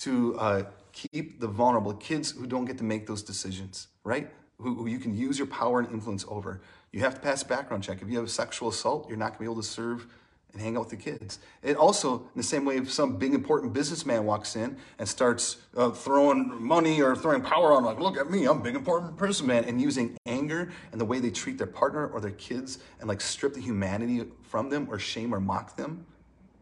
to 0.00 0.38
uh, 0.38 0.62
keep 0.92 1.40
the 1.40 1.46
vulnerable 1.46 1.94
kids 1.94 2.32
who 2.32 2.46
don't 2.46 2.64
get 2.64 2.76
to 2.78 2.84
make 2.84 3.06
those 3.06 3.22
decisions, 3.22 3.88
right? 4.04 4.30
Who, 4.58 4.74
who, 4.74 4.86
you 4.88 4.98
can 4.98 5.16
use 5.16 5.38
your 5.38 5.46
power 5.46 5.78
and 5.80 5.90
influence 5.90 6.24
over. 6.28 6.60
You 6.92 7.00
have 7.00 7.14
to 7.14 7.20
pass 7.20 7.42
a 7.42 7.46
background 7.46 7.84
check. 7.84 8.02
If 8.02 8.08
you 8.08 8.16
have 8.16 8.26
a 8.26 8.28
sexual 8.28 8.68
assault, 8.68 9.08
you're 9.08 9.18
not 9.18 9.26
going 9.28 9.34
to 9.34 9.40
be 9.40 9.44
able 9.44 9.62
to 9.62 9.62
serve 9.62 10.06
and 10.52 10.60
hang 10.60 10.76
out 10.76 10.80
with 10.80 10.90
the 10.90 10.96
kids. 10.96 11.38
It 11.62 11.76
also, 11.76 12.16
in 12.16 12.36
the 12.36 12.42
same 12.42 12.64
way, 12.64 12.78
if 12.78 12.90
some 12.90 13.16
big 13.16 13.34
important 13.34 13.74
businessman 13.74 14.24
walks 14.24 14.56
in 14.56 14.76
and 14.98 15.06
starts 15.06 15.58
uh, 15.76 15.90
throwing 15.90 16.60
money 16.62 17.02
or 17.02 17.14
throwing 17.14 17.42
power 17.42 17.74
on, 17.74 17.84
like, 17.84 18.00
look 18.00 18.16
at 18.16 18.30
me, 18.30 18.46
I'm 18.46 18.60
a 18.60 18.62
big 18.62 18.74
important 18.74 19.18
businessman, 19.18 19.64
and 19.64 19.80
using 19.80 20.16
anger 20.24 20.72
and 20.92 21.00
the 21.00 21.04
way 21.04 21.20
they 21.20 21.30
treat 21.30 21.58
their 21.58 21.66
partner 21.66 22.06
or 22.06 22.20
their 22.20 22.30
kids 22.32 22.78
and 23.00 23.08
like 23.08 23.20
strip 23.20 23.54
the 23.54 23.60
humanity 23.60 24.24
from 24.42 24.70
them 24.70 24.88
or 24.90 24.98
shame 24.98 25.34
or 25.34 25.40
mock 25.40 25.76
them, 25.76 26.06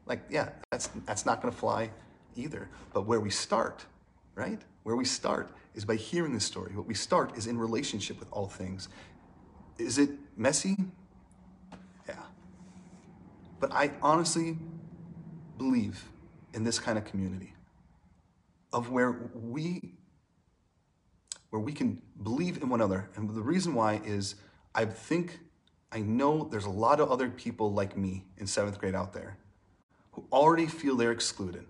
like, 0.06 0.20
yeah, 0.28 0.50
that's 0.70 0.88
that's 1.06 1.24
not 1.24 1.40
going 1.40 1.52
to 1.52 1.58
fly 1.58 1.90
either. 2.36 2.68
But 2.92 3.06
where 3.06 3.20
we 3.20 3.30
start, 3.30 3.84
right? 4.34 4.60
Where 4.82 4.96
we 4.96 5.04
start 5.04 5.50
is 5.74 5.84
by 5.84 5.96
hearing 5.96 6.34
the 6.34 6.40
story. 6.40 6.74
What 6.74 6.86
we 6.86 6.94
start 6.94 7.36
is 7.36 7.46
in 7.46 7.58
relationship 7.58 8.18
with 8.18 8.28
all 8.30 8.46
things. 8.46 8.88
Is 9.78 9.98
it 9.98 10.10
messy? 10.36 10.76
Yeah. 12.08 12.14
But 13.60 13.72
I 13.72 13.92
honestly 14.02 14.58
believe 15.58 16.04
in 16.52 16.64
this 16.64 16.78
kind 16.78 16.98
of 16.98 17.04
community 17.04 17.54
of 18.72 18.90
where 18.90 19.30
we 19.34 19.94
where 21.50 21.60
we 21.60 21.72
can 21.72 22.02
believe 22.22 22.60
in 22.60 22.68
one 22.68 22.80
another. 22.80 23.08
And 23.14 23.30
the 23.30 23.40
reason 23.40 23.74
why 23.74 24.00
is 24.04 24.34
I 24.74 24.84
think 24.84 25.38
I 25.92 26.00
know 26.00 26.48
there's 26.50 26.64
a 26.64 26.70
lot 26.70 27.00
of 27.00 27.10
other 27.10 27.30
people 27.30 27.72
like 27.72 27.96
me 27.96 28.24
in 28.36 28.46
seventh 28.46 28.78
grade 28.78 28.96
out 28.96 29.12
there 29.12 29.38
who 30.14 30.24
already 30.32 30.66
feel 30.66 30.96
they're 30.96 31.12
excluded 31.12 31.66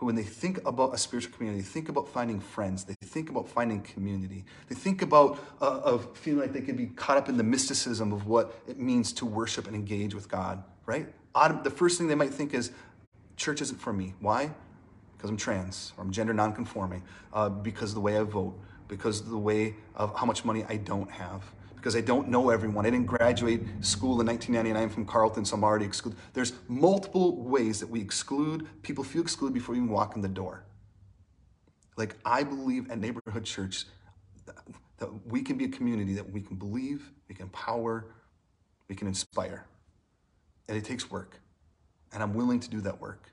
who, 0.00 0.06
when 0.06 0.14
they 0.14 0.22
think 0.22 0.66
about 0.66 0.94
a 0.94 0.98
spiritual 0.98 1.30
community, 1.36 1.62
think 1.62 1.90
about 1.90 2.08
finding 2.08 2.40
friends, 2.40 2.84
they 2.84 2.94
think 3.04 3.28
about 3.28 3.46
finding 3.46 3.82
community, 3.82 4.46
they 4.68 4.74
think 4.74 5.02
about 5.02 5.38
uh, 5.60 5.80
of 5.80 6.16
feeling 6.16 6.40
like 6.40 6.54
they 6.54 6.62
could 6.62 6.78
be 6.78 6.86
caught 6.86 7.18
up 7.18 7.28
in 7.28 7.36
the 7.36 7.44
mysticism 7.44 8.10
of 8.10 8.26
what 8.26 8.58
it 8.66 8.78
means 8.78 9.12
to 9.12 9.26
worship 9.26 9.66
and 9.66 9.76
engage 9.76 10.14
with 10.14 10.26
God, 10.26 10.64
right? 10.86 11.06
The 11.62 11.70
first 11.70 11.98
thing 11.98 12.08
they 12.08 12.14
might 12.14 12.32
think 12.32 12.54
is, 12.54 12.72
church 13.36 13.60
isn't 13.60 13.78
for 13.78 13.92
me. 13.92 14.14
Why? 14.20 14.50
Because 15.16 15.28
I'm 15.28 15.36
trans, 15.36 15.92
or 15.98 16.04
I'm 16.04 16.12
gender 16.12 16.32
nonconforming, 16.32 17.02
uh, 17.34 17.50
because 17.50 17.90
of 17.90 17.96
the 17.96 18.00
way 18.00 18.16
I 18.16 18.22
vote, 18.22 18.58
because 18.88 19.20
of 19.20 19.28
the 19.28 19.38
way 19.38 19.76
of 19.94 20.18
how 20.18 20.24
much 20.24 20.46
money 20.46 20.64
I 20.66 20.76
don't 20.76 21.10
have, 21.10 21.44
because 21.80 21.96
I 21.96 22.02
don't 22.02 22.28
know 22.28 22.50
everyone. 22.50 22.84
I 22.84 22.90
didn't 22.90 23.06
graduate 23.06 23.62
school 23.80 24.20
in 24.20 24.26
1999 24.26 24.90
from 24.90 25.06
Carleton, 25.06 25.46
so 25.46 25.56
I'm 25.56 25.64
already 25.64 25.86
excluded. 25.86 26.20
There's 26.34 26.52
multiple 26.68 27.42
ways 27.42 27.80
that 27.80 27.88
we 27.88 28.02
exclude, 28.02 28.68
people 28.82 29.02
feel 29.02 29.22
excluded 29.22 29.54
before 29.54 29.74
you 29.74 29.82
even 29.82 29.92
walk 29.92 30.14
in 30.14 30.20
the 30.20 30.28
door. 30.28 30.62
Like, 31.96 32.16
I 32.22 32.42
believe 32.42 32.90
at 32.90 32.98
Neighborhood 32.98 33.44
Church 33.44 33.86
that 34.98 35.26
we 35.26 35.40
can 35.40 35.56
be 35.56 35.64
a 35.64 35.68
community 35.68 36.12
that 36.12 36.30
we 36.30 36.42
can 36.42 36.56
believe, 36.56 37.10
we 37.30 37.34
can 37.34 37.46
empower, 37.46 38.04
we 38.88 38.94
can 38.94 39.08
inspire. 39.08 39.64
And 40.68 40.76
it 40.76 40.84
takes 40.84 41.10
work. 41.10 41.40
And 42.12 42.22
I'm 42.22 42.34
willing 42.34 42.60
to 42.60 42.68
do 42.68 42.82
that 42.82 43.00
work. 43.00 43.32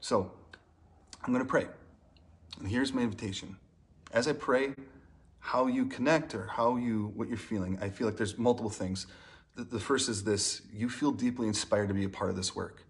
So, 0.00 0.30
I'm 1.24 1.32
going 1.32 1.44
to 1.44 1.50
pray. 1.50 1.66
And 2.60 2.68
here's 2.68 2.92
my 2.92 3.02
invitation. 3.02 3.56
As 4.12 4.28
I 4.28 4.34
pray, 4.34 4.74
how 5.40 5.66
you 5.66 5.86
connect 5.86 6.34
or 6.34 6.46
how 6.46 6.76
you 6.76 7.12
what 7.14 7.28
you're 7.28 7.36
feeling. 7.36 7.78
I 7.80 7.88
feel 7.88 8.06
like 8.06 8.16
there's 8.16 8.38
multiple 8.38 8.70
things. 8.70 9.06
The, 9.54 9.64
the 9.64 9.80
first 9.80 10.08
is 10.08 10.24
this: 10.24 10.62
you 10.72 10.88
feel 10.88 11.10
deeply 11.10 11.46
inspired 11.46 11.88
to 11.88 11.94
be 11.94 12.04
a 12.04 12.08
part 12.08 12.30
of 12.30 12.36
this 12.36 12.54
work. 12.54 12.84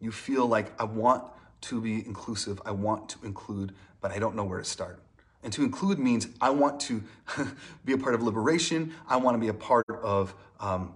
You 0.00 0.12
feel 0.12 0.46
like 0.46 0.72
I 0.80 0.84
want 0.84 1.24
to 1.62 1.80
be 1.80 2.06
inclusive. 2.06 2.60
I 2.64 2.70
want 2.70 3.08
to 3.10 3.18
include, 3.24 3.74
but 4.00 4.12
I 4.12 4.18
don't 4.18 4.36
know 4.36 4.44
where 4.44 4.58
to 4.58 4.64
start. 4.64 5.02
And 5.42 5.52
to 5.52 5.62
include 5.62 5.98
means 5.98 6.28
I 6.40 6.50
want 6.50 6.80
to 6.80 7.02
be 7.84 7.92
a 7.92 7.98
part 7.98 8.14
of 8.14 8.22
liberation. 8.22 8.94
I 9.08 9.16
want 9.16 9.34
to 9.34 9.38
be 9.38 9.48
a 9.48 9.54
part 9.54 9.86
of 10.02 10.34
um, 10.60 10.94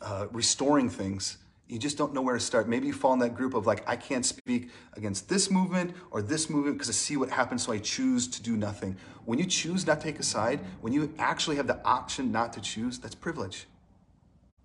uh, 0.00 0.26
restoring 0.32 0.88
things 0.88 1.38
you 1.70 1.78
just 1.78 1.96
don't 1.96 2.12
know 2.12 2.20
where 2.20 2.34
to 2.34 2.40
start. 2.40 2.68
Maybe 2.68 2.88
you 2.88 2.92
fall 2.92 3.12
in 3.12 3.20
that 3.20 3.34
group 3.34 3.54
of 3.54 3.64
like, 3.64 3.88
I 3.88 3.94
can't 3.94 4.26
speak 4.26 4.70
against 4.94 5.28
this 5.28 5.50
movement 5.50 5.94
or 6.10 6.20
this 6.20 6.50
movement 6.50 6.76
because 6.76 6.88
I 6.88 6.92
see 6.92 7.16
what 7.16 7.30
happens, 7.30 7.62
so 7.62 7.72
I 7.72 7.78
choose 7.78 8.26
to 8.28 8.42
do 8.42 8.56
nothing. 8.56 8.96
When 9.24 9.38
you 9.38 9.46
choose 9.46 9.86
not 9.86 10.00
to 10.00 10.06
take 10.06 10.18
a 10.18 10.24
side, 10.24 10.60
when 10.80 10.92
you 10.92 11.14
actually 11.18 11.56
have 11.56 11.68
the 11.68 11.80
option 11.84 12.32
not 12.32 12.52
to 12.54 12.60
choose, 12.60 12.98
that's 12.98 13.14
privilege, 13.14 13.66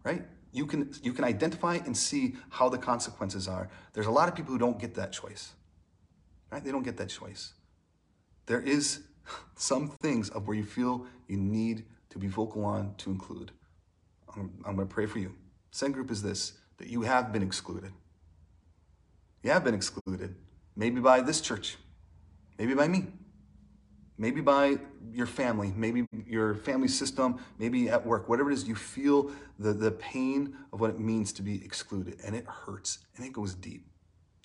right? 0.03 0.23
You 0.51 0.65
can, 0.65 0.91
you 1.03 1.13
can 1.13 1.23
identify 1.25 1.75
and 1.75 1.95
see 1.95 2.35
how 2.49 2.69
the 2.69 2.77
consequences 2.79 3.47
are. 3.47 3.69
There's 3.93 4.07
a 4.07 4.11
lot 4.11 4.27
of 4.27 4.35
people 4.35 4.53
who 4.53 4.59
don't 4.59 4.79
get 4.79 4.95
that 4.95 5.11
choice, 5.11 5.53
right? 6.51 6.63
They 6.63 6.71
don't 6.71 6.83
get 6.83 6.97
that 6.97 7.09
choice. 7.09 7.53
There 8.47 8.61
is 8.61 9.01
some 9.55 9.89
things 10.01 10.29
of 10.29 10.47
where 10.47 10.57
you 10.57 10.65
feel 10.65 11.05
you 11.27 11.37
need 11.37 11.85
to 12.09 12.17
be 12.17 12.27
vocal 12.27 12.65
on 12.65 12.95
to 12.97 13.11
include. 13.11 13.51
I'm, 14.35 14.51
I'm 14.65 14.75
going 14.75 14.87
to 14.87 14.93
pray 14.93 15.05
for 15.05 15.19
you. 15.19 15.35
Second 15.69 15.93
group 15.93 16.09
is 16.09 16.23
this 16.23 16.53
that 16.77 16.87
you 16.87 17.01
have 17.01 17.31
been 17.31 17.43
excluded. 17.43 17.91
You 19.43 19.51
have 19.51 19.63
been 19.63 19.75
excluded, 19.75 20.35
maybe 20.75 20.99
by 20.99 21.21
this 21.21 21.39
church, 21.39 21.77
maybe 22.57 22.73
by 22.73 22.87
me, 22.87 23.07
maybe 24.17 24.41
by 24.41 24.77
your 25.13 25.27
family, 25.27 25.71
maybe 25.75 26.05
your 26.25 26.55
family 26.55 26.87
system, 26.87 27.39
maybe 27.59 27.89
at 27.89 28.05
work, 28.05 28.27
whatever 28.27 28.49
it 28.49 28.53
is, 28.55 28.67
you 28.67 28.75
feel 28.75 29.31
the, 29.59 29.73
the 29.73 29.91
pain 29.91 30.55
of 30.73 30.79
what 30.79 30.89
it 30.89 30.99
means 30.99 31.31
to 31.33 31.41
be 31.41 31.63
excluded, 31.63 32.19
and 32.25 32.35
it 32.35 32.45
hurts 32.45 32.99
and 33.15 33.25
it 33.25 33.33
goes 33.33 33.53
deep. 33.53 33.85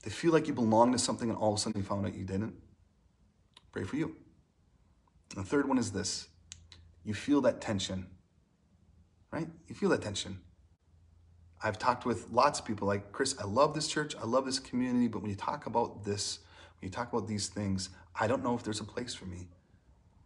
To 0.02 0.10
feel 0.10 0.32
like 0.32 0.46
you 0.46 0.54
belong 0.54 0.92
to 0.92 0.98
something 0.98 1.28
and 1.28 1.38
all 1.38 1.52
of 1.52 1.58
a 1.58 1.60
sudden 1.60 1.80
you 1.80 1.86
found 1.86 2.06
out 2.06 2.14
you 2.14 2.24
didn't. 2.24 2.54
Pray 3.72 3.84
for 3.84 3.96
you. 3.96 4.16
And 5.34 5.44
the 5.44 5.48
third 5.48 5.68
one 5.68 5.78
is 5.78 5.92
this 5.92 6.28
you 7.04 7.14
feel 7.14 7.40
that 7.42 7.60
tension, 7.60 8.06
right? 9.30 9.48
You 9.68 9.74
feel 9.74 9.88
that 9.90 10.02
tension. 10.02 10.40
I've 11.62 11.78
talked 11.78 12.06
with 12.06 12.30
lots 12.30 12.58
of 12.58 12.64
people 12.64 12.88
like, 12.88 13.12
Chris, 13.12 13.34
I 13.38 13.44
love 13.44 13.74
this 13.74 13.86
church, 13.86 14.14
I 14.20 14.24
love 14.24 14.46
this 14.46 14.58
community, 14.58 15.08
but 15.08 15.20
when 15.20 15.30
you 15.30 15.36
talk 15.36 15.66
about 15.66 16.04
this, 16.04 16.38
when 16.80 16.88
you 16.88 16.90
talk 16.90 17.12
about 17.12 17.28
these 17.28 17.48
things, 17.48 17.90
I 18.18 18.26
don't 18.26 18.42
know 18.42 18.54
if 18.54 18.62
there's 18.62 18.80
a 18.80 18.84
place 18.84 19.14
for 19.14 19.26
me. 19.26 19.48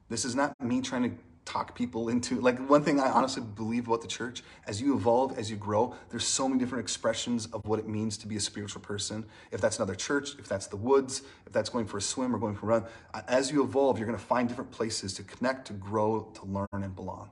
This 0.09 0.24
is 0.24 0.35
not 0.35 0.61
me 0.62 0.80
trying 0.80 1.03
to 1.03 1.16
talk 1.45 1.74
people 1.74 2.09
into 2.09 2.41
like 2.41 2.59
one 2.68 2.82
thing 2.82 2.99
I 2.99 3.11
honestly 3.11 3.43
believe 3.43 3.87
about 3.87 4.01
the 4.01 4.09
church 4.09 4.43
as 4.66 4.80
you 4.80 4.95
evolve 4.95 5.39
as 5.39 5.51
you 5.51 5.57
grow 5.57 5.95
there's 6.09 6.26
so 6.26 6.49
many 6.49 6.59
different 6.59 6.82
expressions 6.82 7.47
of 7.53 7.61
what 7.66 7.78
it 7.78 7.87
means 7.87 8.16
to 8.18 8.26
be 8.26 8.37
a 8.37 8.41
spiritual 8.41 8.80
person. 8.80 9.26
If 9.51 9.61
that's 9.61 9.76
another 9.76 9.95
church 9.95 10.39
if 10.39 10.49
that's 10.49 10.68
the 10.68 10.76
woods 10.76 11.20
if 11.47 11.53
that's 11.53 11.68
going 11.68 11.87
for 11.87 11.99
a 11.99 12.01
swim 12.01 12.35
or 12.35 12.39
going 12.39 12.55
for 12.55 12.66
a 12.66 12.68
run 12.68 12.85
as 13.28 13.51
you 13.51 13.62
evolve 13.62 13.99
you're 13.99 14.07
going 14.07 14.18
to 14.18 14.24
find 14.24 14.49
different 14.49 14.70
places 14.70 15.12
to 15.14 15.22
connect 15.22 15.66
to 15.66 15.74
grow 15.74 16.32
to 16.35 16.47
learn 16.47 16.66
and 16.72 16.97
belong 16.97 17.28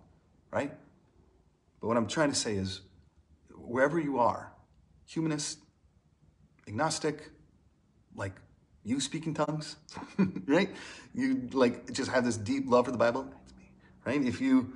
right? 0.50 0.72
But 1.80 1.88
what 1.88 1.96
I'm 1.96 2.06
trying 2.06 2.28
to 2.28 2.36
say 2.36 2.56
is 2.56 2.82
wherever 3.66 3.98
you 3.98 4.18
are, 4.18 4.52
humanist, 5.06 5.58
agnostic, 6.66 7.30
like 8.14 8.34
you 8.84 9.00
speak 9.00 9.26
in 9.26 9.34
tongues, 9.34 9.76
right? 10.46 10.70
You 11.14 11.48
like 11.52 11.92
just 11.92 12.10
have 12.10 12.24
this 12.24 12.36
deep 12.36 12.64
love 12.66 12.86
for 12.86 12.92
the 12.92 12.98
Bible, 12.98 13.28
right? 14.04 14.22
If 14.22 14.40
you 14.40 14.72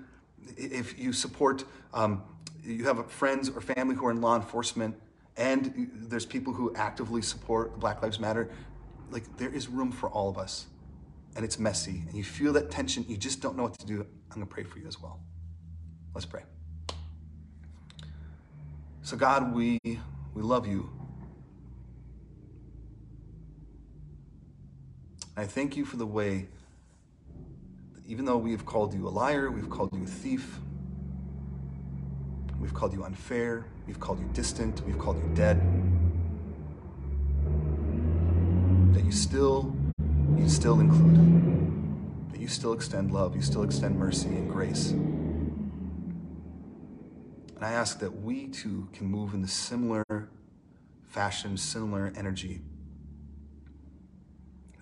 if 0.56 0.98
you 0.98 1.12
support, 1.12 1.64
um, 1.92 2.22
you 2.62 2.84
have 2.84 3.10
friends 3.10 3.48
or 3.48 3.60
family 3.60 3.96
who 3.96 4.06
are 4.06 4.10
in 4.10 4.20
law 4.20 4.36
enforcement, 4.36 4.96
and 5.36 5.90
there's 5.92 6.26
people 6.26 6.52
who 6.52 6.74
actively 6.76 7.22
support 7.22 7.78
Black 7.80 8.02
Lives 8.02 8.20
Matter, 8.20 8.50
like 9.10 9.36
there 9.36 9.52
is 9.52 9.68
room 9.68 9.90
for 9.90 10.08
all 10.10 10.28
of 10.28 10.38
us, 10.38 10.66
and 11.34 11.44
it's 11.44 11.58
messy, 11.58 12.02
and 12.08 12.16
you 12.16 12.24
feel 12.24 12.52
that 12.52 12.70
tension, 12.70 13.04
you 13.08 13.16
just 13.16 13.40
don't 13.40 13.56
know 13.56 13.64
what 13.64 13.78
to 13.78 13.86
do. 13.86 14.00
I'm 14.30 14.34
gonna 14.34 14.46
pray 14.46 14.64
for 14.64 14.78
you 14.78 14.86
as 14.86 15.00
well. 15.00 15.20
Let's 16.14 16.26
pray. 16.26 16.42
So, 19.06 19.16
God, 19.16 19.54
we, 19.54 19.78
we 19.84 20.42
love 20.42 20.66
you. 20.66 20.90
I 25.36 25.44
thank 25.44 25.76
you 25.76 25.84
for 25.84 25.96
the 25.96 26.04
way 26.04 26.48
even 28.08 28.24
though 28.24 28.36
we 28.36 28.50
have 28.50 28.66
called 28.66 28.92
you 28.94 29.06
a 29.06 29.10
liar, 29.10 29.48
we've 29.48 29.70
called 29.70 29.90
you 29.92 30.02
a 30.02 30.06
thief, 30.06 30.58
we've 32.58 32.74
called 32.74 32.92
you 32.92 33.04
unfair, 33.04 33.66
we've 33.86 34.00
called 34.00 34.18
you 34.18 34.28
distant, 34.32 34.84
we've 34.84 34.98
called 34.98 35.22
you 35.22 35.30
dead, 35.36 35.60
that 38.92 39.04
you 39.04 39.12
still, 39.12 39.72
you 40.36 40.48
still 40.48 40.80
include, 40.80 42.32
that 42.32 42.40
you 42.40 42.48
still 42.48 42.72
extend 42.72 43.12
love, 43.12 43.36
you 43.36 43.42
still 43.42 43.62
extend 43.62 43.96
mercy 43.96 44.26
and 44.30 44.50
grace. 44.50 44.94
And 47.56 47.64
I 47.64 47.72
ask 47.72 47.98
that 48.00 48.22
we 48.22 48.48
too 48.48 48.86
can 48.92 49.06
move 49.06 49.32
in 49.32 49.40
the 49.40 49.48
similar 49.48 50.28
fashion, 51.08 51.56
similar 51.56 52.12
energy. 52.14 52.60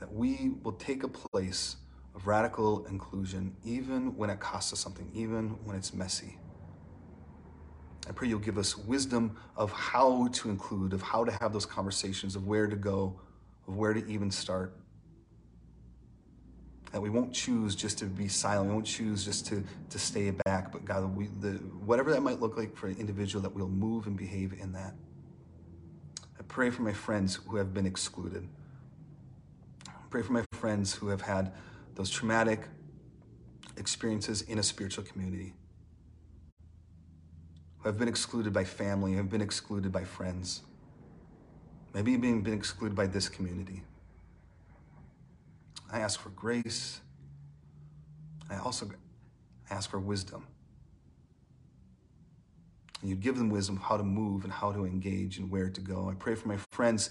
That 0.01 0.13
we 0.13 0.55
will 0.65 0.73
take 0.73 1.05
a 1.05 1.09
place 1.09 1.77
of 2.17 2.27
radical 2.27 2.85
inclusion, 2.87 3.57
even 3.65 4.17
when 4.17 4.29
it 4.29 4.41
costs 4.41 4.73
us 4.73 4.81
something, 4.81 5.09
even 5.15 5.51
when 5.65 5.77
it's 5.77 5.95
messy. 5.95 6.37
I 8.09 8.13
pray 8.13 8.29
you'll 8.29 8.41
give 8.41 8.59
us 8.59 8.77
wisdom 8.77 9.37
of 9.57 9.73
how 9.73 10.29
to 10.33 10.51
include, 10.51 10.93
of 10.93 11.01
how 11.01 11.25
to 11.25 11.33
have 11.41 11.53
those 11.53 11.65
conversations, 11.65 12.37
of 12.37 12.47
where 12.47 12.67
to 12.67 12.77
go, 12.77 13.19
of 13.67 13.77
where 13.77 13.95
to 13.95 14.07
even 14.07 14.31
start. 14.31 14.77
That 16.95 17.01
we 17.01 17.11
won't 17.11 17.33
choose 17.33 17.75
just 17.75 17.99
to 17.99 18.05
be 18.05 18.29
silent, 18.29 18.69
we 18.69 18.75
won't 18.75 18.87
choose 18.87 19.25
just 19.25 19.47
to, 19.49 19.65
to 19.91 19.99
stay 19.99 20.31
back, 20.31 20.71
but 20.71 20.85
God, 20.85 21.17
we, 21.17 21.27
the, 21.41 21.55
whatever 21.85 22.13
that 22.13 22.23
might 22.23 22.41
look 22.41 22.57
like 22.57 22.77
for 22.77 22.87
an 22.87 22.97
individual, 23.01 23.43
that 23.43 23.53
we'll 23.53 23.67
move 23.67 24.07
and 24.07 24.17
behave 24.17 24.53
in 24.53 24.71
that. 24.75 24.95
I 26.39 26.43
pray 26.47 26.71
for 26.71 26.83
my 26.83 26.93
friends 26.93 27.41
who 27.49 27.57
have 27.57 27.75
been 27.75 27.85
excluded. 27.85 28.47
I 29.89 30.07
pray 30.09 30.23
for 30.23 30.35
my 30.35 30.45
friends 30.53 30.95
who 30.95 31.09
have 31.09 31.23
had 31.23 31.53
those 31.97 32.11
traumatic 32.11 32.61
experiences 33.77 34.43
in 34.43 34.61
a 34.61 34.63
spiritual 34.63 35.03
community, 35.03 35.53
who 37.79 37.89
have 37.89 37.99
been 37.99 38.07
excluded 38.07 38.53
by 38.53 38.63
family, 38.63 39.11
who 39.11 39.17
have 39.17 39.31
been 39.31 39.41
excluded 39.41 39.91
by 39.91 40.05
friends, 40.05 40.61
maybe 41.93 42.17
being 42.17 42.41
been 42.41 42.55
excluded 42.55 42.95
by 42.95 43.09
this 43.09 43.29
community. 43.29 43.83
I 45.95 46.01
ask 46.01 46.19
for 46.19 46.31
grace. 46.31 47.01
I 48.51 48.57
also 48.57 48.91
ask 49.71 49.89
for 49.89 50.01
wisdom. 50.01 50.45
And 53.01 53.11
you'd 53.11 53.21
give 53.21 53.39
them 53.39 53.49
wisdom 53.49 53.77
how 53.77 53.97
to 53.97 54.03
move 54.03 54.43
and 54.43 54.53
how 54.53 54.73
to 54.73 54.87
engage 54.87 55.39
and 55.39 55.49
where 55.49 55.71
to 55.71 55.81
go. 55.81 56.11
I 56.11 56.15
pray 56.15 56.35
for 56.35 56.49
my 56.49 56.57
friends 56.73 57.11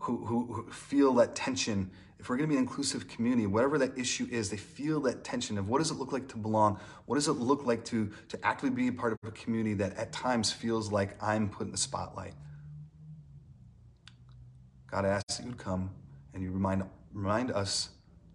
who, 0.00 0.26
who, 0.26 0.52
who 0.52 0.72
feel 0.72 1.14
that 1.14 1.36
tension. 1.36 1.92
If 2.18 2.28
we're 2.28 2.36
going 2.36 2.48
to 2.48 2.52
be 2.52 2.58
an 2.58 2.64
inclusive 2.64 3.06
community, 3.06 3.46
whatever 3.46 3.78
that 3.78 3.96
issue 3.96 4.26
is, 4.28 4.50
they 4.50 4.56
feel 4.56 4.98
that 5.02 5.22
tension 5.22 5.56
of 5.56 5.68
what 5.68 5.78
does 5.78 5.92
it 5.92 5.94
look 5.94 6.10
like 6.10 6.26
to 6.28 6.36
belong? 6.36 6.80
What 7.06 7.14
does 7.14 7.28
it 7.28 7.34
look 7.34 7.64
like 7.64 7.84
to, 7.84 8.10
to 8.30 8.44
actively 8.44 8.74
be 8.74 8.88
a 8.88 8.92
part 8.92 9.12
of 9.12 9.18
a 9.24 9.30
community 9.30 9.74
that 9.74 9.96
at 9.96 10.10
times 10.10 10.50
feels 10.50 10.90
like 10.90 11.22
I'm 11.22 11.48
put 11.48 11.66
in 11.66 11.70
the 11.70 11.78
spotlight? 11.78 12.34
God, 14.90 15.04
I 15.04 15.10
ask 15.10 15.24
that 15.28 15.46
you'd 15.46 15.56
come 15.56 15.90
and 16.32 16.42
you 16.42 16.50
remind, 16.50 16.82
remind 17.12 17.52
us 17.52 17.90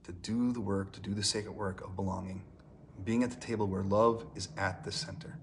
to 0.09 0.31
do 0.31 0.51
the 0.51 0.59
work, 0.59 0.91
to 0.93 0.99
do 0.99 1.13
the 1.13 1.23
sacred 1.23 1.51
work 1.51 1.81
of 1.81 1.95
belonging, 1.95 2.41
being 3.03 3.23
at 3.23 3.29
the 3.29 3.37
table 3.37 3.67
where 3.67 3.83
love 3.83 4.25
is 4.35 4.49
at 4.57 4.83
the 4.83 4.91
center. 4.91 5.37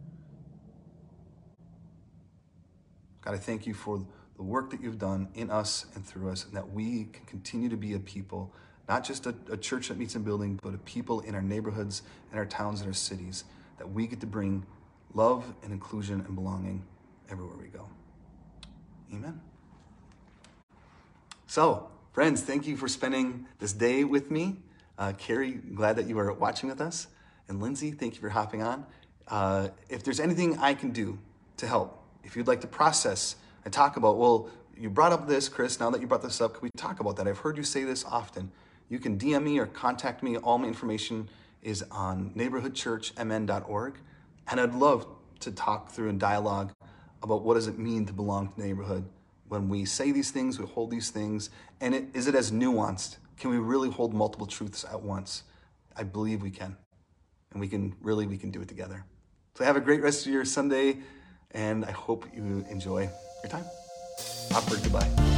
God, 3.21 3.35
I 3.35 3.39
thank 3.39 3.67
you 3.67 3.75
for 3.75 4.05
the 4.37 4.43
work 4.43 4.71
that 4.71 4.83
you've 4.83 4.99
done 4.99 5.29
in 5.35 5.51
us 5.51 5.87
and 5.95 6.05
through 6.05 6.31
us, 6.31 6.45
and 6.45 6.55
that 6.55 6.71
we 6.71 7.05
can 7.05 7.25
continue 7.27 7.69
to 7.69 7.77
be 7.77 7.95
a 7.95 8.01
people, 8.01 8.53
not 8.89 9.05
just 9.05 9.27
a, 9.27 9.35
a 9.51 9.57
church 9.57 9.89
that 9.89 9.99
meets 9.99 10.17
in 10.17 10.23
building, 10.23 10.59
but 10.63 10.75
a 10.75 10.79
people 10.79 11.21
in 11.21 11.37
our 11.37 11.43
neighborhoods 11.43 12.03
and 12.31 12.39
our 12.39 12.47
towns 12.47 12.81
and 12.81 12.89
our 12.89 12.95
cities, 12.95 13.45
that 13.79 13.89
we 13.89 14.09
get 14.09 14.21
to 14.21 14.27
bring 14.27 14.67
love 15.15 15.55
and 15.63 15.73
inclusion 15.73 16.25
and 16.27 16.35
belonging 16.35 16.85
everywhere 17.31 17.57
we 17.57 17.69
go. 17.69 17.89
Amen. 19.15 19.41
So, 21.47 21.89
friends, 22.17 22.41
thank 22.41 22.67
you 22.67 22.79
for 22.79 22.89
spending 22.89 23.47
this 23.59 23.75
day 23.75 24.03
with 24.03 24.31
me. 24.31 24.57
Uh, 24.97 25.13
Carrie, 25.19 25.51
glad 25.75 25.97
that 25.97 26.07
you 26.07 26.19
are 26.19 26.33
watching 26.33 26.71
with 26.71 26.81
us. 26.81 27.09
And 27.47 27.61
Lindsay, 27.61 27.91
thank 27.91 28.15
you 28.15 28.23
for 28.23 28.31
hopping 28.31 28.63
on. 28.63 28.87
Uh, 29.29 29.69
if 29.91 30.03
there's 30.03 30.19
anything 30.19 30.57
I 30.57 30.73
can 30.73 30.93
do 30.93 31.19
to 31.59 31.67
help, 31.67 32.03
if 32.25 32.35
you'd 32.35 32.47
like 32.47 32.63
to 32.63 32.67
process 32.67 33.37
and 33.67 33.75
talk 33.75 33.99
about, 33.99 34.17
well, 34.17 34.49
you 34.79 34.89
brought 34.89 35.13
up 35.13 35.29
this, 35.29 35.51
Chris, 35.51 35.79
now 35.79 35.91
that 35.91 36.01
you 36.01 36.07
brought 36.07 36.23
this 36.23 36.41
up, 36.41 36.55
can 36.55 36.63
we 36.63 36.71
talk 36.75 37.01
about 37.01 37.17
that? 37.17 37.29
I've 37.29 37.41
heard 37.41 37.59
you 37.59 37.63
say 37.63 37.85
this 37.85 38.03
often. 38.07 38.51
You 38.89 38.99
can 38.99 39.19
DM 39.19 39.43
me 39.43 39.59
or 39.59 39.67
contact 39.67 40.23
me. 40.23 40.39
All 40.39 40.57
my 40.57 40.69
information 40.69 41.29
is 41.61 41.85
on 41.91 42.31
neighborhoodchurchmn.org. 42.31 43.99
And 44.49 44.59
I'd 44.59 44.75
love 44.75 45.07
to 45.41 45.53
talk 45.53 45.91
through 45.91 46.09
and 46.09 46.19
dialogue 46.19 46.73
about 47.23 47.43
what 47.43 47.57
does 47.57 47.67
it 47.67 47.79
mean 47.79 48.07
to 48.07 48.15
belong 48.15 48.55
to 48.55 48.59
neighborhood. 48.59 49.05
When 49.49 49.69
we 49.69 49.85
say 49.85 50.13
these 50.13 50.31
things, 50.31 50.59
we 50.59 50.67
hold 50.67 50.91
these 50.91 51.11
things, 51.11 51.51
and 51.81 51.95
it, 51.95 52.07
is 52.15 52.27
it 52.27 52.35
as 52.35 52.51
nuanced? 52.51 53.19
Can 53.39 53.51
we 53.51 53.59
really 53.59 53.91
hold 53.91 54.13
multiple 54.13 54.47
truths 54.47 54.85
at 54.85 55.01
once? 55.01 55.45
I 55.97 56.03
believe 56.03 56.43
we 56.43 56.51
can. 56.51 56.77
And 57.53 57.61
we 57.61 57.69
can 57.69 57.95
really, 58.01 58.27
we 58.27 58.39
can 58.39 58.51
do 58.51 58.61
it 58.61 58.69
together. 58.69 59.05
So 59.55 59.65
have 59.65 59.77
a 59.77 59.81
great 59.81 60.03
rest 60.03 60.27
of 60.27 60.33
your 60.33 60.45
Sunday 60.45 60.99
and 61.53 61.85
I 61.85 61.91
hope 61.91 62.27
you 62.35 62.65
enjoy 62.71 63.09
your 63.43 63.51
time. 63.51 63.65
Awkward 64.53 64.83
goodbye. 64.83 65.36